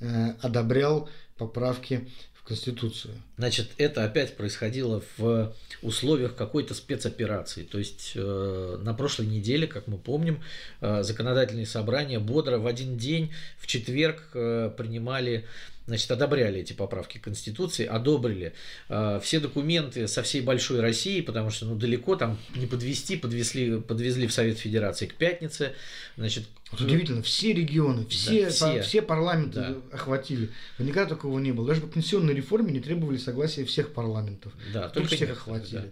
э, 0.00 0.34
одобрял 0.40 1.08
поправки 1.36 2.08
Конституцию. 2.50 3.14
Значит, 3.38 3.70
это 3.78 4.02
опять 4.02 4.36
происходило 4.36 5.04
в 5.16 5.54
условиях 5.82 6.34
какой-то 6.34 6.74
спецоперации. 6.74 7.62
То 7.62 7.78
есть 7.78 8.14
э, 8.16 8.78
на 8.82 8.92
прошлой 8.92 9.28
неделе, 9.28 9.68
как 9.68 9.86
мы 9.86 9.98
помним, 9.98 10.42
э, 10.80 11.04
законодательные 11.04 11.66
собрания 11.66 12.18
бодро 12.18 12.58
в 12.58 12.66
один 12.66 12.98
день, 12.98 13.30
в 13.56 13.68
четверг, 13.68 14.30
э, 14.34 14.72
принимали 14.76 15.46
значит, 15.90 16.08
одобряли 16.12 16.60
эти 16.60 16.72
поправки 16.72 17.18
Конституции, 17.18 17.84
одобрили 17.84 18.52
э, 18.88 19.18
все 19.24 19.40
документы 19.40 20.06
со 20.06 20.22
всей 20.22 20.40
большой 20.40 20.78
России, 20.78 21.20
потому 21.20 21.50
что 21.50 21.66
ну, 21.66 21.74
далеко 21.74 22.14
там 22.14 22.38
не 22.54 22.66
подвести, 22.66 23.16
подвезли, 23.16 23.80
подвезли 23.80 24.28
в 24.28 24.32
Совет 24.32 24.56
Федерации 24.56 25.06
к 25.06 25.14
пятнице. 25.14 25.72
Значит, 26.16 26.44
вот 26.70 26.82
удивительно, 26.82 27.22
все 27.22 27.52
регионы, 27.52 28.06
все, 28.06 28.44
да, 28.44 28.50
все. 28.50 28.76
По, 28.76 28.82
все 28.82 29.02
парламенты 29.02 29.60
да. 29.60 29.76
охватили. 29.90 30.50
Никогда 30.78 31.06
такого 31.06 31.40
не 31.40 31.50
было. 31.50 31.66
Даже 31.66 31.80
по 31.80 31.88
пенсионной 31.88 32.34
реформе 32.34 32.72
не 32.72 32.78
требовали 32.78 33.16
согласия 33.16 33.64
всех 33.64 33.92
парламентов. 33.92 34.52
Да, 34.72 34.82
только, 34.90 35.08
только 35.08 35.16
всех 35.16 35.30
охватили. 35.32 35.78
Да. 35.78 35.86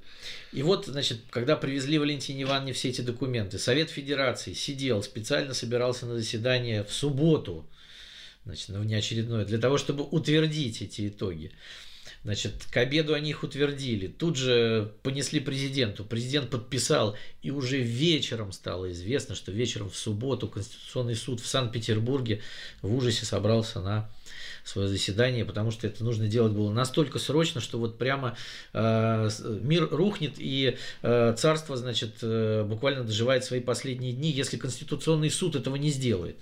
И 0.52 0.62
вот, 0.62 0.86
значит, 0.86 1.18
когда 1.30 1.56
привезли 1.56 1.98
Валентине 1.98 2.44
Ивановне 2.44 2.72
все 2.72 2.90
эти 2.90 3.00
документы, 3.00 3.58
Совет 3.58 3.90
Федерации 3.90 4.52
сидел, 4.52 5.02
специально 5.02 5.54
собирался 5.54 6.06
на 6.06 6.14
заседание 6.14 6.84
в 6.84 6.92
субботу, 6.92 7.66
значит, 8.48 8.70
на 8.70 8.80
внеочередное, 8.80 9.44
для 9.44 9.58
того, 9.58 9.76
чтобы 9.76 10.04
утвердить 10.04 10.80
эти 10.80 11.08
итоги. 11.08 11.52
Значит, 12.24 12.66
к 12.70 12.76
обеду 12.78 13.12
они 13.12 13.30
их 13.30 13.42
утвердили. 13.42 14.06
Тут 14.06 14.36
же 14.36 14.92
понесли 15.02 15.38
президенту. 15.38 16.02
Президент 16.02 16.48
подписал, 16.48 17.14
и 17.42 17.50
уже 17.50 17.78
вечером 17.78 18.52
стало 18.52 18.90
известно, 18.92 19.34
что 19.34 19.52
вечером 19.52 19.90
в 19.90 19.96
субботу 19.96 20.48
Конституционный 20.48 21.14
суд 21.14 21.40
в 21.40 21.46
Санкт-Петербурге 21.46 22.40
в 22.80 22.94
ужасе 22.94 23.26
собрался 23.26 23.80
на 23.80 24.10
свое 24.64 24.88
заседание, 24.88 25.44
потому 25.44 25.70
что 25.70 25.86
это 25.86 26.02
нужно 26.02 26.26
делать 26.26 26.52
было 26.52 26.72
настолько 26.72 27.18
срочно, 27.18 27.60
что 27.60 27.78
вот 27.78 27.98
прямо 27.98 28.36
э, 28.72 29.30
мир 29.62 29.88
рухнет 29.90 30.34
и 30.38 30.76
э, 31.02 31.34
царство, 31.36 31.76
значит, 31.76 32.16
э, 32.22 32.64
буквально 32.64 33.04
доживает 33.04 33.44
свои 33.44 33.60
последние 33.60 34.12
дни, 34.12 34.30
если 34.30 34.56
Конституционный 34.56 35.30
суд 35.30 35.54
этого 35.54 35.76
не 35.76 35.90
сделает. 35.90 36.36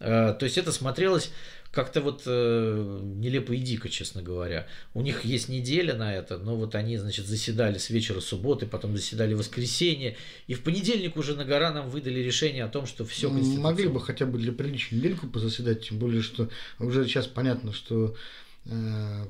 Э, 0.00 0.34
то 0.38 0.44
есть 0.44 0.58
это 0.58 0.72
смотрелось 0.72 1.30
как-то 1.70 2.00
вот 2.00 2.22
э, 2.26 3.00
нелепо 3.02 3.52
и 3.52 3.58
дико, 3.58 3.88
честно 3.88 4.22
говоря. 4.22 4.66
У 4.92 5.02
них 5.02 5.24
есть 5.24 5.48
неделя 5.48 5.94
на 5.94 6.12
это, 6.12 6.36
но 6.38 6.56
вот 6.56 6.74
они, 6.74 6.96
значит, 6.96 7.26
заседали 7.26 7.78
с 7.78 7.90
вечера 7.90 8.20
субботы, 8.20 8.66
потом 8.66 8.96
заседали 8.96 9.34
воскресенье, 9.34 10.16
и 10.48 10.54
в 10.54 10.62
понедельник 10.62 11.16
уже 11.16 11.36
на 11.36 11.44
гора 11.44 11.70
нам 11.70 11.88
выдали 11.88 12.18
решение 12.18 12.64
о 12.64 12.68
том, 12.68 12.86
что 12.86 13.04
все 13.04 13.28
Могли 13.30 13.86
бы 13.86 14.00
хотя 14.00 14.26
бы 14.26 14.38
для 14.38 14.52
приличия 14.52 14.96
недельку 14.96 15.28
позаседать, 15.28 15.88
тем 15.88 15.98
более, 15.98 16.22
что 16.22 16.48
уже 16.80 17.04
сейчас 17.04 17.28
понятно, 17.28 17.72
что 17.72 18.16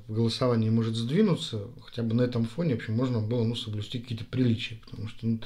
голосование 0.09 0.71
может 0.71 0.97
сдвинуться, 0.97 1.69
хотя 1.83 2.03
бы 2.03 2.15
на 2.15 2.23
этом 2.23 2.47
фоне, 2.47 2.75
в 2.75 2.79
общем, 2.79 2.95
можно 2.95 3.21
было 3.21 3.45
ну, 3.45 3.55
соблюсти 3.55 4.01
какие-то 4.01 4.25
приличия, 4.25 4.79
потому 4.85 5.09
что 5.09 5.27
ну, 5.27 5.41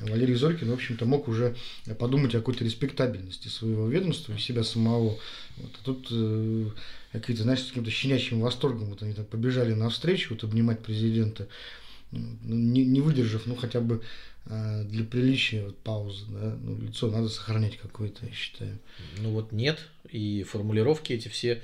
Валерий 0.00 0.34
Зорькин, 0.34 0.68
в 0.68 0.74
общем-то, 0.74 1.04
мог 1.06 1.28
уже 1.28 1.54
подумать 1.98 2.34
о 2.34 2.38
какой-то 2.38 2.64
респектабельности 2.64 3.48
своего 3.48 3.86
ведомства 3.86 4.32
и 4.32 4.38
себя 4.38 4.64
самого. 4.64 5.18
Вот, 5.58 5.70
а 5.80 5.84
тут 5.84 6.08
э, 6.10 6.70
какие-то, 7.12 7.44
знаешь, 7.44 7.60
с 7.60 7.68
каким-то 7.68 7.90
щенячьим 7.90 8.40
восторгом 8.40 8.86
вот 8.86 9.02
они 9.02 9.14
так 9.14 9.28
побежали 9.28 9.74
навстречу, 9.74 10.34
вот 10.34 10.42
обнимать 10.42 10.80
президента, 10.80 11.46
ну, 12.10 12.36
не, 12.42 12.84
не 12.84 13.00
выдержав, 13.00 13.46
ну, 13.46 13.54
хотя 13.54 13.80
бы 13.80 14.02
э, 14.46 14.84
для 14.84 15.04
приличия 15.04 15.66
вот, 15.66 15.78
паузы, 15.78 16.24
да, 16.30 16.58
ну, 16.60 16.78
лицо 16.78 17.08
надо 17.08 17.28
сохранять 17.28 17.78
какое-то, 17.78 18.26
я 18.26 18.32
считаю. 18.32 18.76
Ну 19.20 19.30
вот 19.30 19.52
нет, 19.52 19.78
и 20.10 20.42
формулировки 20.42 21.12
эти 21.12 21.28
все 21.28 21.62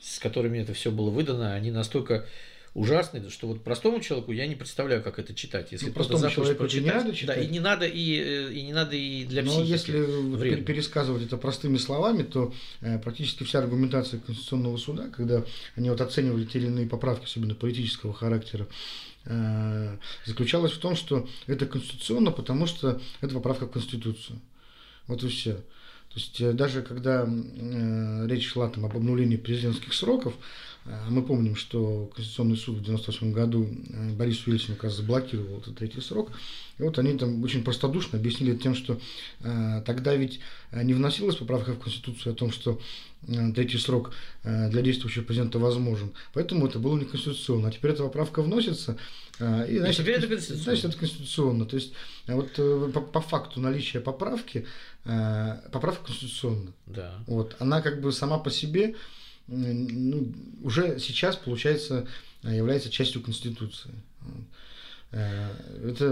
с 0.00 0.18
которыми 0.18 0.58
это 0.58 0.74
все 0.74 0.90
было 0.90 1.10
выдано, 1.10 1.54
они 1.54 1.70
настолько 1.70 2.26
ужасные, 2.74 3.28
что 3.30 3.48
вот 3.48 3.64
простому 3.64 4.00
человеку 4.00 4.32
я 4.32 4.46
не 4.46 4.54
представляю, 4.54 5.02
как 5.02 5.18
это 5.18 5.34
читать. 5.34 5.72
Если 5.72 5.86
ну, 5.86 5.92
простому 5.92 6.30
человеку 6.30 6.60
прочитать, 6.60 6.84
не 6.84 6.90
надо 6.90 7.14
читать. 7.14 7.36
Да, 7.36 7.42
и 7.42 7.48
не 7.48 7.60
надо 7.60 7.86
и, 7.86 8.20
э, 8.20 8.52
и 8.52 8.62
не 8.62 8.72
надо 8.72 8.94
и 8.94 9.24
для 9.24 9.42
Но 9.42 9.50
психики. 9.50 9.70
если 9.70 9.98
вредно. 9.98 10.64
пересказывать 10.64 11.24
это 11.24 11.36
простыми 11.36 11.78
словами, 11.78 12.22
то 12.22 12.54
э, 12.80 12.98
практически 12.98 13.42
вся 13.42 13.58
аргументация 13.58 14.20
Конституционного 14.20 14.76
суда, 14.76 15.08
когда 15.08 15.44
они 15.74 15.90
вот 15.90 16.00
оценивали 16.00 16.44
те 16.44 16.60
или 16.60 16.66
иные 16.66 16.86
поправки, 16.86 17.24
особенно 17.24 17.54
политического 17.56 18.14
характера, 18.14 18.68
э, 19.24 19.96
заключалась 20.24 20.72
в 20.72 20.78
том, 20.78 20.94
что 20.94 21.28
это 21.48 21.66
конституционно, 21.66 22.30
потому 22.30 22.66
что 22.66 23.00
это 23.20 23.34
поправка 23.34 23.66
в 23.66 23.72
Конституцию. 23.72 24.40
Вот 25.08 25.24
и 25.24 25.28
все. 25.28 25.60
То 26.12 26.18
есть 26.18 26.40
э, 26.40 26.52
даже 26.52 26.82
когда 26.82 27.24
э, 27.24 28.26
речь 28.28 28.48
шла 28.48 28.68
там, 28.68 28.84
об 28.84 28.96
обнулении 28.96 29.36
президентских 29.36 29.94
сроков, 29.94 30.34
э, 30.84 30.90
мы 31.08 31.22
помним, 31.22 31.54
что 31.54 32.10
Конституционный 32.16 32.56
суд 32.56 32.78
в 32.78 32.80
1998 32.80 33.32
году 33.32 33.68
э, 33.68 34.12
Борису 34.14 34.50
Ельцину 34.50 34.74
как 34.74 34.84
раз 34.84 34.96
заблокировал 34.96 35.58
этот 35.58 35.78
третий 35.78 36.00
срок. 36.00 36.32
И 36.78 36.82
вот 36.82 36.98
они 36.98 37.16
там 37.16 37.44
очень 37.44 37.62
простодушно 37.62 38.18
объяснили 38.18 38.56
тем, 38.56 38.74
что 38.74 38.98
э, 39.40 39.82
тогда 39.86 40.16
ведь 40.16 40.40
не 40.72 40.94
вносилась 40.94 41.36
поправка 41.36 41.74
в 41.74 41.78
Конституцию 41.78 42.32
о 42.32 42.36
том, 42.36 42.50
что 42.50 42.80
э, 43.28 43.52
третий 43.54 43.78
срок 43.78 44.12
э, 44.42 44.68
для 44.68 44.82
действующего 44.82 45.22
президента 45.22 45.60
возможен. 45.60 46.10
Поэтому 46.32 46.66
это 46.66 46.80
было 46.80 46.98
неконституционно. 46.98 47.68
А 47.68 47.70
теперь 47.70 47.92
эта 47.92 48.02
поправка 48.02 48.42
вносится, 48.42 48.98
а, 49.40 49.64
и, 49.64 49.78
значит, 49.78 50.06
и 50.06 50.10
это 50.10 50.26
конституционно. 50.26 50.62
Значит, 50.62 50.84
это 50.84 50.98
конституционно. 50.98 51.64
То 51.64 51.76
есть, 51.76 51.92
вот 52.26 52.50
э, 52.58 52.90
по, 52.92 53.00
по 53.00 53.20
факту 53.20 53.60
наличия 53.60 54.00
поправки, 54.00 54.58
э, 54.58 54.64
поправка 55.04 56.06
конституционна. 56.06 56.72
Да. 56.86 57.14
Вот, 57.26 57.56
она 57.58 57.82
как 57.82 58.00
бы 58.00 58.12
сама 58.12 58.38
по 58.38 58.50
себе 58.50 58.94
ну, 59.46 60.32
уже 60.62 60.98
сейчас, 61.00 61.36
получается, 61.36 62.06
является 62.42 62.90
частью 62.90 63.22
Конституции. 63.22 63.90
Э, 65.12 65.50
это 65.84 66.06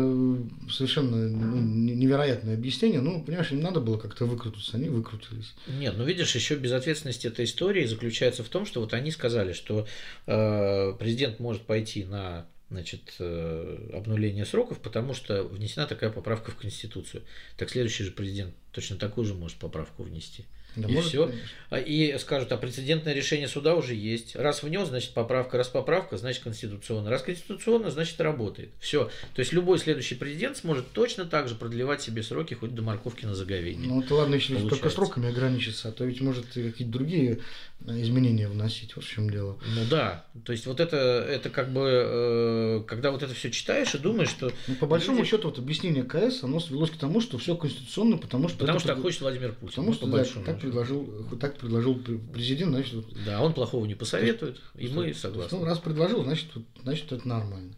совершенно 0.71 1.29
ну, 1.29 1.61
невероятное 1.95 2.55
объяснение. 2.55 3.01
Ну, 3.01 3.23
понимаешь, 3.23 3.53
им 3.53 3.61
надо 3.61 3.81
было 3.81 3.97
как-то 3.97 4.27
выкрутиться, 4.27 4.77
они 4.77 4.89
выкрутились. 4.89 5.55
Нет, 5.69 5.95
ну 5.97 6.05
видишь, 6.05 6.35
еще 6.35 6.57
безответственность 6.57 7.25
этой 7.25 7.45
истории 7.45 7.87
заключается 7.87 8.43
в 8.43 8.49
том, 8.49 8.67
что 8.67 8.81
вот 8.81 8.95
они 8.95 9.13
сказали, 9.13 9.53
что 9.53 9.87
э, 10.27 10.93
президент 10.99 11.39
может 11.39 11.63
пойти 11.63 12.05
на 12.05 12.47
значит, 12.71 13.15
э, 13.19 13.91
обнуление 13.95 14.45
сроков, 14.45 14.79
потому 14.81 15.15
что 15.15 15.43
внесена 15.43 15.87
такая 15.87 16.11
поправка 16.11 16.51
в 16.51 16.57
Конституцию. 16.57 17.23
Так 17.57 17.71
следующий 17.71 18.05
же 18.05 18.11
президент 18.11 18.55
точно 18.73 18.97
такую 18.97 19.27
же 19.27 19.35
может 19.35 19.57
поправку 19.59 20.03
внести. 20.03 20.45
Да, 20.77 20.89
и 20.89 20.93
может, 20.93 21.09
все. 21.09 21.27
Конечно. 21.71 21.89
И 21.89 22.17
скажут, 22.19 22.53
а 22.53 22.57
прецедентное 22.57 23.15
решение 23.15 23.49
суда 23.49 23.75
уже 23.75 23.95
есть. 23.95 24.37
Раз 24.37 24.63
внес, 24.63 24.89
значит 24.89 25.13
поправка, 25.13 25.57
раз 25.57 25.69
поправка, 25.69 26.17
значит 26.17 26.43
конституционно. 26.43 27.11
Раз 27.11 27.23
конституционно, 27.23 27.91
значит 27.91 28.21
работает. 28.21 28.71
Все. 28.79 29.11
То 29.35 29.41
есть 29.41 29.53
любой 29.53 29.79
следующий 29.79 30.15
президент 30.15 30.57
сможет 30.57 30.91
точно 30.93 31.25
так 31.25 31.49
же 31.49 31.55
продлевать 31.55 32.03
себе 32.03 32.23
сроки 32.23 32.55
хоть 32.55 32.75
до 32.75 32.83
морковки 32.83 33.25
на 33.25 33.35
заговение. 33.35 33.89
Ну, 33.89 34.03
это 34.03 34.15
ладно, 34.15 34.35
если 34.35 34.69
только 34.69 34.91
сроками 34.91 35.29
ограничиться, 35.29 35.89
а 35.89 35.93
то 35.93 36.05
ведь 36.05 36.21
может 36.21 36.57
и 36.57 36.71
какие-то 36.71 36.93
другие 36.93 37.41
изменения 37.87 38.49
вносить. 38.49 38.97
Вот 38.97 39.05
в 39.05 39.09
чем 39.09 39.31
дело. 39.31 39.59
Ну 39.75 39.83
да. 39.91 40.27
То 40.45 40.53
есть 40.53 40.67
вот 40.67 40.81
это, 40.81 40.97
это 40.97 41.51
как 41.51 41.73
бы, 41.73 41.81
э, 41.85 42.85
когда 42.87 43.11
вот 43.11 43.23
это 43.23 43.35
все 43.35 43.51
читаешь 43.51 43.95
и 43.95 43.99
думаешь, 43.99 44.29
что... 44.29 44.53
Ну, 44.67 44.75
по 44.75 44.87
большому 44.87 45.19
люди... 45.19 45.31
счету, 45.31 45.49
вот 45.49 45.59
объяснение 45.59 46.05
КС, 46.05 46.43
оно 46.43 46.61
свелось 46.61 46.91
к 46.91 46.97
тому, 46.97 47.21
что 47.21 47.39
все 47.39 47.57
конституционно, 47.57 48.19
потому 48.19 48.49
что... 48.49 48.59
Потому 48.59 48.79
что 48.79 48.89
так 48.89 49.01
хочет 49.01 49.21
Владимир 49.21 49.53
Путин. 49.53 49.77
Потому 49.77 49.93
что, 49.95 50.07
да, 50.07 50.25
так 50.45 50.61
предложил, 50.61 51.27
так 51.41 51.57
предложил 51.57 52.01
президент, 52.33 52.73
значит... 52.73 52.95
Вот, 52.95 53.07
да, 53.25 53.41
он 53.41 53.55
плохого 53.55 53.87
не 53.87 53.95
посоветует, 53.95 54.61
и 54.77 54.89
мы 54.89 55.15
согласны. 55.15 55.59
Ну, 55.59 55.65
раз 55.65 55.79
предложил, 55.79 56.23
значит, 56.25 56.49
значит, 56.83 57.13
это 57.13 57.27
нормально. 57.27 57.73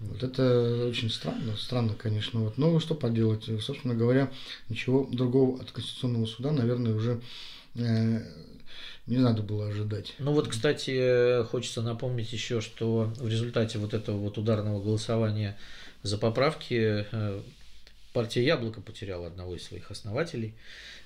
Вот 0.00 0.22
это 0.22 0.86
очень 0.88 1.10
странно, 1.10 1.56
странно, 1.56 1.94
конечно. 1.94 2.40
Вот. 2.40 2.56
Но 2.56 2.78
что 2.78 2.94
поделать? 2.94 3.44
Собственно 3.60 3.94
говоря, 3.94 4.30
ничего 4.68 5.08
другого 5.10 5.60
от 5.60 5.72
Конституционного 5.72 6.26
суда, 6.26 6.52
наверное, 6.52 6.94
уже 6.94 7.20
э, 7.74 8.20
не 9.08 9.16
надо 9.18 9.42
было 9.42 9.68
ожидать. 9.68 10.14
Ну 10.18 10.32
вот, 10.32 10.48
кстати, 10.48 11.42
хочется 11.44 11.82
напомнить 11.82 12.32
еще, 12.32 12.60
что 12.60 13.12
в 13.16 13.28
результате 13.28 13.78
вот 13.78 13.94
этого 13.94 14.16
вот 14.18 14.38
ударного 14.38 14.82
голосования 14.82 15.56
за 16.02 16.18
поправки 16.18 17.06
э, 17.10 17.40
партия 18.12 18.44
«Яблоко» 18.44 18.80
потеряла 18.80 19.26
одного 19.26 19.56
из 19.56 19.64
своих 19.64 19.90
основателей. 19.90 20.54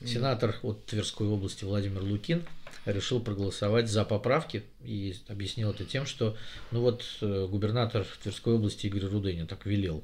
Сенатор 0.05 0.57
от 0.63 0.85
Тверской 0.87 1.29
области 1.29 1.65
Владимир 1.65 2.03
Лукин 2.03 2.43
решил 2.87 3.21
проголосовать 3.21 3.89
за 3.89 4.05
поправки 4.05 4.65
и 4.85 5.15
объяснил 5.29 5.71
это 5.71 5.85
тем, 5.85 6.07
что 6.07 6.37
ну 6.73 6.81
вот 6.81 7.05
э, 7.21 7.47
губернатор 7.49 8.05
Тверской 8.23 8.55
области 8.55 8.87
Игорь 8.89 9.05
Рудынин 9.05 9.47
так 9.47 9.65
велел. 9.65 10.03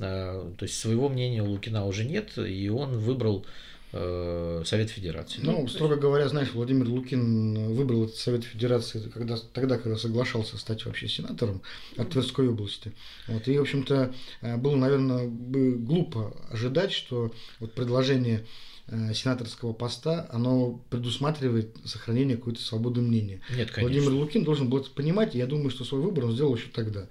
А, 0.00 0.50
то 0.56 0.62
есть 0.64 0.78
своего 0.78 1.10
мнения 1.10 1.42
у 1.42 1.50
Лукина 1.50 1.84
уже 1.84 2.04
нет, 2.04 2.38
и 2.38 2.70
он 2.70 2.96
выбрал 2.96 3.44
э, 3.44 3.75
Совет 4.64 4.90
Федерации. 4.90 5.40
Ну, 5.42 5.62
ну 5.62 5.68
строго 5.68 5.96
говоря, 5.96 6.28
знаешь, 6.28 6.52
Владимир 6.52 6.88
Лукин 6.88 7.74
выбрал 7.74 8.04
этот 8.04 8.16
Совет 8.16 8.44
Федерации 8.44 9.10
когда, 9.12 9.36
тогда, 9.52 9.78
когда 9.78 9.96
соглашался 9.96 10.58
стать 10.58 10.84
вообще 10.86 11.08
сенатором 11.08 11.62
от 11.96 12.10
Тверской 12.10 12.48
области. 12.48 12.92
Вот, 13.28 13.46
и, 13.48 13.58
в 13.58 13.62
общем-то, 13.62 14.14
э, 14.42 14.56
было, 14.56 14.76
наверное, 14.76 15.26
бы 15.26 15.76
глупо 15.76 16.36
ожидать, 16.50 16.92
что 16.92 17.32
вот 17.60 17.72
предложение 17.74 18.44
Э, 18.88 19.12
сенаторского 19.14 19.72
поста, 19.72 20.28
оно 20.30 20.80
предусматривает 20.90 21.76
сохранение 21.84 22.36
какой-то 22.36 22.60
свободы 22.60 23.00
мнения. 23.00 23.40
Нет, 23.50 23.72
конечно. 23.72 23.82
Владимир 23.82 24.12
Лукин 24.12 24.44
должен 24.44 24.70
был 24.70 24.78
это 24.78 24.90
понимать, 24.90 25.34
и 25.34 25.38
я 25.38 25.46
думаю, 25.46 25.70
что 25.70 25.82
свой 25.82 26.02
выбор 26.02 26.26
он 26.26 26.32
сделал 26.32 26.54
еще 26.54 26.68
тогда. 26.68 27.08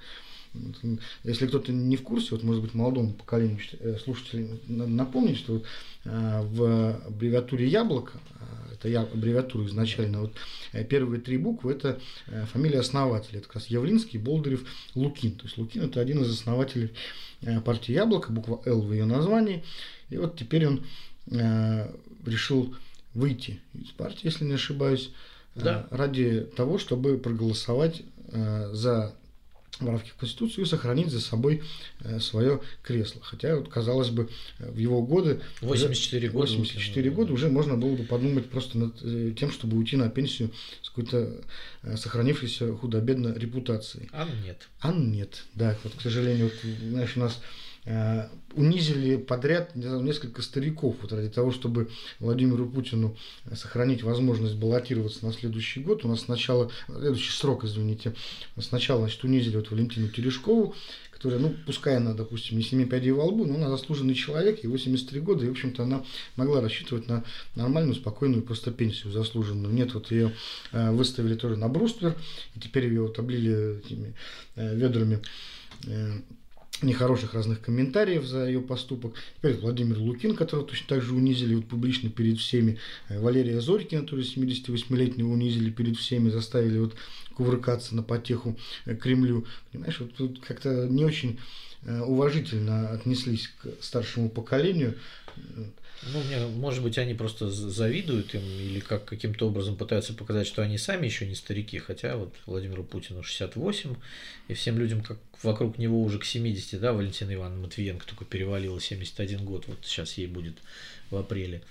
Если 1.23 1.47
кто-то 1.47 1.71
не 1.71 1.97
в 1.97 2.03
курсе, 2.03 2.29
вот 2.31 2.43
может 2.43 2.61
быть 2.61 2.73
молодому 2.73 3.13
поколению 3.13 3.59
э, 3.79 3.97
слушателей 4.03 4.59
надо 4.67 4.91
напомнить, 4.91 5.37
что 5.37 5.63
э, 6.03 6.41
в 6.43 7.01
аббревиатуре 7.07 7.67
Яблоко, 7.67 8.13
это 8.73 8.89
я 8.89 9.01
аббревиатура 9.01 9.65
изначально, 9.67 10.21
вот 10.21 10.33
первые 10.89 11.21
три 11.21 11.37
буквы 11.37 11.71
это 11.71 11.99
фамилия 12.51 12.79
основателя, 12.79 13.39
это 13.39 13.47
как 13.47 13.55
раз 13.55 13.67
Явлинский, 13.67 14.17
Болдырев, 14.17 14.65
Лукин. 14.95 15.31
То 15.31 15.45
есть 15.45 15.57
Лукин 15.57 15.83
это 15.83 16.01
один 16.01 16.21
из 16.21 16.29
основателей 16.29 16.91
партии 17.63 17.93
Яблоко, 17.93 18.31
буква 18.31 18.61
Л 18.65 18.81
в 18.81 18.91
ее 18.91 19.05
названии. 19.05 19.63
И 20.09 20.17
вот 20.17 20.37
теперь 20.37 20.67
он 20.67 20.83
Э, 21.31 21.91
решил 22.23 22.75
выйти 23.13 23.59
из 23.73 23.89
партии, 23.91 24.25
если 24.25 24.45
не 24.45 24.53
ошибаюсь, 24.53 25.11
э, 25.55 25.61
да. 25.61 25.87
ради 25.89 26.41
того, 26.55 26.77
чтобы 26.77 27.17
проголосовать 27.17 28.03
э, 28.27 28.69
за 28.73 29.15
в 29.79 30.15
Конституцию 30.19 30.65
и 30.65 30.67
сохранить 30.67 31.09
за 31.09 31.19
собой 31.19 31.63
свое 32.19 32.61
кресло. 32.81 33.21
Хотя, 33.23 33.55
вот, 33.55 33.69
казалось 33.69 34.09
бы, 34.09 34.29
в 34.59 34.77
его 34.77 35.01
годы... 35.01 35.41
84 35.61 36.29
года. 36.29 36.51
84 36.51 37.09
года 37.11 37.33
уже 37.33 37.49
можно 37.49 37.75
было 37.75 37.95
бы 37.95 38.03
подумать 38.03 38.49
просто 38.49 38.77
над 38.77 39.35
тем, 39.37 39.51
чтобы 39.51 39.77
уйти 39.77 39.95
на 39.97 40.09
пенсию 40.09 40.51
с 40.81 40.89
какой-то 40.89 41.41
сохранившейся 41.95 42.73
худо-бедно 42.75 43.33
репутацией. 43.35 44.09
А 44.11 44.27
нет. 44.45 44.67
А 44.79 44.91
нет, 44.91 45.43
да. 45.53 45.77
Вот, 45.83 45.93
к 45.95 46.01
сожалению, 46.01 46.45
вот, 46.45 46.71
знаешь, 46.89 47.15
у 47.15 47.19
нас 47.19 47.39
Э, 47.39 47.64
унизили 48.55 49.17
подряд 49.17 49.75
несколько 49.75 50.41
стариков 50.41 50.95
вот 51.01 51.11
ради 51.11 51.29
того, 51.29 51.51
чтобы 51.51 51.89
Владимиру 52.19 52.67
Путину 52.67 53.15
сохранить 53.53 54.01
возможность 54.01 54.55
баллотироваться 54.55 55.25
на 55.25 55.33
следующий 55.33 55.81
год. 55.81 56.05
У 56.05 56.07
нас 56.07 56.21
сначала, 56.21 56.71
следующий 56.87 57.31
срок, 57.31 57.63
извините, 57.63 58.15
сначала 58.57 59.01
значит, 59.01 59.23
унизили 59.23 59.57
вот 59.57 59.69
Валентину 59.69 60.07
Терешкову, 60.07 60.73
которая, 61.11 61.39
ну, 61.39 61.55
пускай 61.65 61.97
она, 61.97 62.13
допустим, 62.13 62.57
не 62.57 62.63
семи 62.63 62.85
пядей 62.85 63.11
во 63.11 63.25
лбу, 63.25 63.45
но 63.45 63.55
она 63.55 63.69
заслуженный 63.69 64.13
человек, 64.13 64.63
ей 64.63 64.69
83 64.69 65.21
года, 65.21 65.45
и, 65.45 65.47
в 65.47 65.51
общем-то, 65.51 65.83
она 65.83 66.03
могла 66.35 66.61
рассчитывать 66.61 67.07
на 67.07 67.23
нормальную, 67.55 67.95
спокойную 67.95 68.43
просто 68.43 68.71
пенсию 68.71 69.11
заслуженную. 69.11 69.73
Нет, 69.73 69.93
вот 69.93 70.11
ее 70.11 70.33
э, 70.71 70.91
выставили 70.91 71.35
тоже 71.35 71.55
на 71.55 71.69
бруствер, 71.69 72.15
и 72.53 72.59
теперь 72.59 72.87
ее 72.87 73.03
вот 73.03 73.17
облили 73.17 73.79
этими 73.79 74.13
э, 74.55 74.75
ведрами 74.75 75.21
нехороших 76.81 77.33
разных 77.33 77.61
комментариев 77.61 78.25
за 78.25 78.45
ее 78.45 78.61
поступок. 78.61 79.15
Теперь 79.37 79.55
Владимир 79.55 79.97
Лукин, 79.99 80.35
которого 80.35 80.67
точно 80.67 80.87
так 80.87 81.01
же 81.01 81.13
унизили 81.13 81.55
вот 81.55 81.65
публично 81.65 82.09
перед 82.09 82.37
всеми. 82.37 82.79
Э, 83.09 83.19
Валерия 83.19 83.61
Зорькина, 83.61 84.03
тоже 84.03 84.23
78-летнего 84.23 85.29
унизили 85.29 85.69
перед 85.69 85.97
всеми, 85.97 86.29
заставили 86.29 86.79
вот 86.79 86.95
кувыркаться 87.35 87.95
на 87.95 88.03
потеху 88.03 88.57
э, 88.85 88.95
Кремлю. 88.95 89.45
Понимаешь, 89.71 89.99
вот 89.99 90.13
тут 90.15 90.39
как-то 90.39 90.87
не 90.87 91.05
очень 91.05 91.39
э, 91.83 92.01
уважительно 92.01 92.89
отнеслись 92.89 93.51
к 93.61 93.83
старшему 93.83 94.29
поколению. 94.29 94.95
Ну, 96.03 96.21
мне, 96.23 96.39
может 96.45 96.83
быть, 96.83 96.97
они 96.97 97.13
просто 97.13 97.49
завидуют 97.49 98.35
им 98.35 98.41
или 98.41 98.79
как 98.79 99.05
каким-то 99.05 99.47
образом 99.47 99.75
пытаются 99.75 100.13
показать, 100.13 100.45
что 100.45 100.61
они 100.61 100.77
сами 100.77 101.05
еще 101.05 101.25
не 101.25 101.35
старики, 101.35 101.79
хотя 101.79 102.15
вот 102.17 102.33
Владимиру 102.45 102.83
Путину 102.83 103.23
68, 103.23 103.95
и 104.47 104.53
всем 104.53 104.77
людям, 104.77 105.01
как 105.01 105.17
вокруг 105.41 105.77
него 105.77 106.01
уже 106.03 106.19
к 106.19 106.25
70, 106.25 106.79
да, 106.79 106.93
Валентина 106.93 107.33
Ивановна 107.33 107.63
Матвиенко 107.63 108.05
только 108.05 108.25
перевалила 108.25 108.79
71 108.79 109.45
год, 109.45 109.65
вот 109.67 109.79
сейчас 109.83 110.13
ей 110.17 110.27
будет 110.27 110.55
в 111.09 111.15
апреле. 111.15 111.61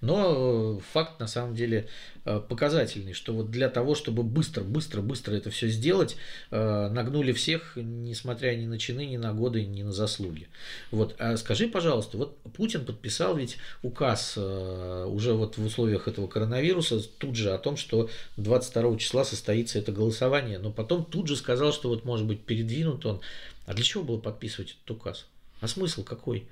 Но 0.00 0.78
э, 0.78 0.82
факт 0.92 1.20
на 1.20 1.26
самом 1.26 1.54
деле 1.54 1.88
э, 2.24 2.40
показательный, 2.40 3.12
что 3.12 3.32
вот 3.32 3.50
для 3.50 3.68
того, 3.68 3.94
чтобы 3.94 4.22
быстро, 4.22 4.62
быстро, 4.62 5.00
быстро 5.00 5.34
это 5.34 5.50
все 5.50 5.68
сделать, 5.68 6.16
э, 6.50 6.88
нагнули 6.88 7.32
всех, 7.32 7.72
несмотря 7.76 8.54
ни 8.54 8.66
на 8.66 8.78
чины, 8.78 9.06
ни 9.06 9.16
на 9.16 9.32
годы, 9.32 9.64
ни 9.64 9.82
на 9.82 9.92
заслуги. 9.92 10.48
Вот, 10.90 11.16
а 11.18 11.36
скажи, 11.36 11.68
пожалуйста, 11.68 12.18
вот 12.18 12.38
Путин 12.56 12.84
подписал 12.84 13.36
ведь 13.36 13.58
указ 13.82 14.36
уже 14.36 15.32
вот 15.32 15.58
в 15.58 15.64
условиях 15.64 16.08
этого 16.08 16.26
коронавируса 16.26 17.00
тут 17.18 17.36
же 17.36 17.52
о 17.52 17.58
том, 17.58 17.76
что 17.76 18.08
22 18.36 18.96
числа 18.98 19.24
состоится 19.24 19.78
это 19.78 19.92
голосование, 19.92 20.58
но 20.58 20.70
потом 20.70 21.04
тут 21.04 21.28
же 21.28 21.36
сказал, 21.36 21.72
что 21.72 21.88
вот 21.88 22.04
может 22.04 22.26
быть 22.26 22.42
передвинут 22.42 23.06
он. 23.06 23.20
А 23.66 23.74
для 23.74 23.84
чего 23.84 24.04
было 24.04 24.18
подписывать 24.18 24.76
этот 24.78 24.90
указ? 24.90 25.26
А 25.60 25.68
смысл 25.68 26.04
какой? 26.04 26.46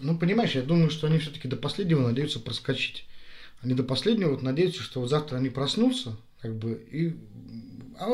Ну, 0.00 0.18
понимаешь, 0.18 0.54
я 0.54 0.62
думаю, 0.62 0.90
что 0.90 1.06
они 1.06 1.18
все-таки 1.18 1.48
до 1.48 1.56
последнего 1.56 2.06
надеются 2.06 2.40
проскочить. 2.40 3.06
Они 3.62 3.74
до 3.74 3.82
последнего 3.82 4.30
вот 4.30 4.42
надеются, 4.42 4.82
что 4.82 5.00
вот 5.00 5.10
завтра 5.10 5.36
они 5.36 5.48
проснутся, 5.48 6.16
как 6.40 6.54
бы, 6.56 6.86
и 6.90 7.16
а 7.98 8.08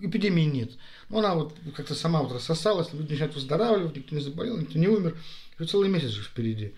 эпидемии 0.00 0.44
нет. 0.44 0.72
Ну, 1.10 1.18
она 1.18 1.34
вот 1.34 1.54
как-то 1.76 1.94
сама 1.94 2.22
вот 2.22 2.32
рассосалась, 2.32 2.92
люди 2.92 3.10
начинают 3.10 3.34
выздоравливать, 3.34 3.96
никто 3.96 4.16
не 4.16 4.22
заболел, 4.22 4.56
никто 4.56 4.78
не 4.78 4.88
умер. 4.88 5.16
И 5.58 5.64
целый 5.64 5.88
месяц 5.88 6.08
же 6.08 6.22
впереди. 6.22 6.72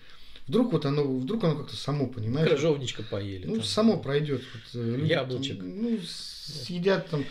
Вдруг 0.47 0.73
вот 0.73 0.85
оно, 0.85 1.03
вдруг 1.03 1.43
оно 1.43 1.55
как-то 1.55 1.75
само, 1.75 2.07
понимаешь? 2.07 2.49
Крыжовничка 2.49 3.03
поели. 3.03 3.45
Ну, 3.45 3.55
там. 3.55 3.63
само 3.63 3.97
пройдет. 3.97 4.41
Вот, 4.53 4.81
э, 4.81 4.95
люди, 4.97 5.11
Яблочек. 5.11 5.59
Там, 5.59 5.81
ну, 5.81 5.99
съедят 6.03 7.09
там 7.09 7.23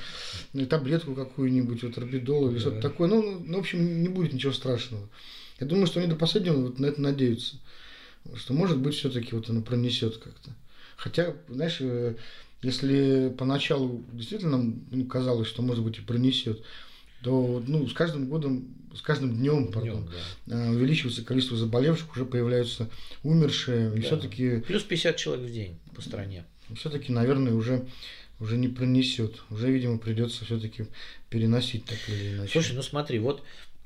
таблетку 0.68 1.14
какую-нибудь, 1.14 1.82
вот 1.82 1.98
орбидол 1.98 2.48
или 2.48 2.54
да. 2.54 2.60
что-то 2.60 2.80
такое. 2.80 3.08
Ну, 3.08 3.42
ну, 3.44 3.56
в 3.58 3.60
общем, 3.60 4.02
не 4.02 4.08
будет 4.08 4.32
ничего 4.32 4.52
страшного. 4.52 5.06
Я 5.60 5.66
думаю, 5.66 5.86
что 5.86 6.00
они 6.00 6.08
до 6.08 6.16
последнего 6.16 6.56
вот 6.56 6.78
на 6.78 6.86
это 6.86 7.00
надеются. 7.00 7.56
Что 8.34 8.54
может 8.54 8.78
быть 8.78 8.94
все-таки 8.94 9.34
вот 9.34 9.48
оно 9.48 9.60
пронесет 9.60 10.16
как-то. 10.16 10.50
Хотя, 10.96 11.34
знаешь, 11.48 11.78
э, 11.80 12.16
если 12.62 13.34
поначалу 13.38 14.04
действительно 14.12 14.58
ну, 14.58 15.06
казалось, 15.06 15.48
что 15.48 15.62
может 15.62 15.84
быть 15.84 15.98
и 15.98 16.02
пронесет, 16.02 16.62
то 17.22 17.62
ну, 17.66 17.86
с 17.86 17.92
каждым 17.92 18.26
годом, 18.26 18.74
с 18.94 19.00
каждым 19.00 19.36
днем, 19.36 19.72
пардон, 19.72 20.10
да. 20.46 20.66
Э, 20.66 20.70
увеличивается 20.70 21.24
количество 21.24 21.56
заболевших, 21.56 22.12
уже 22.12 22.24
появляются 22.24 22.90
умершие. 23.22 23.94
И 23.96 24.00
да. 24.00 24.06
все-таки... 24.06 24.60
Плюс 24.66 24.82
50 24.82 25.16
человек 25.16 25.46
в 25.46 25.52
день 25.52 25.78
по 25.94 26.02
стране. 26.02 26.44
Все-таки, 26.74 27.12
наверное, 27.12 27.54
уже 27.54 27.86
уже 28.38 28.56
не 28.56 28.68
пронесет. 28.68 29.42
Уже, 29.50 29.70
видимо, 29.70 29.98
придется 29.98 30.44
все-таки 30.44 30.86
переносить 31.28 31.84
так 31.84 31.98
или 32.08 32.36
иначе. 32.36 32.52
Слушай, 32.52 32.74
ну 32.74 32.82
смотри, 32.82 33.18
вот 33.18 33.42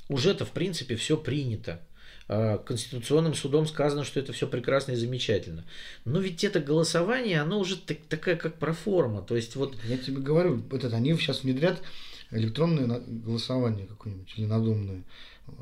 уже-то, 0.08 0.44
в 0.44 0.50
принципе, 0.50 0.96
все 0.96 1.16
принято. 1.16 1.80
А, 2.26 2.58
Конституционным 2.58 3.34
судом 3.34 3.66
сказано, 3.66 4.04
что 4.04 4.20
это 4.20 4.32
все 4.32 4.46
прекрасно 4.46 4.92
и 4.92 4.96
замечательно. 4.96 5.64
Но 6.04 6.20
ведь 6.20 6.42
это 6.44 6.60
голосование, 6.60 7.40
оно 7.40 7.58
уже 7.58 7.76
так, 7.76 7.98
такая 8.08 8.36
как 8.36 8.58
проформа. 8.58 9.22
То 9.22 9.36
есть 9.36 9.56
вот... 9.56 9.76
Я 9.84 9.98
тебе 9.98 10.20
говорю, 10.20 10.62
этот, 10.72 10.94
они 10.94 11.14
сейчас 11.16 11.42
внедрят 11.42 11.82
электронное 12.30 13.00
голосование 13.06 13.86
какое-нибудь 13.86 14.32
или 14.36 14.46
надомное, 14.46 15.02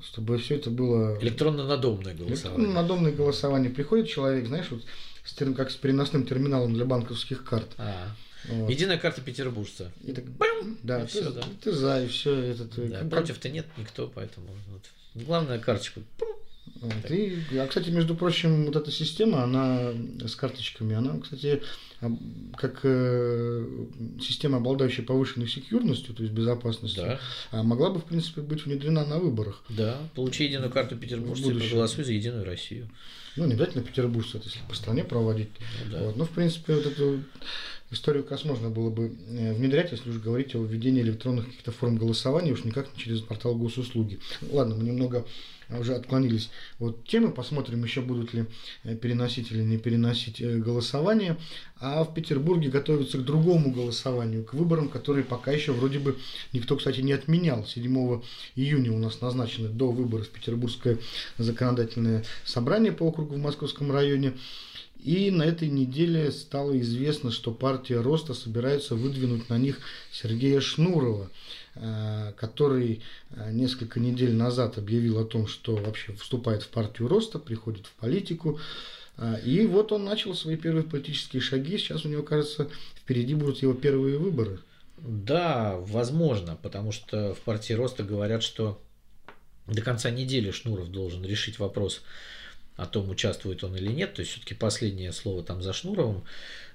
чтобы 0.02 0.38
все 0.38 0.56
это 0.56 0.70
было... 0.70 1.18
Электронно-надомное 1.20 2.14
голосование. 2.14 2.66
Электронно-надомное 2.66 3.12
голосование. 3.12 3.70
Приходит 3.70 4.08
человек, 4.08 4.46
знаешь, 4.46 4.70
вот 4.70 4.82
с, 5.24 5.54
как 5.54 5.70
с 5.70 5.76
переносным 5.76 6.26
терминалом 6.26 6.74
для 6.74 6.84
банковских 6.84 7.44
карт. 7.44 7.74
А. 7.78 8.14
Вот. 8.48 8.70
Единая 8.70 8.98
карта 8.98 9.20
петербуржца. 9.20 9.92
И 10.04 10.12
так, 10.12 10.24
бам, 10.24 10.78
да, 10.82 11.00
и 11.00 11.06
ты, 11.06 11.08
все, 11.08 11.30
да. 11.30 11.42
ты 11.62 11.72
за, 11.72 12.04
и 12.04 12.08
все. 12.08 12.34
Это, 12.34 12.64
ты, 12.66 12.88
да, 12.88 13.04
против-то 13.04 13.48
нет 13.48 13.66
никто, 13.76 14.10
поэтому 14.12 14.48
вот. 14.68 14.82
главная 15.14 15.58
карточка. 15.58 16.00
Вот. 16.80 17.10
И, 17.10 17.38
а, 17.58 17.66
кстати, 17.68 17.90
между 17.90 18.16
прочим, 18.16 18.66
вот 18.66 18.74
эта 18.74 18.90
система, 18.90 19.44
она 19.44 19.92
с 20.26 20.34
карточками, 20.34 20.96
она, 20.96 21.18
кстати, 21.20 21.62
как 22.56 22.80
э, 22.82 23.66
система, 24.20 24.56
обладающая 24.56 25.04
повышенной 25.04 25.46
секьюрностью, 25.46 26.12
то 26.14 26.22
есть 26.24 26.34
безопасностью, 26.34 27.04
да. 27.04 27.20
А 27.52 27.62
могла 27.62 27.90
бы, 27.90 28.00
в 28.00 28.04
принципе, 28.04 28.40
быть 28.40 28.64
внедрена 28.64 29.04
на 29.06 29.18
выборах. 29.18 29.62
Да, 29.68 29.98
получи 30.16 30.44
единую 30.44 30.72
карту 30.72 30.96
петербуржца 30.96 31.50
и 31.50 31.58
проголосуй 31.58 32.02
за 32.04 32.12
Единую 32.12 32.44
Россию. 32.44 32.88
Ну, 33.36 33.46
не 33.46 33.52
обязательно 33.52 33.84
петербуржца, 33.84 34.38
это 34.38 34.48
если 34.48 34.60
по 34.68 34.74
стране 34.74 35.04
проводить. 35.04 35.50
Ну, 35.86 35.92
да. 35.92 36.02
вот. 36.02 36.16
Ну, 36.16 36.24
в 36.24 36.30
принципе, 36.30 36.74
вот 36.74 36.86
эту 36.86 37.22
историю 37.92 38.26
раз 38.28 38.44
можно 38.44 38.70
было 38.70 38.90
бы 38.90 39.12
э, 39.28 39.52
внедрять, 39.52 39.92
если 39.92 40.10
уже 40.10 40.20
говорить 40.20 40.54
о 40.54 40.62
введении 40.62 41.02
электронных 41.02 41.46
каких-то 41.46 41.72
форм 41.72 41.96
голосования, 41.96 42.52
уж 42.52 42.64
никак 42.64 42.88
не 42.94 43.02
через 43.02 43.20
портал 43.20 43.54
госуслуги. 43.54 44.18
Ладно, 44.50 44.76
мы 44.76 44.84
немного 44.84 45.26
уже 45.78 45.94
отклонились 45.94 46.50
от 46.78 47.04
темы, 47.06 47.30
посмотрим 47.30 47.82
еще 47.84 48.00
будут 48.00 48.34
ли 48.34 48.46
э, 48.84 48.94
переносить 48.96 49.50
или 49.50 49.62
не 49.62 49.78
переносить 49.78 50.40
э, 50.40 50.58
голосование. 50.58 51.36
А 51.80 52.04
в 52.04 52.14
Петербурге 52.14 52.68
готовятся 52.68 53.18
к 53.18 53.24
другому 53.24 53.72
голосованию, 53.72 54.44
к 54.44 54.54
выборам, 54.54 54.88
которые 54.88 55.24
пока 55.24 55.50
еще 55.50 55.72
вроде 55.72 55.98
бы 55.98 56.16
никто, 56.52 56.76
кстати, 56.76 57.00
не 57.00 57.12
отменял. 57.12 57.66
7 57.66 58.20
июня 58.56 58.92
у 58.92 58.98
нас 58.98 59.20
назначены 59.20 59.68
до 59.68 59.90
выборов 59.90 60.28
Петербургское 60.28 60.98
законодательное 61.38 62.24
собрание 62.44 62.92
по 62.92 63.04
округу 63.04 63.34
в 63.34 63.38
Московском 63.38 63.90
районе. 63.90 64.34
И 64.98 65.30
на 65.32 65.42
этой 65.42 65.68
неделе 65.68 66.30
стало 66.30 66.78
известно, 66.80 67.32
что 67.32 67.50
партия 67.50 68.00
Роста 68.00 68.34
собирается 68.34 68.94
выдвинуть 68.94 69.48
на 69.48 69.58
них 69.58 69.80
Сергея 70.12 70.60
Шнурова, 70.60 71.28
э, 71.74 72.32
который 72.36 73.02
э, 73.30 73.50
несколько 73.52 73.98
недель 73.98 74.32
назад 74.34 74.78
объявил 74.78 75.18
о 75.18 75.24
том, 75.24 75.48
что 75.48 75.74
вообще 75.74 76.12
вступает 76.12 76.62
в 76.62 76.68
партию 76.68 77.08
Роста, 77.08 77.40
приходит 77.40 77.86
в 77.86 77.92
политику. 77.94 78.60
Э, 79.16 79.40
и 79.44 79.66
вот 79.66 79.90
он 79.90 80.04
начал 80.04 80.36
свои 80.36 80.56
первые 80.56 80.84
политические 80.84 81.42
шаги. 81.42 81.78
Сейчас 81.78 82.04
у 82.04 82.08
него, 82.08 82.22
кажется, 82.22 82.70
впереди 82.94 83.34
будут 83.34 83.60
его 83.60 83.74
первые 83.74 84.18
выборы. 84.18 84.60
Да, 84.98 85.78
возможно, 85.78 86.56
потому 86.62 86.92
что 86.92 87.34
в 87.34 87.40
партии 87.40 87.72
Роста 87.72 88.04
говорят, 88.04 88.44
что 88.44 88.80
до 89.66 89.82
конца 89.82 90.10
недели 90.10 90.52
Шнуров 90.52 90.90
должен 90.90 91.24
решить 91.24 91.58
вопрос 91.58 92.02
о 92.76 92.86
том, 92.86 93.10
участвует 93.10 93.64
он 93.64 93.76
или 93.76 93.92
нет. 93.92 94.14
То 94.14 94.20
есть 94.20 94.32
все-таки 94.32 94.54
последнее 94.54 95.12
слово 95.12 95.42
там 95.42 95.62
за 95.62 95.72
Шнуровым, 95.72 96.24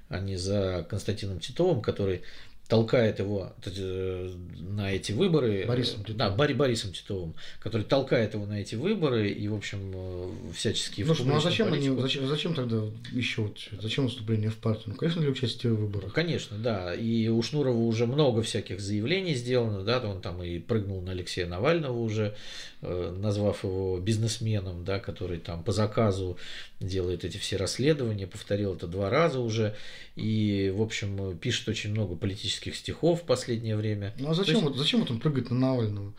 а 0.10 0.20
не 0.20 0.38
за 0.38 0.86
Константином 0.90 1.40
Титовым, 1.40 1.82
который 1.82 2.22
толкает 2.68 3.20
его 3.20 3.54
э, 3.66 4.30
на 4.60 4.92
эти 4.92 5.14
выборы. 5.14 5.66
Борисом 5.66 6.02
Титовым. 6.02 6.18
Да, 6.18 6.30
Бори, 6.30 6.54
Борисом 6.54 6.92
Титовым, 6.92 7.34
который 7.60 7.84
толкает 7.84 8.34
его 8.34 8.46
на 8.46 8.60
эти 8.60 8.76
выборы 8.76 9.30
и, 9.30 9.48
в 9.48 9.56
общем, 9.56 9.92
э, 9.94 10.32
всячески... 10.54 11.04
Слушай, 11.06 11.26
ну 11.26 11.38
а 11.38 11.40
зачем, 11.40 11.72
они, 11.72 11.90
зачем, 11.90 12.28
зачем 12.28 12.54
тогда 12.54 12.82
еще 13.12 13.44
вот, 13.44 13.58
зачем 13.82 14.10
вступление 14.10 14.50
в 14.50 14.58
партию? 14.58 14.90
Ну, 14.90 14.96
конечно, 14.96 15.22
для 15.22 15.32
участия 15.32 15.70
в 15.70 15.76
выборах. 15.76 16.14
Конечно, 16.14 16.58
да. 16.58 16.94
И 16.94 17.30
у 17.30 17.42
Шнурова 17.42 17.78
уже 17.78 18.06
много 18.06 18.42
всяких 18.42 18.82
заявлений 18.82 19.36
сделано, 19.36 19.84
да, 19.84 20.00
он 20.00 20.22
там 20.22 20.44
и 20.44 20.60
прыгнул 20.60 21.02
на 21.02 21.12
Алексея 21.12 21.48
Навального 21.48 21.98
уже, 21.98 22.36
э, 22.82 23.16
назвав 23.18 23.64
его 23.64 23.98
бизнесменом, 24.00 24.84
да, 24.84 25.00
который 25.00 25.40
там 25.40 25.64
по 25.64 25.72
заказу 25.72 26.38
делает 26.80 27.26
эти 27.26 27.38
все 27.38 27.58
расследования, 27.58 28.28
повторил 28.28 28.76
это 28.76 28.88
два 28.88 29.10
раза 29.10 29.40
уже, 29.40 29.76
и, 30.16 30.72
в 30.76 30.82
общем, 30.82 31.38
пишет 31.38 31.68
очень 31.68 31.92
много 31.92 32.16
политических 32.16 32.76
стихов 32.76 33.22
в 33.22 33.26
последнее 33.26 33.76
время. 33.76 34.14
Ну 34.20 34.30
а 34.30 34.34
зачем, 34.34 34.56
есть... 34.56 34.68
вот, 34.68 34.78
зачем 34.78 35.00
вот 35.00 35.12
он 35.12 35.20
прыгает 35.20 35.50
на 35.50 35.58
Навального? 35.58 36.14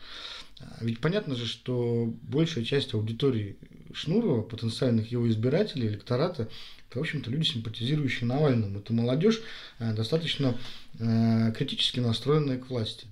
А, 0.59 0.77
ведь 0.81 0.99
понятно 0.99 1.35
же, 1.35 1.45
что 1.45 2.13
большая 2.23 2.63
часть 2.63 2.93
аудитории 2.93 3.57
Шнурова, 3.93 4.41
потенциальных 4.41 5.11
его 5.11 5.27
избирателей, 5.29 5.87
электората, 5.87 6.49
это, 6.89 6.99
в 6.99 7.01
общем-то, 7.01 7.29
люди, 7.29 7.47
симпатизирующие 7.47 8.27
Навальному. 8.27 8.79
Это 8.79 8.93
молодежь 8.93 9.41
э, 9.77 9.93
достаточно 9.93 10.57
э, 10.99 11.53
критически 11.55 11.99
настроенная 11.99 12.57
к 12.57 12.69
власти. 12.69 13.07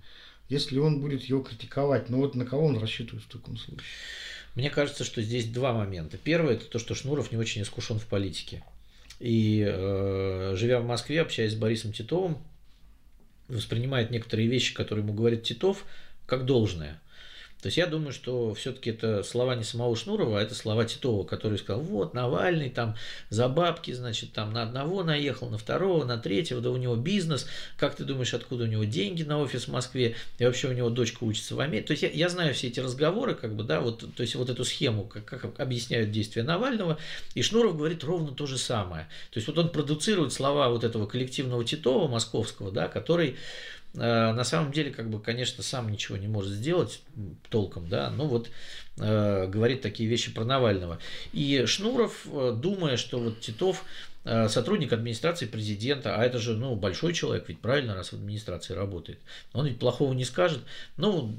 Если 0.50 0.80
он 0.80 1.00
будет 1.00 1.24
его 1.24 1.42
критиковать, 1.42 2.10
ну 2.10 2.18
вот 2.18 2.34
на 2.34 2.46
кого 2.46 2.66
он 2.66 2.80
рассчитывает 2.80 3.24
в 3.24 3.28
таком 3.28 3.58
случае? 3.58 3.86
Мне 4.58 4.72
кажется, 4.72 5.04
что 5.04 5.22
здесь 5.22 5.46
два 5.46 5.72
момента. 5.72 6.18
Первый 6.18 6.56
это 6.56 6.66
то, 6.66 6.80
что 6.80 6.96
Шнуров 6.96 7.32
не 7.32 7.38
очень 7.38 7.62
искушен 7.62 8.00
в 8.00 8.08
политике. 8.08 8.64
И 9.20 9.64
э, 9.64 10.56
живя 10.58 10.80
в 10.80 10.84
Москве, 10.84 11.22
общаясь 11.22 11.52
с 11.52 11.56
Борисом 11.56 11.94
Титовым, 11.94 12.40
воспринимает 13.48 14.10
некоторые 14.10 14.48
вещи, 14.48 14.74
которые 14.74 15.04
ему 15.06 15.14
говорит 15.14 15.44
Титов, 15.44 15.86
как 16.26 16.46
должное. 16.46 17.00
То 17.68 17.70
есть 17.70 17.80
я 17.80 17.88
думаю, 17.88 18.14
что 18.14 18.54
все-таки 18.54 18.92
это 18.92 19.24
слова 19.24 19.54
не 19.54 19.66
самого 19.66 19.94
Шнурова, 19.94 20.40
а 20.40 20.42
это 20.42 20.56
слова 20.56 20.86
Титова, 20.86 21.26
который 21.26 21.58
сказал, 21.58 21.82
вот 21.82 22.14
Навальный 22.14 22.70
там 22.70 22.96
за 23.30 23.50
бабки, 23.50 23.92
значит, 23.92 24.32
там 24.32 24.54
на 24.54 24.64
одного 24.64 25.04
наехал, 25.04 25.50
на 25.50 25.58
второго, 25.58 26.06
на 26.06 26.18
третьего, 26.18 26.62
да 26.62 26.70
у 26.70 26.78
него 26.78 26.96
бизнес, 26.96 27.46
как 27.76 27.96
ты 27.96 28.06
думаешь, 28.06 28.34
откуда 28.34 28.64
у 28.64 28.68
него 28.68 28.86
деньги 28.86 29.24
на 29.24 29.38
офис 29.42 29.66
в 29.66 29.72
Москве, 29.72 30.16
и 30.40 30.46
вообще 30.46 30.70
у 30.70 30.72
него 30.72 30.90
дочка 30.90 31.26
учится 31.26 31.56
в 31.56 31.60
Америке. 31.60 31.88
То 31.88 31.92
есть 31.92 32.04
я, 32.04 32.10
я 32.10 32.30
знаю 32.30 32.54
все 32.54 32.68
эти 32.68 32.80
разговоры, 32.80 33.36
как 33.36 33.54
бы, 33.54 33.66
да, 33.66 33.82
вот, 33.82 34.06
то 34.16 34.22
есть 34.22 34.36
вот 34.36 34.50
эту 34.50 34.64
схему, 34.64 35.04
как, 35.04 35.26
как 35.26 35.60
объясняют 35.60 36.12
действия 36.12 36.44
Навального, 36.44 36.98
и 37.36 37.42
Шнуров 37.42 37.76
говорит 37.76 38.02
ровно 38.06 38.32
то 38.32 38.46
же 38.46 38.58
самое. 38.58 39.10
То 39.30 39.40
есть 39.40 39.48
вот 39.50 39.58
он 39.58 39.68
продуцирует 39.74 40.32
слова 40.32 40.70
вот 40.70 40.86
этого 40.86 41.06
коллективного 41.06 41.66
Титова 41.66 42.08
московского, 42.08 42.72
да, 42.72 42.88
который 42.88 43.36
на 43.98 44.44
самом 44.44 44.72
деле, 44.72 44.92
как 44.92 45.10
бы, 45.10 45.20
конечно, 45.20 45.64
сам 45.64 45.92
ничего 45.92 46.18
не 46.18 46.28
может 46.28 46.52
сделать 46.52 47.02
толком, 47.50 47.90
да, 47.90 48.10
но 48.12 48.28
вот 48.28 48.50
э, 49.00 49.48
говорит 49.48 49.82
такие 49.82 50.08
вещи 50.10 50.34
про 50.34 50.46
Навального. 50.46 51.00
И 51.34 51.66
Шнуров, 51.66 52.26
э, 52.26 52.54
думая, 52.56 52.98
что 52.98 53.20
вот 53.20 53.40
Титов 53.40 53.86
э, 54.24 54.48
сотрудник 54.50 54.94
администрации 54.94 55.46
президента, 55.46 56.16
а 56.16 56.24
это 56.24 56.38
же, 56.38 56.56
ну, 56.56 56.76
большой 56.76 57.14
человек, 57.14 57.46
ведь 57.48 57.60
правильно, 57.60 57.96
раз 57.96 58.10
в 58.10 58.14
администрации 58.14 58.74
работает, 58.74 59.20
он 59.54 59.66
ведь 59.66 59.80
плохого 59.80 60.14
не 60.14 60.26
скажет, 60.26 60.60
ну, 60.98 61.36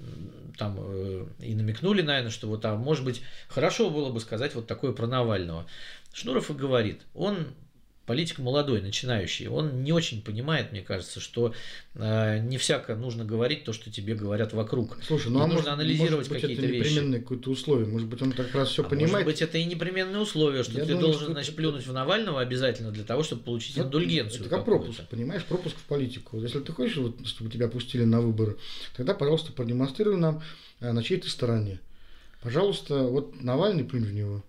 там 0.57 0.77
э, 0.81 1.27
и 1.41 1.55
намекнули, 1.55 2.03
наверное, 2.03 2.31
что 2.31 2.49
вот, 2.49 2.65
а 2.65 2.77
может 2.77 3.05
быть, 3.05 3.23
хорошо 3.49 3.91
было 3.91 4.11
бы 4.11 4.21
сказать 4.21 4.55
вот 4.55 4.67
такое 4.67 4.93
про 4.93 5.07
Навального. 5.07 5.67
Шнуров 6.13 6.51
и 6.51 6.55
говорит, 6.55 7.03
он 7.15 7.49
политик 8.09 8.39
молодой, 8.39 8.81
начинающий, 8.81 9.49
он 9.49 9.85
не 9.85 9.93
очень 9.93 10.23
понимает, 10.23 10.73
мне 10.73 10.81
кажется, 10.81 11.21
что 11.21 11.53
э, 11.95 12.39
не 12.39 12.57
всяко 12.57 12.97
нужно 12.97 13.27
говорить 13.27 13.65
то, 13.65 13.75
что 13.75 13.93
тебе 13.93 14.15
говорят 14.15 14.55
вокруг. 14.55 14.97
Слушай, 15.07 15.31
ну 15.31 15.41
а 15.41 15.43
нужно 15.43 15.57
может, 15.57 15.69
анализировать 15.69 16.27
какие-то 16.27 16.63
вещи. 16.63 16.81
это 16.81 16.89
непременное 16.89 17.21
какое-то 17.21 17.51
условие, 17.51 17.87
может 17.87 18.09
быть, 18.09 18.23
он 18.23 18.33
как 18.33 18.55
раз 18.55 18.71
все 18.71 18.83
а 18.83 18.89
понимает. 18.89 19.13
Может 19.13 19.27
быть, 19.27 19.43
это 19.43 19.59
и 19.59 19.65
непременное 19.67 20.21
условие, 20.21 20.65
что 20.65 20.73
Я 20.73 20.87
ты 20.87 20.93
думаю, 20.93 21.03
должен, 21.03 21.21
что 21.21 21.33
значит, 21.33 21.51
это... 21.51 21.59
плюнуть 21.59 21.87
в 21.87 21.93
Навального 21.93 22.41
обязательно 22.41 22.91
для 22.91 23.05
того, 23.05 23.23
чтобы 23.23 23.43
получить 23.43 23.77
это, 23.77 23.87
индульгенцию. 23.87 24.41
Это 24.41 24.49
как 24.49 24.65
пропуск, 24.65 25.01
понимаешь, 25.11 25.45
пропуск 25.45 25.77
в 25.77 25.85
политику. 25.85 26.41
Если 26.41 26.61
ты 26.61 26.73
хочешь, 26.73 26.97
вот, 26.97 27.27
чтобы 27.27 27.51
тебя 27.51 27.69
пустили 27.69 28.05
на 28.05 28.23
выборы, 28.23 28.57
тогда, 28.97 29.13
пожалуйста, 29.13 29.53
продемонстрируй 29.53 30.17
нам, 30.17 30.43
э, 30.81 30.93
на 30.93 31.03
чьей 31.03 31.21
ты 31.21 31.29
стороне. 31.29 31.79
Пожалуйста, 32.41 33.03
вот 33.03 33.43
Навальный 33.43 33.85
плюнь 33.85 34.05
в 34.05 34.15
него. 34.15 34.43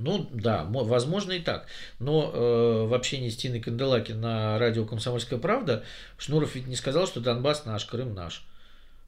Ну 0.00 0.26
да, 0.32 0.66
возможно 0.68 1.32
и 1.32 1.40
так. 1.40 1.66
Но 1.98 2.30
э, 2.32 2.86
в 2.86 2.94
общении 2.94 3.28
с 3.28 3.36
Тиной 3.36 3.60
Канделаки 3.60 4.12
на 4.12 4.58
радио 4.58 4.84
«Комсомольская 4.84 5.38
правда» 5.38 5.84
Шнуров 6.18 6.54
ведь 6.54 6.66
не 6.66 6.76
сказал, 6.76 7.06
что 7.06 7.20
Донбасс 7.20 7.64
наш, 7.66 7.84
Крым 7.84 8.14
наш. 8.14 8.44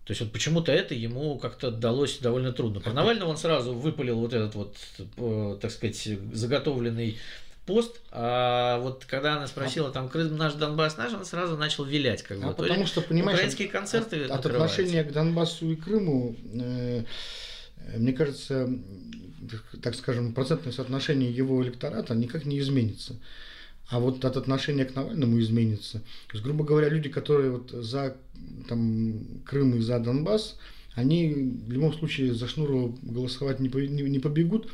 То 0.05 0.11
есть 0.11 0.21
вот 0.21 0.33
почему-то 0.33 0.73
это 0.73 0.95
ему 0.95 1.39
как-то 1.39 1.71
далось 1.71 2.19
довольно 2.19 2.53
трудно. 2.53 2.81
Про 2.81 2.93
Навального 2.93 3.31
он 3.31 3.37
сразу 3.37 3.73
выпалил 3.73 4.19
вот 4.19 4.35
этот 4.35 4.55
вот, 4.55 4.77
э, 5.17 5.59
так 5.61 5.71
сказать, 5.71 6.09
заготовленный 6.33 7.19
пост, 7.67 8.01
а 8.11 8.79
вот 8.81 9.05
когда 9.05 9.37
она 9.37 9.47
спросила, 9.47 9.91
там, 9.91 10.09
Крым 10.09 10.37
наш, 10.37 10.55
Донбасс 10.55 10.97
наш, 10.97 11.13
он 11.13 11.25
сразу 11.25 11.57
начал 11.57 11.85
вилять. 11.85 12.23
Как 12.23 12.39
бы. 12.39 12.49
А 12.49 12.53
потому 12.53 12.87
что, 12.87 13.01
понимаешь, 13.01 13.39
украинские 13.39 13.69
концерты 13.69 14.25
от, 14.25 14.33
от 14.33 14.47
отношения 14.47 15.05
к 15.05 15.13
Донбассу 15.13 15.71
и 15.71 15.77
Крыму, 15.77 16.37
э, 16.53 17.05
мне 17.97 18.13
кажется, 18.13 18.69
так 19.83 19.95
скажем, 19.95 20.33
процентное 20.33 20.73
соотношение 20.73 21.31
его 21.31 21.63
электората 21.63 22.15
никак 22.15 22.45
не 22.45 22.59
изменится. 22.59 23.17
А 23.89 24.01
вот 24.01 24.25
от 24.25 24.37
отношения 24.37 24.85
к 24.85 24.95
Навальному 24.95 25.39
изменится. 25.41 25.99
То 25.99 26.35
есть, 26.35 26.45
грубо 26.45 26.65
говоря, 26.65 26.89
люди, 26.89 27.11
которые 27.11 27.51
вот 27.51 27.71
за 27.71 28.17
там, 28.69 29.43
Крым 29.45 29.77
и 29.77 29.81
за 29.81 29.99
Донбасс, 29.99 30.59
они 30.95 31.53
в 31.67 31.71
любом 31.71 31.93
случае 31.93 32.35
за 32.35 32.49
Шнурова 32.49 32.97
голосовать 33.03 33.61
не, 33.61 33.69
не, 33.69 34.19
побегут. 34.19 34.71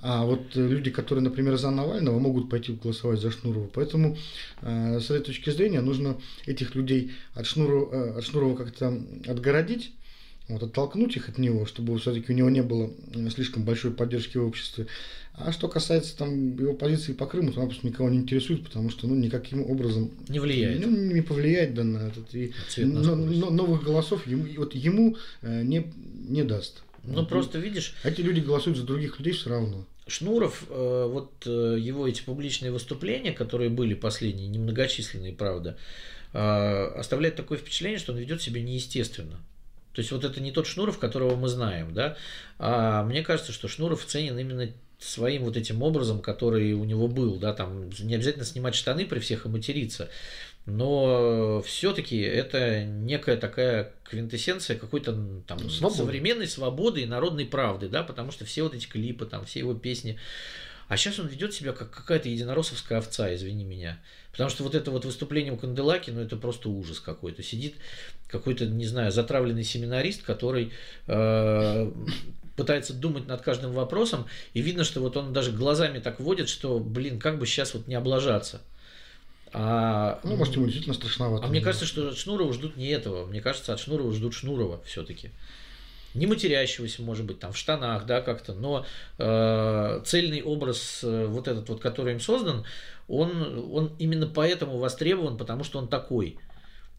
А 0.00 0.24
вот 0.24 0.54
люди, 0.54 0.90
которые, 0.90 1.24
например, 1.24 1.56
за 1.56 1.70
Навального, 1.70 2.18
могут 2.18 2.48
пойти 2.48 2.72
голосовать 2.72 3.20
за 3.20 3.30
Шнурова. 3.32 3.68
Поэтому 3.72 4.16
э, 4.62 5.00
с 5.00 5.10
этой 5.10 5.24
точки 5.24 5.50
зрения 5.50 5.80
нужно 5.80 6.16
этих 6.46 6.76
людей 6.76 7.12
от 7.34 7.46
Шнурова, 7.46 7.92
э, 7.92 8.18
от 8.18 8.24
Шнурова 8.24 8.56
как-то 8.56 9.02
отгородить 9.26 9.92
вот, 10.48 10.62
оттолкнуть 10.62 11.16
их 11.16 11.28
от 11.28 11.38
него, 11.38 11.66
чтобы 11.66 11.98
все-таки 11.98 12.32
у 12.32 12.34
него 12.34 12.50
не 12.50 12.62
было 12.62 12.90
э, 13.14 13.28
слишком 13.30 13.64
большой 13.64 13.92
поддержки 13.92 14.38
в 14.38 14.46
обществе. 14.46 14.86
А 15.34 15.52
что 15.52 15.68
касается 15.68 16.16
там 16.16 16.56
его 16.56 16.74
позиции 16.74 17.12
по 17.12 17.26
Крыму, 17.26 17.52
то 17.52 17.60
она 17.60 17.68
просто 17.68 17.86
никого 17.86 18.08
не 18.08 18.18
интересует, 18.18 18.64
потому 18.64 18.90
что 18.90 19.06
ну, 19.06 19.14
никаким 19.14 19.62
образом 19.70 20.10
не 20.28 20.40
влияет. 20.40 20.84
Ну, 20.84 20.90
не 20.90 21.20
повлияет 21.20 21.74
да, 21.74 21.84
на 21.84 22.08
этот. 22.08 22.34
И 22.34 22.52
но, 22.78 23.14
но, 23.14 23.50
новых 23.50 23.84
голосов 23.84 24.26
ему, 24.26 24.46
вот 24.56 24.74
ему 24.74 25.16
э, 25.42 25.62
не, 25.62 25.86
не 26.28 26.42
даст. 26.42 26.82
Ну, 27.04 27.20
вот, 27.20 27.28
просто 27.28 27.58
видишь... 27.58 27.94
Эти 28.02 28.20
люди 28.20 28.40
голосуют 28.40 28.78
за 28.78 28.84
других 28.84 29.18
людей 29.18 29.32
все 29.32 29.50
равно. 29.50 29.86
Шнуров, 30.08 30.64
э, 30.70 31.08
вот 31.08 31.32
э, 31.46 31.76
его 31.78 32.08
эти 32.08 32.22
публичные 32.22 32.72
выступления, 32.72 33.32
которые 33.32 33.70
были 33.70 33.94
последние, 33.94 34.48
немногочисленные, 34.48 35.34
правда, 35.34 35.76
э, 36.32 36.38
оставляют 36.38 37.36
такое 37.36 37.58
впечатление, 37.58 37.98
что 37.98 38.12
он 38.12 38.18
ведет 38.18 38.42
себя 38.42 38.62
неестественно. 38.62 39.38
То 39.98 40.00
есть 40.00 40.12
вот 40.12 40.22
это 40.22 40.40
не 40.40 40.52
тот 40.52 40.68
Шнуров, 40.68 41.00
которого 41.00 41.34
мы 41.34 41.48
знаем, 41.48 41.92
да. 41.92 42.16
А 42.60 43.02
мне 43.02 43.24
кажется, 43.24 43.50
что 43.50 43.66
Шнуров 43.66 44.04
ценен 44.04 44.38
именно 44.38 44.70
своим 45.00 45.42
вот 45.42 45.56
этим 45.56 45.82
образом, 45.82 46.20
который 46.20 46.72
у 46.74 46.84
него 46.84 47.08
был, 47.08 47.34
да, 47.34 47.52
там 47.52 47.90
не 47.98 48.14
обязательно 48.14 48.44
снимать 48.44 48.76
штаны 48.76 49.06
при 49.06 49.18
всех 49.18 49.44
и 49.44 49.48
материться. 49.48 50.08
но 50.66 51.62
все-таки 51.66 52.18
это 52.20 52.84
некая 52.84 53.38
такая 53.38 53.92
квинтэссенция 54.04 54.78
какой-то 54.78 55.42
там 55.48 55.68
Свобода. 55.68 55.96
современной 55.96 56.46
свободы 56.46 57.00
и 57.00 57.06
народной 57.06 57.46
правды, 57.46 57.88
да, 57.88 58.04
потому 58.04 58.30
что 58.30 58.44
все 58.44 58.62
вот 58.62 58.74
эти 58.74 58.86
клипы, 58.86 59.26
там, 59.26 59.46
все 59.46 59.58
его 59.58 59.74
песни, 59.74 60.16
а 60.88 60.96
сейчас 60.96 61.18
он 61.18 61.26
ведет 61.26 61.54
себя 61.54 61.72
как 61.72 61.90
какая-то 61.90 62.28
единороссовская 62.28 62.98
овца, 62.98 63.34
извини 63.34 63.64
меня. 63.64 64.00
Потому 64.30 64.50
что 64.50 64.62
вот 64.62 64.74
это 64.74 64.90
вот 64.90 65.04
выступление 65.04 65.52
у 65.52 65.56
Канделаки, 65.56 66.10
ну 66.10 66.20
это 66.20 66.36
просто 66.36 66.68
ужас 66.68 67.00
какой-то. 67.00 67.42
Сидит 67.42 67.74
какой-то, 68.28 68.66
не 68.66 68.86
знаю, 68.86 69.10
затравленный 69.10 69.64
семинарист, 69.64 70.22
который 70.22 70.72
э, 71.06 71.90
пытается 72.56 72.92
думать 72.94 73.26
над 73.26 73.40
каждым 73.42 73.72
вопросом, 73.72 74.26
и 74.54 74.60
видно, 74.60 74.84
что 74.84 75.00
вот 75.00 75.16
он 75.16 75.32
даже 75.32 75.52
глазами 75.52 75.98
так 75.98 76.20
водит, 76.20 76.48
что, 76.48 76.78
блин, 76.78 77.18
как 77.18 77.38
бы 77.38 77.46
сейчас 77.46 77.74
вот 77.74 77.86
не 77.86 77.94
облажаться. 77.94 78.60
А, 79.52 80.20
ну, 80.24 80.36
может, 80.36 80.54
ему 80.54 80.66
действительно 80.66 80.94
страшновато. 80.94 81.46
А 81.46 81.48
мне 81.48 81.60
кажется, 81.60 81.86
что 81.86 82.08
от 82.08 82.18
Шнурова 82.18 82.52
ждут 82.52 82.76
не 82.76 82.88
этого. 82.88 83.24
Мне 83.26 83.40
кажется, 83.40 83.72
от 83.72 83.80
Шнурова 83.80 84.12
ждут 84.12 84.34
Шнурова 84.34 84.82
все-таки 84.84 85.30
не 86.14 86.26
матерящегося, 86.26 87.02
может 87.02 87.24
быть, 87.24 87.38
там 87.38 87.52
в 87.52 87.56
штанах, 87.56 88.06
да, 88.06 88.20
как-то, 88.20 88.54
но 88.54 88.84
э, 89.18 90.00
цельный 90.04 90.42
образ 90.42 91.00
э, 91.02 91.26
вот 91.26 91.48
этот 91.48 91.68
вот, 91.68 91.80
который 91.80 92.14
им 92.14 92.20
создан, 92.20 92.64
он, 93.08 93.70
он 93.72 93.92
именно 93.98 94.26
поэтому 94.26 94.78
востребован, 94.78 95.36
потому 95.36 95.64
что 95.64 95.78
он 95.78 95.88
такой. 95.88 96.38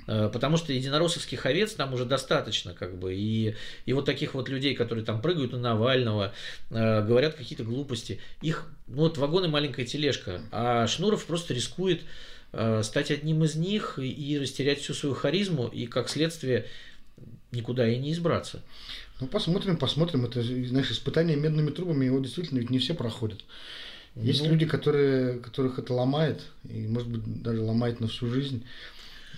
Э, 0.10 0.28
потому 0.34 0.57
что 0.57 0.74
единороссовских 0.74 1.45
овец 1.45 1.74
там 1.74 1.93
уже 1.93 2.03
достаточно, 2.03 2.74
как 2.74 2.97
бы, 2.97 3.14
и, 3.14 3.55
и 3.86 3.93
вот 3.93 4.05
таких 4.05 4.34
вот 4.34 4.49
людей, 4.49 4.74
которые 4.74 5.05
там 5.05 5.22
прыгают 5.22 5.51
на 5.51 5.60
Навального, 5.60 6.34
э, 6.72 7.05
говорят 7.05 7.36
какие-то 7.36 7.64
глупости, 7.64 8.20
их, 8.41 8.66
ну 8.88 9.03
вот 9.03 9.20
вагон 9.20 9.45
и 9.45 9.47
маленькая 9.49 9.86
тележка, 9.86 10.41
а 10.51 10.88
Шнуров 10.88 11.26
просто 11.26 11.53
рискует 11.53 12.01
э, 12.53 12.82
стать 12.82 13.12
одним 13.12 13.43
из 13.43 13.55
них 13.55 13.99
и, 13.99 14.10
и 14.10 14.39
растерять 14.39 14.80
всю 14.80 14.95
свою 14.95 15.14
харизму, 15.14 15.68
и 15.68 15.86
как 15.86 16.10
следствие 16.10 16.66
никуда 17.51 17.88
и 17.88 17.99
не 17.99 18.12
избраться. 18.12 18.64
Ну, 19.20 19.28
посмотрим, 19.28 19.78
посмотрим. 19.78 20.26
Это, 20.26 20.41
знаешь, 20.41 20.89
испытание 20.89 21.38
медными 21.38 21.70
трубами, 21.70 22.05
его 22.05 22.20
действительно 22.20 22.57
ведь 22.57 22.72
не 22.72 22.80
все 22.80 22.95
проходят. 22.95 23.43
Есть 24.16 24.41
ну... 24.41 24.49
люди, 24.49 24.66
которые, 24.66 25.38
которых 25.38 25.78
это 25.78 25.93
ломает, 25.93 26.41
и, 26.68 26.88
может 26.88 27.10
быть, 27.10 27.43
даже 27.43 27.62
ломает 27.62 27.99
на 27.99 28.07
всю 28.07 28.28
жизнь. 28.28 28.64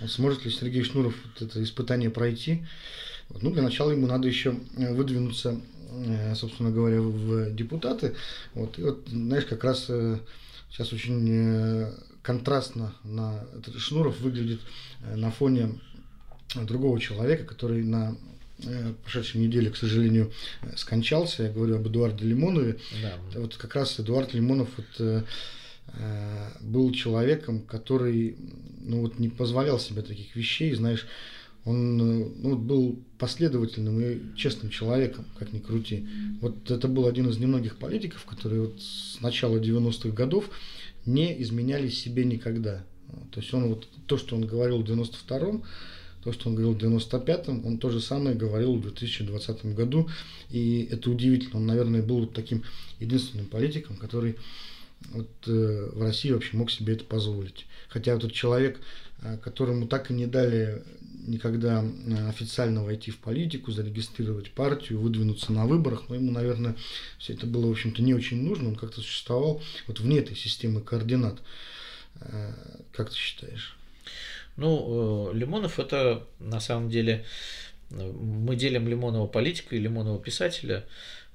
Сможет 0.07 0.45
ли 0.45 0.51
Сергей 0.51 0.83
Шнуров 0.83 1.15
вот 1.23 1.41
это 1.41 1.63
испытание 1.63 2.09
пройти? 2.09 2.63
Ну, 3.41 3.51
для 3.51 3.61
начала 3.61 3.91
ему 3.91 4.07
надо 4.07 4.27
еще 4.27 4.55
э, 4.77 4.93
выдвинуться, 4.93 5.59
э, 5.91 6.35
собственно 6.35 6.71
говоря, 6.71 7.01
в 7.01 7.53
депутаты. 7.53 8.15
Вот. 8.53 8.77
И 8.77 8.83
вот, 8.83 9.07
знаешь, 9.07 9.45
как 9.45 9.63
раз 9.63 9.85
э, 9.89 10.17
сейчас 10.69 10.91
очень 10.93 11.87
контрастно 12.21 12.93
на 13.03 13.43
этот 13.57 13.79
Шнуров 13.79 14.19
выглядит 14.19 14.59
на 15.15 15.31
фоне 15.31 15.79
другого 16.55 16.99
человека, 16.99 17.45
который 17.45 17.83
на 17.83 18.15
прошедшей 19.03 19.41
неделе, 19.41 19.71
к 19.71 19.75
сожалению, 19.75 20.31
скончался. 20.75 21.43
Я 21.43 21.49
говорю 21.49 21.77
об 21.77 21.87
Эдуарде 21.87 22.25
Лимонове. 22.25 22.77
Да. 23.01 23.39
Вот 23.39 23.55
как 23.55 23.73
раз 23.73 23.99
Эдуард 23.99 24.35
Лимонов 24.35 24.69
вот, 24.77 25.25
был 26.61 26.91
человеком, 26.91 27.61
который 27.61 28.35
ну, 28.81 29.01
вот, 29.01 29.19
не 29.19 29.29
позволял 29.29 29.79
себе 29.79 30.01
таких 30.01 30.35
вещей, 30.35 30.73
знаешь, 30.73 31.07
он 31.63 31.97
ну, 31.97 32.55
был 32.55 32.99
последовательным 33.19 34.01
и 34.01 34.35
честным 34.35 34.71
человеком, 34.71 35.25
как 35.37 35.53
ни 35.53 35.59
крути. 35.59 36.07
Вот 36.41 36.71
это 36.71 36.87
был 36.87 37.05
один 37.05 37.29
из 37.29 37.37
немногих 37.37 37.77
политиков, 37.77 38.25
которые 38.25 38.61
вот 38.61 38.81
с 38.81 39.21
начала 39.21 39.57
90-х 39.57 40.09
годов 40.09 40.49
не 41.05 41.39
изменяли 41.41 41.89
себе 41.89 42.25
никогда. 42.25 42.83
То 43.31 43.41
есть 43.41 43.53
он 43.53 43.67
вот 43.67 43.87
то, 44.07 44.17
что 44.17 44.35
он 44.35 44.45
говорил 44.45 44.81
в 44.81 44.85
92-м, 44.85 45.63
то, 46.23 46.31
что 46.31 46.49
он 46.49 46.55
говорил 46.55 46.73
в 46.73 46.77
95-м, 46.77 47.65
он 47.65 47.77
то 47.77 47.89
же 47.89 47.99
самое 47.99 48.35
говорил 48.35 48.75
в 48.75 48.81
2020 48.81 49.65
году. 49.73 50.09
И 50.49 50.87
это 50.91 51.09
удивительно. 51.09 51.57
Он, 51.57 51.65
наверное, 51.65 52.01
был 52.01 52.21
вот 52.21 52.33
таким 52.33 52.63
единственным 52.99 53.47
политиком, 53.47 53.97
который 53.97 54.35
вот, 55.09 55.29
э, 55.47 55.89
в 55.93 56.01
России 56.01 56.31
вообще 56.31 56.57
мог 56.57 56.71
себе 56.71 56.93
это 56.93 57.03
позволить. 57.03 57.65
Хотя 57.89 58.13
этот 58.13 58.31
человек, 58.33 58.79
э, 59.21 59.37
которому 59.37 59.87
так 59.87 60.11
и 60.11 60.13
не 60.13 60.27
дали 60.27 60.83
никогда 61.27 61.83
э, 61.83 62.29
официально 62.29 62.83
войти 62.83 63.11
в 63.11 63.17
политику, 63.17 63.71
зарегистрировать 63.71 64.51
партию, 64.51 64.99
выдвинуться 64.99 65.51
на 65.51 65.65
выборах, 65.65 66.05
но 66.09 66.15
ему, 66.15 66.31
наверное, 66.31 66.75
все 67.17 67.33
это 67.33 67.45
было, 67.45 67.67
в 67.67 67.71
общем-то, 67.71 68.01
не 68.01 68.13
очень 68.13 68.41
нужно. 68.41 68.69
Он 68.69 68.75
как-то 68.75 69.01
существовал 69.01 69.61
вот 69.87 69.99
вне 69.99 70.19
этой 70.19 70.35
системы 70.35 70.81
координат. 70.81 71.39
Э, 72.21 72.53
как 72.91 73.09
ты 73.09 73.15
считаешь? 73.15 73.77
Ну, 74.57 75.31
э, 75.31 75.37
Лимонов 75.37 75.79
это 75.79 76.27
на 76.39 76.59
самом 76.59 76.89
деле 76.89 77.25
мы 77.89 78.55
делим 78.55 78.87
Лимонова 78.87 79.27
политика 79.27 79.75
и 79.75 79.79
Лимонова 79.79 80.21
писателя. 80.21 80.85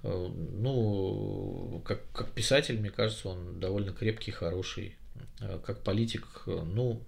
Э, 0.07 0.29
ну, 0.53 1.83
как, 1.85 2.01
как 2.13 2.31
писатель, 2.31 2.79
мне 2.79 2.91
кажется, 2.91 3.29
он 3.29 3.59
довольно 3.59 3.93
крепкий, 3.93 4.31
хороший. 4.31 4.97
Э, 5.41 5.59
как 5.65 5.83
политик, 5.83 6.45
ну, 6.47 7.03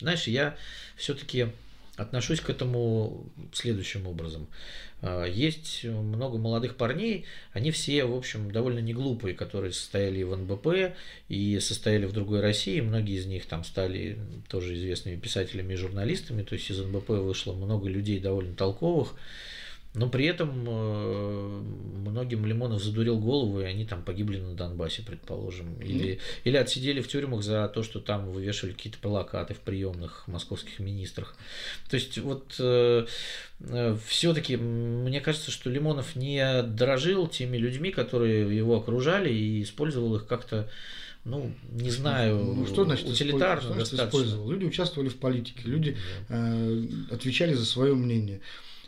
знаешь, 0.00 0.26
я 0.26 0.56
все-таки 0.96 1.48
отношусь 1.96 2.40
к 2.40 2.50
этому 2.50 3.26
следующим 3.52 4.06
образом. 4.06 4.46
Есть 5.28 5.84
много 5.84 6.38
молодых 6.38 6.76
парней, 6.76 7.24
они 7.52 7.72
все, 7.72 8.04
в 8.04 8.14
общем, 8.14 8.52
довольно 8.52 8.78
не 8.78 8.94
глупые, 8.94 9.34
которые 9.34 9.72
состояли 9.72 10.22
в 10.22 10.36
НБП 10.36 10.96
и 11.28 11.58
состояли 11.58 12.06
в 12.06 12.12
другой 12.12 12.40
России. 12.40 12.80
Многие 12.80 13.16
из 13.16 13.26
них 13.26 13.46
там 13.46 13.64
стали 13.64 14.18
тоже 14.48 14.74
известными 14.74 15.16
писателями 15.16 15.72
и 15.72 15.76
журналистами. 15.76 16.42
То 16.44 16.54
есть 16.54 16.70
из 16.70 16.78
НБП 16.78 17.10
вышло 17.10 17.52
много 17.52 17.88
людей 17.88 18.20
довольно 18.20 18.54
толковых. 18.54 19.14
Но 19.94 20.08
при 20.08 20.26
этом 20.26 20.64
э, 20.68 21.62
многим 22.08 22.44
Лимонов 22.44 22.82
задурил 22.82 23.18
голову, 23.18 23.60
и 23.60 23.64
они 23.64 23.86
там 23.86 24.02
погибли 24.02 24.38
на 24.38 24.54
Донбассе, 24.54 25.02
предположим. 25.02 25.80
Или, 25.80 26.14
mm. 26.14 26.20
или 26.44 26.56
отсидели 26.56 27.00
в 27.00 27.08
тюрьмах 27.08 27.42
за 27.42 27.68
то, 27.68 27.82
что 27.82 28.00
там 28.00 28.30
вывешивали 28.30 28.74
какие-то 28.74 28.98
плакаты 28.98 29.54
в 29.54 29.60
приемных 29.60 30.28
московских 30.28 30.78
министрах. 30.78 31.36
То 31.88 31.96
есть 31.96 32.18
вот 32.18 32.54
э, 32.58 33.06
э, 33.60 33.96
все-таки 34.06 34.56
мне 34.56 35.20
кажется, 35.20 35.50
что 35.50 35.70
Лимонов 35.70 36.16
не 36.16 36.62
дорожил 36.62 37.26
теми 37.26 37.56
людьми, 37.56 37.90
которые 37.90 38.56
его 38.56 38.76
окружали, 38.76 39.32
и 39.32 39.62
использовал 39.62 40.16
их 40.16 40.26
как-то 40.26 40.68
ну, 41.24 41.52
не 41.72 41.90
знаю, 41.90 42.38
ну, 42.38 42.66
что 42.66 42.84
значит 42.84 43.08
утилитарно 43.08 43.62
что 43.62 43.84
значит 43.84 43.94
использовал? 43.94 44.50
Люди 44.50 44.64
участвовали 44.64 45.08
в 45.08 45.16
политике, 45.16 45.60
люди 45.64 45.96
э, 46.28 46.82
отвечали 47.10 47.54
за 47.54 47.66
свое 47.66 47.94
мнение. 47.94 48.40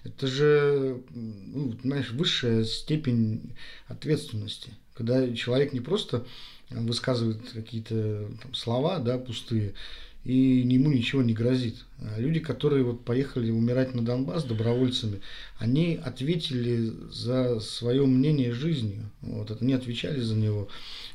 Это 0.04 0.26
же, 0.26 1.02
ну, 1.14 1.76
знаешь, 1.82 2.10
высшая 2.10 2.64
степень 2.64 3.54
ответственности. 3.86 4.72
Когда 4.94 5.32
человек 5.34 5.72
не 5.72 5.80
просто 5.80 6.26
высказывает 6.70 7.40
какие-то 7.52 8.30
слова, 8.52 8.98
да, 8.98 9.18
пустые, 9.18 9.74
и 10.24 10.34
ему 10.34 10.90
ничего 10.90 11.22
не 11.22 11.32
грозит. 11.32 11.76
А 11.98 12.18
люди, 12.18 12.40
которые 12.40 12.84
вот 12.84 13.04
поехали 13.04 13.50
умирать 13.50 13.94
на 13.94 14.04
Донбасс 14.04 14.44
добровольцами, 14.44 15.20
они 15.58 15.98
ответили 16.02 16.92
за 17.10 17.60
свое 17.60 18.04
мнение 18.04 18.52
жизнью. 18.52 19.10
Вот, 19.22 19.60
не 19.60 19.72
отвечали 19.72 20.20
за 20.20 20.36
него. 20.36 20.68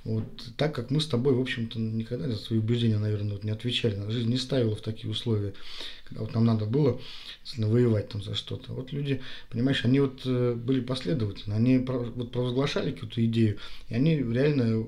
Вот, 0.03 0.23
так 0.57 0.73
как 0.73 0.89
мы 0.91 1.01
с 1.01 1.07
тобой, 1.07 1.33
в 1.33 1.41
общем-то, 1.41 1.79
никогда 1.79 2.29
за 2.29 2.37
свои 2.37 2.59
убеждения, 2.59 2.97
наверное, 2.97 3.33
вот, 3.33 3.43
не 3.43 3.51
отвечали. 3.51 3.99
Жизнь 4.09 4.29
не 4.29 4.37
ставила 4.37 4.75
в 4.75 4.81
такие 4.81 5.09
условия, 5.09 5.53
когда 6.05 6.21
вот 6.21 6.33
нам 6.33 6.45
надо 6.45 6.65
было 6.65 6.99
воевать 7.57 8.09
там 8.09 8.23
за 8.23 8.33
что-то. 8.33 8.73
Вот 8.73 8.91
люди, 8.91 9.21
понимаешь, 9.49 9.85
они 9.85 9.99
вот 9.99 10.21
э, 10.25 10.53
были 10.55 10.81
последовательны, 10.81 11.53
они 11.53 11.77
вот 11.77 12.31
провозглашали 12.31 12.91
какую-то 12.91 13.23
идею, 13.25 13.57
и 13.89 13.95
они 13.95 14.17
реально 14.17 14.85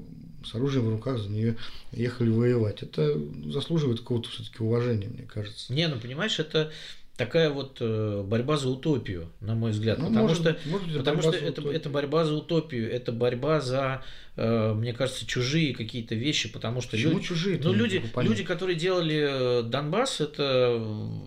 с 0.48 0.56
оружием 0.56 0.86
в 0.86 0.90
руках 0.90 1.20
за 1.20 1.30
нее 1.30 1.58
ехали 1.92 2.30
воевать. 2.30 2.84
Это 2.84 3.20
заслуживает 3.52 4.00
какого-то 4.00 4.30
все-таки 4.30 4.64
уважения, 4.64 5.08
мне 5.08 5.24
кажется. 5.24 5.74
Не, 5.74 5.88
ну 5.88 6.00
понимаешь, 6.00 6.40
это 6.40 6.72
такая 7.18 7.50
вот 7.50 7.78
э, 7.80 8.24
борьба 8.24 8.58
за 8.58 8.70
утопию, 8.70 9.30
на 9.42 9.56
мой 9.56 9.72
взгляд. 9.72 9.98
Ну, 9.98 10.08
потому 10.08 10.28
может, 10.28 10.38
что, 10.38 10.58
может 10.70 10.98
потому 10.98 11.22
что 11.22 11.32
это, 11.32 11.68
это 11.70 11.90
борьба 11.90 12.26
за 12.26 12.36
утопию, 12.36 12.92
это 12.92 13.12
борьба 13.12 13.60
за, 13.60 14.04
э, 14.36 14.74
мне 14.74 14.94
кажется, 14.94 15.26
чужие 15.26 15.74
какие-то 15.74 16.14
вещи, 16.14 16.48
потому 16.48 16.80
что 16.80 16.92
Почему 16.92 17.14
люди, 17.14 17.26
чужие? 17.26 17.60
Ну, 17.62 17.74
люди, 17.74 18.04
люди, 18.18 18.44
которые 18.44 18.76
делали 18.76 19.28
э, 19.30 19.64
Донбасс, 19.64 20.22
это 20.22 20.80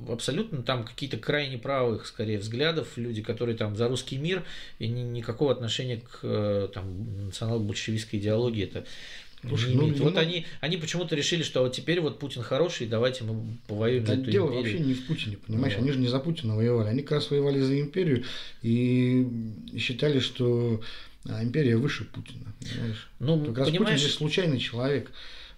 абсолютно 0.09 0.62
там 0.62 0.84
какие-то 0.84 1.18
крайне 1.18 1.59
правых, 1.59 2.07
скорее, 2.07 2.38
взглядов, 2.38 2.97
люди, 2.97 3.20
которые 3.20 3.57
там 3.57 3.74
за 3.74 3.88
русский 3.88 4.16
мир, 4.16 4.45
и 4.78 4.86
ни, 4.86 5.01
никакого 5.01 5.51
отношения 5.51 6.01
к 6.01 6.70
там, 6.72 7.26
национал-большевистской 7.26 8.20
идеологии. 8.20 8.62
Это 8.62 8.86
Слушай, 9.47 9.74
ну, 9.74 9.93
вот 9.95 10.14
ну, 10.14 10.20
они, 10.20 10.45
они 10.61 10.76
почему-то 10.76 11.16
решили, 11.16 11.43
что 11.43 11.62
вот 11.62 11.72
теперь 11.72 12.01
вот 12.01 12.18
Путин 12.18 12.43
хороший, 12.43 12.86
давайте 12.86 13.24
мы 13.24 13.57
повоюем 13.66 14.05
да 14.05 14.14
за 14.14 14.20
эту 14.20 14.30
дело 14.30 14.47
империю. 14.49 14.62
вообще 14.62 14.78
не 14.80 14.95
в 14.95 15.07
Путине, 15.07 15.38
понимаешь? 15.38 15.74
Ну, 15.76 15.82
они 15.82 15.93
же 15.93 15.99
не 15.99 16.09
за 16.09 16.18
Путина 16.20 16.57
воевали, 16.57 16.88
они 16.88 17.03
как 17.03 17.12
раз 17.12 17.30
воевали 17.30 17.61
за 17.61 17.80
империю 17.80 18.24
и 18.62 19.26
считали, 19.78 20.20
что 20.20 20.82
а, 21.26 21.43
империя 21.43 21.76
выше 21.76 22.05
Путина, 22.05 22.53
понимаешь? 22.61 23.09
Ну, 23.18 23.45
как 23.47 23.59
раз 23.59 23.68
понимаешь... 23.68 23.99
Путин 23.99 24.09
же 24.09 24.14
случайный 24.14 24.59
человек. 24.59 25.11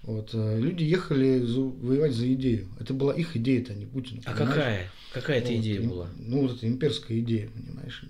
Вот, 0.03 0.31
э, 0.33 0.59
люди 0.59 0.83
ехали 0.83 1.39
за, 1.41 1.61
воевать 1.61 2.13
за 2.13 2.33
идею. 2.35 2.67
Это 2.81 2.93
была 2.93 3.15
их 3.15 3.37
идея, 3.37 3.61
это 3.61 3.75
не 3.75 3.87
Путин. 3.87 4.21
А 4.25 4.35
какая? 4.35 4.91
Какая 5.13 5.39
это 5.39 5.49
вот, 5.49 5.57
идея 5.57 5.81
была? 5.83 6.09
Ну, 6.19 6.43
вот 6.43 6.57
это 6.57 6.67
имперская 6.67 7.19
идея, 7.21 7.49
понимаешь? 7.51 8.05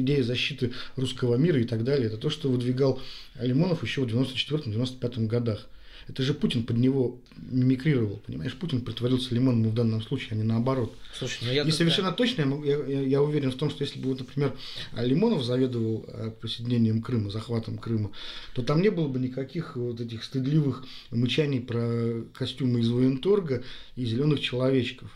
Идея 0.00 0.22
защиты 0.22 0.72
русского 0.96 1.36
мира 1.36 1.60
и 1.60 1.64
так 1.64 1.84
далее. 1.84 2.06
Это 2.06 2.16
то, 2.16 2.30
что 2.30 2.48
выдвигал 2.48 3.00
Лимонов 3.38 3.82
еще 3.82 4.02
в 4.02 4.06
94-95 4.06 5.26
годах. 5.26 5.68
Это 6.08 6.22
же 6.22 6.34
Путин 6.34 6.64
под 6.64 6.76
него 6.76 7.18
мимикрировал, 7.36 8.22
понимаешь? 8.26 8.54
Путин 8.54 8.80
притворился 8.80 9.34
Лимоновым 9.34 9.70
в 9.70 9.74
данном 9.74 10.00
случае, 10.02 10.30
а 10.32 10.34
не 10.36 10.44
наоборот. 10.44 10.96
Слушай, 11.12 11.38
ну 11.42 11.52
я 11.52 11.62
и 11.62 11.70
совершенно 11.70 12.12
точно 12.12 12.62
я, 12.64 12.76
я, 12.76 13.00
я 13.00 13.22
уверен 13.22 13.50
в 13.50 13.56
том, 13.56 13.70
что 13.70 13.82
если 13.82 13.98
бы, 13.98 14.10
вот, 14.10 14.20
например, 14.20 14.54
Лимонов 14.96 15.42
заведовал 15.42 16.04
э, 16.06 16.30
присоединением 16.40 17.02
Крыма, 17.02 17.30
захватом 17.30 17.78
Крыма, 17.78 18.12
то 18.54 18.62
там 18.62 18.82
не 18.82 18.90
было 18.90 19.08
бы 19.08 19.18
никаких 19.18 19.76
вот 19.76 20.00
этих 20.00 20.22
стыдливых 20.22 20.84
мычаний 21.10 21.60
про 21.60 22.22
костюмы 22.34 22.80
из 22.80 22.88
военторга 22.88 23.64
и 23.96 24.04
зеленых 24.04 24.40
человечков. 24.40 25.10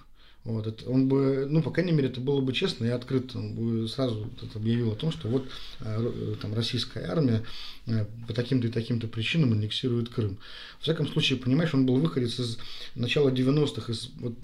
Вот, 0.45 0.66
это, 0.66 0.88
он 0.88 1.07
бы, 1.09 1.47
ну, 1.51 1.62
по 1.62 1.70
крайней 1.70 1.93
мере, 1.93 2.09
это 2.09 2.20
было 2.20 2.41
бы 2.41 2.55
честно 2.55 2.86
и 2.86 2.88
открыто. 2.88 3.38
Он 3.38 3.55
бы 3.55 3.88
сразу 3.88 4.26
вот 4.41 4.57
объявил 4.57 4.93
о 4.93 4.97
том, 4.97 5.12
что 5.12 5.28
вот 5.28 5.47
э, 5.80 6.34
там 6.41 6.55
российская 6.55 7.05
армия 7.05 7.45
э, 7.86 8.07
по 8.26 8.32
таким-то 8.32 8.68
и 8.68 8.70
таким-то 8.70 9.07
причинам 9.07 9.53
аннексирует 9.53 10.09
Крым. 10.09 10.38
В 10.78 10.84
всяком 10.84 11.07
случае, 11.09 11.38
понимаешь, 11.38 11.74
он 11.74 11.84
был 11.84 11.97
выходец 11.97 12.41
из 12.41 12.57
начала 12.95 13.28
90-х, 13.28 13.93
из 13.93 14.11
вот, 14.18 14.34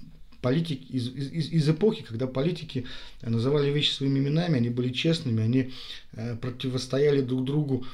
политики, 0.42 0.84
из, 0.90 1.08
из, 1.08 1.50
из 1.50 1.68
эпохи, 1.70 2.04
когда 2.06 2.26
политики 2.26 2.84
называли 3.22 3.70
вещи 3.70 3.92
своими 3.92 4.18
именами, 4.18 4.58
они 4.58 4.68
были 4.68 4.92
честными, 4.92 5.42
они 5.42 5.72
э, 6.12 6.36
противостояли 6.36 7.22
друг 7.22 7.44
другу 7.44 7.86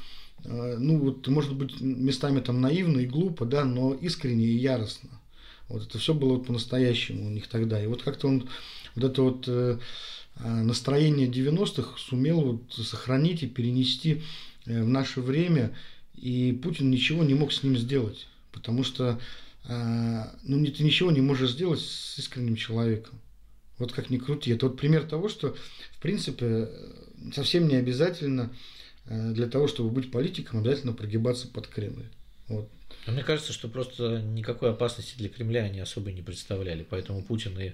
ну, 0.45 0.99
вот, 0.99 1.25
может 1.29 1.55
быть, 1.55 1.79
местами 1.79 2.41
там 2.41 2.59
наивно 2.59 2.99
и 2.99 3.05
глупо, 3.05 3.45
да, 3.45 3.63
но 3.63 3.93
искренне 3.93 4.43
и 4.43 4.57
яростно. 4.57 5.09
Вот 5.69 5.83
это 5.83 5.97
все 5.97 6.13
было 6.13 6.33
вот 6.33 6.47
по-настоящему 6.47 7.27
у 7.27 7.29
них 7.29 7.47
тогда. 7.47 7.81
И 7.81 7.87
вот 7.87 8.03
как-то 8.03 8.27
он 8.27 8.49
вот 8.95 9.03
это 9.03 9.21
вот 9.21 9.45
э, 9.47 9.79
а, 10.35 10.63
настроение 10.63 11.27
90-х 11.27 11.97
сумел 11.97 12.41
вот 12.41 12.73
сохранить 12.73 13.43
и 13.43 13.47
перенести 13.47 14.21
э, 14.65 14.83
в 14.83 14.87
наше 14.87 15.21
время. 15.21 15.75
И 16.15 16.57
Путин 16.61 16.91
ничего 16.91 17.23
не 17.23 17.33
мог 17.33 17.51
с 17.51 17.63
ним 17.63 17.77
сделать. 17.77 18.27
Потому 18.51 18.83
что 18.83 19.19
э, 19.67 20.23
ну, 20.43 20.65
ты 20.65 20.83
ничего 20.83 21.11
не 21.11 21.21
можешь 21.21 21.51
сделать 21.51 21.79
с 21.79 22.19
искренним 22.19 22.55
человеком. 22.55 23.19
Вот 23.79 23.91
как 23.91 24.09
ни 24.09 24.17
крути. 24.17 24.51
Это 24.51 24.67
вот 24.67 24.77
пример 24.77 25.03
того, 25.03 25.29
что, 25.29 25.55
в 25.93 26.01
принципе, 26.01 26.69
совсем 27.33 27.67
не 27.67 27.75
обязательно 27.75 28.51
для 29.05 29.47
того, 29.47 29.67
чтобы 29.67 29.89
быть 29.89 30.11
политиком, 30.11 30.59
обязательно 30.59 30.93
прогибаться 30.93 31.47
под 31.47 31.67
Кремль. 31.67 32.05
Вот. 32.53 32.69
Но 33.05 33.13
мне 33.13 33.23
кажется, 33.23 33.53
что 33.53 33.67
просто 33.67 34.19
никакой 34.19 34.71
опасности 34.71 35.17
для 35.17 35.29
Кремля 35.29 35.63
они 35.63 35.79
особо 35.79 36.11
не 36.11 36.21
представляли, 36.21 36.85
поэтому 36.89 37.21
Путин 37.21 37.59
и 37.59 37.73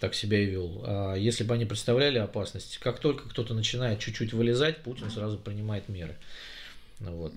так 0.00 0.14
себя 0.14 0.38
и 0.40 0.46
вел. 0.46 0.82
А 0.86 1.14
если 1.14 1.44
бы 1.44 1.54
они 1.54 1.64
представляли 1.64 2.18
опасность, 2.18 2.78
как 2.78 2.98
только 3.00 3.28
кто-то 3.28 3.54
начинает 3.54 3.98
чуть-чуть 4.00 4.32
вылезать, 4.32 4.78
Путин 4.78 5.10
сразу 5.10 5.38
принимает 5.38 5.88
меры. 5.88 6.16
Ну, 7.00 7.12
вот. 7.16 7.32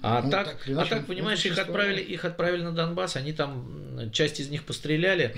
А 0.00 0.22
ну, 0.22 0.30
так, 0.30 0.64
так 0.64 0.78
а 0.78 0.86
так, 0.86 1.06
понимаешь, 1.06 1.44
их 1.44 1.58
отправили, 1.58 2.00
их 2.00 2.24
отправили 2.24 2.62
на 2.62 2.72
Донбасс, 2.72 3.16
они 3.16 3.32
там, 3.32 4.10
часть 4.12 4.40
из 4.40 4.48
них 4.48 4.64
постреляли, 4.64 5.36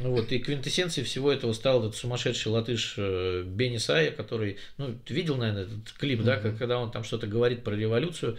ну, 0.00 0.12
вот, 0.12 0.30
и 0.30 0.38
квинтэссенцией 0.38 1.04
всего 1.04 1.32
этого 1.32 1.52
стал 1.52 1.80
этот 1.80 1.96
сумасшедший 1.96 2.52
латыш 2.52 2.94
э, 2.96 3.42
Бенни 3.44 3.78
Сая, 3.78 4.12
который, 4.12 4.58
ну, 4.78 4.96
ты 5.04 5.12
видел, 5.12 5.36
наверное, 5.36 5.64
этот 5.64 5.92
клип, 5.98 6.20
mm-hmm. 6.20 6.24
да, 6.24 6.52
когда 6.52 6.78
он 6.78 6.90
там 6.92 7.02
что-то 7.02 7.26
говорит 7.26 7.64
про 7.64 7.74
революцию, 7.74 8.38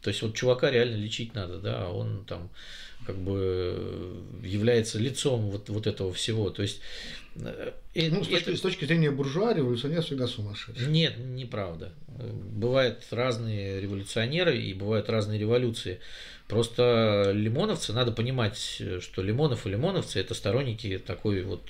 то 0.00 0.08
есть 0.08 0.22
вот 0.22 0.34
чувака 0.34 0.70
реально 0.70 0.96
лечить 0.96 1.34
надо, 1.34 1.58
да, 1.58 1.86
а 1.86 1.92
он 1.92 2.24
там 2.24 2.50
как 3.06 3.16
бы 3.16 4.22
является 4.42 4.98
лицом 4.98 5.50
вот, 5.50 5.68
вот 5.68 5.86
этого 5.86 6.12
всего. 6.12 6.50
То 6.50 6.62
есть 6.62 6.80
э, 7.36 7.72
и, 7.94 8.10
ну, 8.10 8.22
с, 8.22 8.28
точки, 8.28 8.50
это... 8.50 8.56
с 8.56 8.60
точки 8.60 8.84
зрения 8.84 9.10
буржуа 9.10 9.54
революционер 9.54 10.02
всегда 10.02 10.26
сумасшедший. 10.26 10.88
Нет, 10.88 11.16
неправда. 11.18 11.92
Бывают 12.08 13.04
разные 13.10 13.80
революционеры 13.80 14.60
и 14.60 14.74
бывают 14.74 15.08
разные 15.08 15.38
революции. 15.38 16.00
Просто 16.48 17.30
лимоновцы, 17.34 17.92
надо 17.92 18.12
понимать, 18.12 18.56
что 18.56 19.22
Лимонов 19.22 19.66
и 19.66 19.70
лимоновцы 19.70 20.18
это 20.18 20.34
сторонники 20.34 20.98
такой 20.98 21.42
вот 21.42 21.62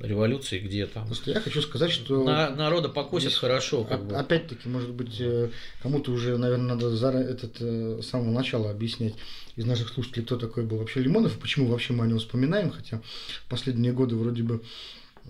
революции, 0.00 0.58
где 0.58 0.86
там... 0.86 1.06
Просто 1.06 1.30
я 1.30 1.40
хочу 1.40 1.60
сказать, 1.62 1.90
что... 1.90 2.24
На, 2.24 2.50
народа 2.50 2.88
покосят 2.88 3.30
здесь, 3.30 3.38
хорошо. 3.38 3.84
Как 3.84 4.04
бы. 4.04 4.16
Опять-таки, 4.16 4.68
может 4.68 4.90
быть, 4.90 5.20
э, 5.20 5.50
кому-то 5.82 6.12
уже, 6.12 6.36
наверное, 6.38 6.74
надо 6.74 6.90
за 6.96 7.10
этот, 7.10 7.56
э, 7.60 8.00
с 8.02 8.06
самого 8.06 8.32
начала 8.32 8.70
объяснять 8.70 9.14
из 9.56 9.64
наших 9.64 9.90
слушателей, 9.90 10.24
кто 10.24 10.36
такой 10.36 10.64
был 10.64 10.78
вообще 10.78 11.00
Лимонов, 11.00 11.36
и 11.36 11.40
почему 11.40 11.66
вообще 11.66 11.92
мы 11.92 12.04
о 12.04 12.06
нем 12.06 12.18
вспоминаем, 12.18 12.70
хотя 12.70 13.02
последние 13.48 13.92
годы 13.92 14.16
вроде 14.16 14.42
бы 14.42 14.62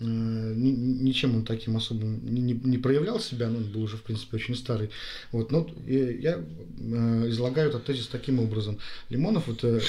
э, 0.01 0.05
ничем 0.05 1.35
он 1.35 1.45
таким 1.45 1.77
особым 1.77 2.25
не, 2.25 2.41
не, 2.41 2.53
не 2.55 2.79
проявлял 2.79 3.19
себя, 3.19 3.49
но 3.49 3.59
он 3.59 3.65
был 3.65 3.83
уже, 3.83 3.97
в 3.97 4.03
принципе, 4.03 4.37
очень 4.37 4.55
старый. 4.55 4.91
Вот, 5.33 5.51
но 5.51 5.69
я 5.87 6.43
излагаю 7.29 7.69
этот 7.69 7.85
тезис 7.85 8.07
таким 8.07 8.39
образом. 8.39 8.79
Лимонов– 9.11 9.49
это 9.49 9.81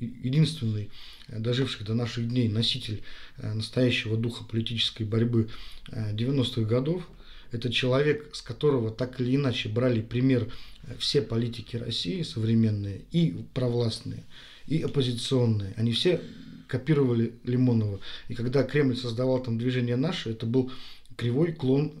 единственный 0.00 0.90
доживший 1.28 1.86
до 1.86 1.94
наших 1.94 2.28
дней 2.28 2.48
носитель 2.48 3.02
э, 3.38 3.52
настоящего 3.52 4.16
духа 4.16 4.44
политической 4.44 5.04
борьбы 5.04 5.48
90-х 5.88 6.60
э, 6.60 6.64
годов. 6.64 7.08
Это 7.52 7.72
человек, 7.72 8.34
с 8.34 8.42
которого 8.42 8.90
так 8.90 9.20
или 9.20 9.36
иначе 9.36 9.68
брали 9.68 10.00
пример 10.00 10.48
э, 10.84 10.94
все 10.98 11.22
политики 11.22 11.76
России 11.76 12.22
современные, 12.22 13.02
и 13.10 13.44
провластные, 13.54 14.24
и 14.66 14.82
оппозиционные. 14.82 15.74
Они 15.76 15.92
все 15.92 16.20
копировали 16.68 17.32
Лимонова. 17.44 18.00
И 18.28 18.34
когда 18.34 18.62
Кремль 18.62 18.96
создавал 18.96 19.42
там 19.42 19.58
движение 19.58 19.96
«Наше», 19.96 20.30
это 20.30 20.46
был 20.46 20.72
кривой 21.16 21.52
клон 21.52 21.92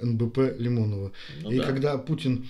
НБП 0.00 0.38
Лимонова. 0.58 1.10
Ну, 1.42 1.50
и 1.50 1.58
да. 1.58 1.64
когда 1.64 1.98
Путин 1.98 2.46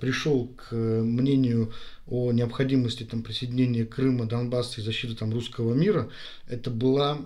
пришел 0.00 0.48
к 0.48 0.74
мнению 0.74 1.72
о 2.12 2.32
необходимости 2.32 3.04
там, 3.04 3.22
присоединения 3.22 3.86
Крыма, 3.86 4.26
Донбасса 4.26 4.80
и 4.80 4.84
защиты 4.84 5.14
там, 5.14 5.32
русского 5.32 5.74
мира, 5.74 6.10
это 6.46 6.70
была 6.70 7.18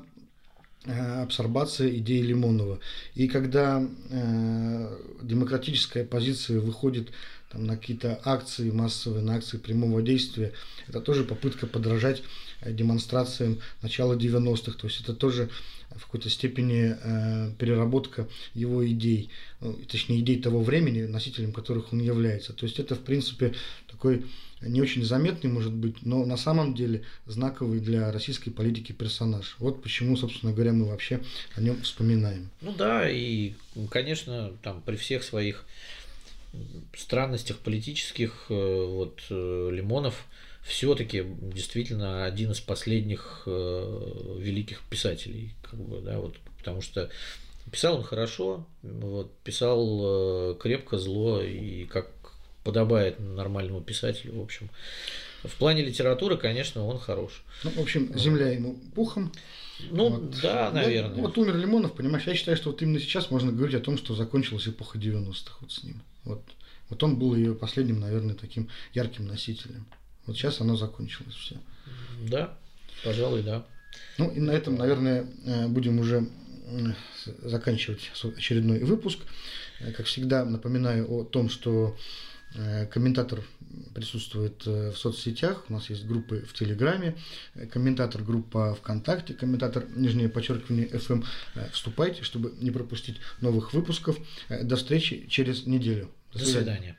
э, 0.84 1.22
абсорбация 1.22 1.88
идеи 1.96 2.20
Лимонова. 2.20 2.78
И 3.14 3.26
когда 3.26 3.82
э, 4.10 4.98
демократическая 5.22 6.02
оппозиция 6.02 6.60
выходит 6.60 7.10
там, 7.50 7.66
на 7.66 7.76
какие-то 7.76 8.20
акции 8.24 8.70
массовые, 8.70 9.24
на 9.24 9.36
акции 9.36 9.56
прямого 9.56 10.02
действия, 10.02 10.52
это 10.88 11.00
тоже 11.00 11.24
попытка 11.24 11.66
подражать 11.66 12.22
э, 12.60 12.72
демонстрациям 12.72 13.58
начала 13.82 14.14
90-х. 14.14 14.78
То 14.78 14.86
есть 14.86 15.00
это 15.00 15.14
тоже 15.14 15.48
в 15.94 16.06
какой-то 16.06 16.28
степени 16.28 16.96
э, 17.00 17.52
переработка 17.58 18.28
его 18.54 18.86
идей, 18.86 19.30
ну, 19.60 19.74
точнее 19.88 20.20
идей 20.20 20.40
того 20.40 20.62
времени, 20.62 21.02
носителем 21.02 21.52
которых 21.52 21.92
он 21.92 22.00
является. 22.00 22.52
То 22.52 22.66
есть 22.66 22.78
это, 22.78 22.94
в 22.94 23.00
принципе, 23.00 23.54
такой 23.88 24.24
не 24.60 24.80
очень 24.80 25.04
заметный, 25.04 25.50
может 25.50 25.72
быть, 25.72 26.04
но 26.04 26.24
на 26.24 26.36
самом 26.36 26.74
деле 26.74 27.02
знаковый 27.26 27.80
для 27.80 28.10
российской 28.10 28.50
политики 28.50 28.92
персонаж. 28.92 29.56
Вот 29.58 29.82
почему, 29.82 30.16
собственно 30.16 30.52
говоря, 30.52 30.72
мы 30.72 30.86
вообще 30.86 31.22
о 31.54 31.60
нем 31.60 31.80
вспоминаем. 31.82 32.50
Ну 32.60 32.72
да, 32.72 33.08
и, 33.08 33.54
конечно, 33.90 34.52
там 34.62 34.82
при 34.82 34.96
всех 34.96 35.22
своих 35.22 35.64
странностях 36.96 37.58
политических, 37.58 38.46
э, 38.48 38.86
вот 38.86 39.20
э, 39.30 39.70
Лимонов 39.72 40.26
все-таки 40.66 41.24
действительно 41.40 42.24
один 42.24 42.50
из 42.50 42.60
последних 42.60 43.44
э, 43.46 44.36
великих 44.38 44.82
писателей, 44.82 45.54
как 45.62 45.78
бы, 45.78 46.00
да, 46.00 46.18
вот, 46.18 46.36
потому 46.58 46.82
что 46.82 47.08
писал 47.70 47.96
он 47.96 48.02
хорошо, 48.02 48.66
вот, 48.82 49.32
писал 49.38 50.00
э, 50.52 50.54
крепко, 50.58 50.98
зло 50.98 51.40
и 51.40 51.84
как 51.84 52.10
подобает 52.64 53.20
нормальному 53.20 53.80
писателю, 53.80 54.40
в 54.40 54.42
общем. 54.42 54.68
В 55.44 55.54
плане 55.54 55.84
литературы, 55.84 56.36
конечно, 56.36 56.84
он 56.84 56.98
хорош. 56.98 57.44
Ну, 57.62 57.70
в 57.70 57.78
общем, 57.78 58.18
земля 58.18 58.50
ему 58.50 58.76
пухом. 58.94 59.32
Ну, 59.90 60.08
вот. 60.08 60.40
да, 60.40 60.72
наверное. 60.72 61.14
Вот, 61.14 61.36
вот 61.36 61.38
умер 61.38 61.56
Лимонов, 61.58 61.94
понимаешь, 61.94 62.26
я 62.26 62.34
считаю, 62.34 62.56
что 62.56 62.70
вот 62.70 62.82
именно 62.82 62.98
сейчас 62.98 63.30
можно 63.30 63.52
говорить 63.52 63.76
о 63.76 63.80
том, 63.80 63.96
что 63.96 64.16
закончилась 64.16 64.66
эпоха 64.66 64.98
90-х 64.98 65.58
вот 65.60 65.70
с 65.70 65.84
ним. 65.84 66.02
Вот, 66.24 66.42
вот 66.88 67.02
он 67.04 67.18
был 67.20 67.36
ее 67.36 67.54
последним, 67.54 68.00
наверное, 68.00 68.34
таким 68.34 68.68
ярким 68.94 69.28
носителем. 69.28 69.86
Вот 70.26 70.36
сейчас 70.36 70.60
оно 70.60 70.76
закончилось 70.76 71.34
все. 71.34 71.56
Да, 72.28 72.56
пожалуй, 73.04 73.42
да. 73.42 73.64
Ну 74.18 74.30
и 74.30 74.40
на 74.40 74.50
этом, 74.50 74.76
наверное, 74.76 75.26
э, 75.44 75.68
будем 75.68 75.98
уже 75.98 76.28
заканчивать 77.42 78.10
очередной 78.36 78.80
выпуск. 78.80 79.20
Э, 79.80 79.92
как 79.92 80.06
всегда, 80.06 80.44
напоминаю 80.44 81.10
о 81.10 81.24
том, 81.24 81.48
что 81.48 81.96
э, 82.54 82.86
комментатор 82.86 83.40
присутствует 83.94 84.64
в 84.64 84.94
соцсетях. 84.94 85.64
У 85.68 85.72
нас 85.72 85.90
есть 85.90 86.06
группы 86.06 86.44
в 86.48 86.54
Телеграме, 86.54 87.16
комментатор 87.70 88.22
группа 88.22 88.74
ВКонтакте, 88.76 89.34
комментатор 89.34 89.84
нижнее 89.94 90.28
подчеркивание 90.28 90.88
FM. 90.88 91.24
Вступайте, 91.72 92.22
чтобы 92.22 92.54
не 92.58 92.70
пропустить 92.70 93.16
новых 93.40 93.74
выпусков. 93.74 94.16
До 94.48 94.76
встречи 94.76 95.26
через 95.28 95.66
неделю. 95.66 96.10
До, 96.32 96.38
До 96.38 96.46
свидания. 96.46 96.96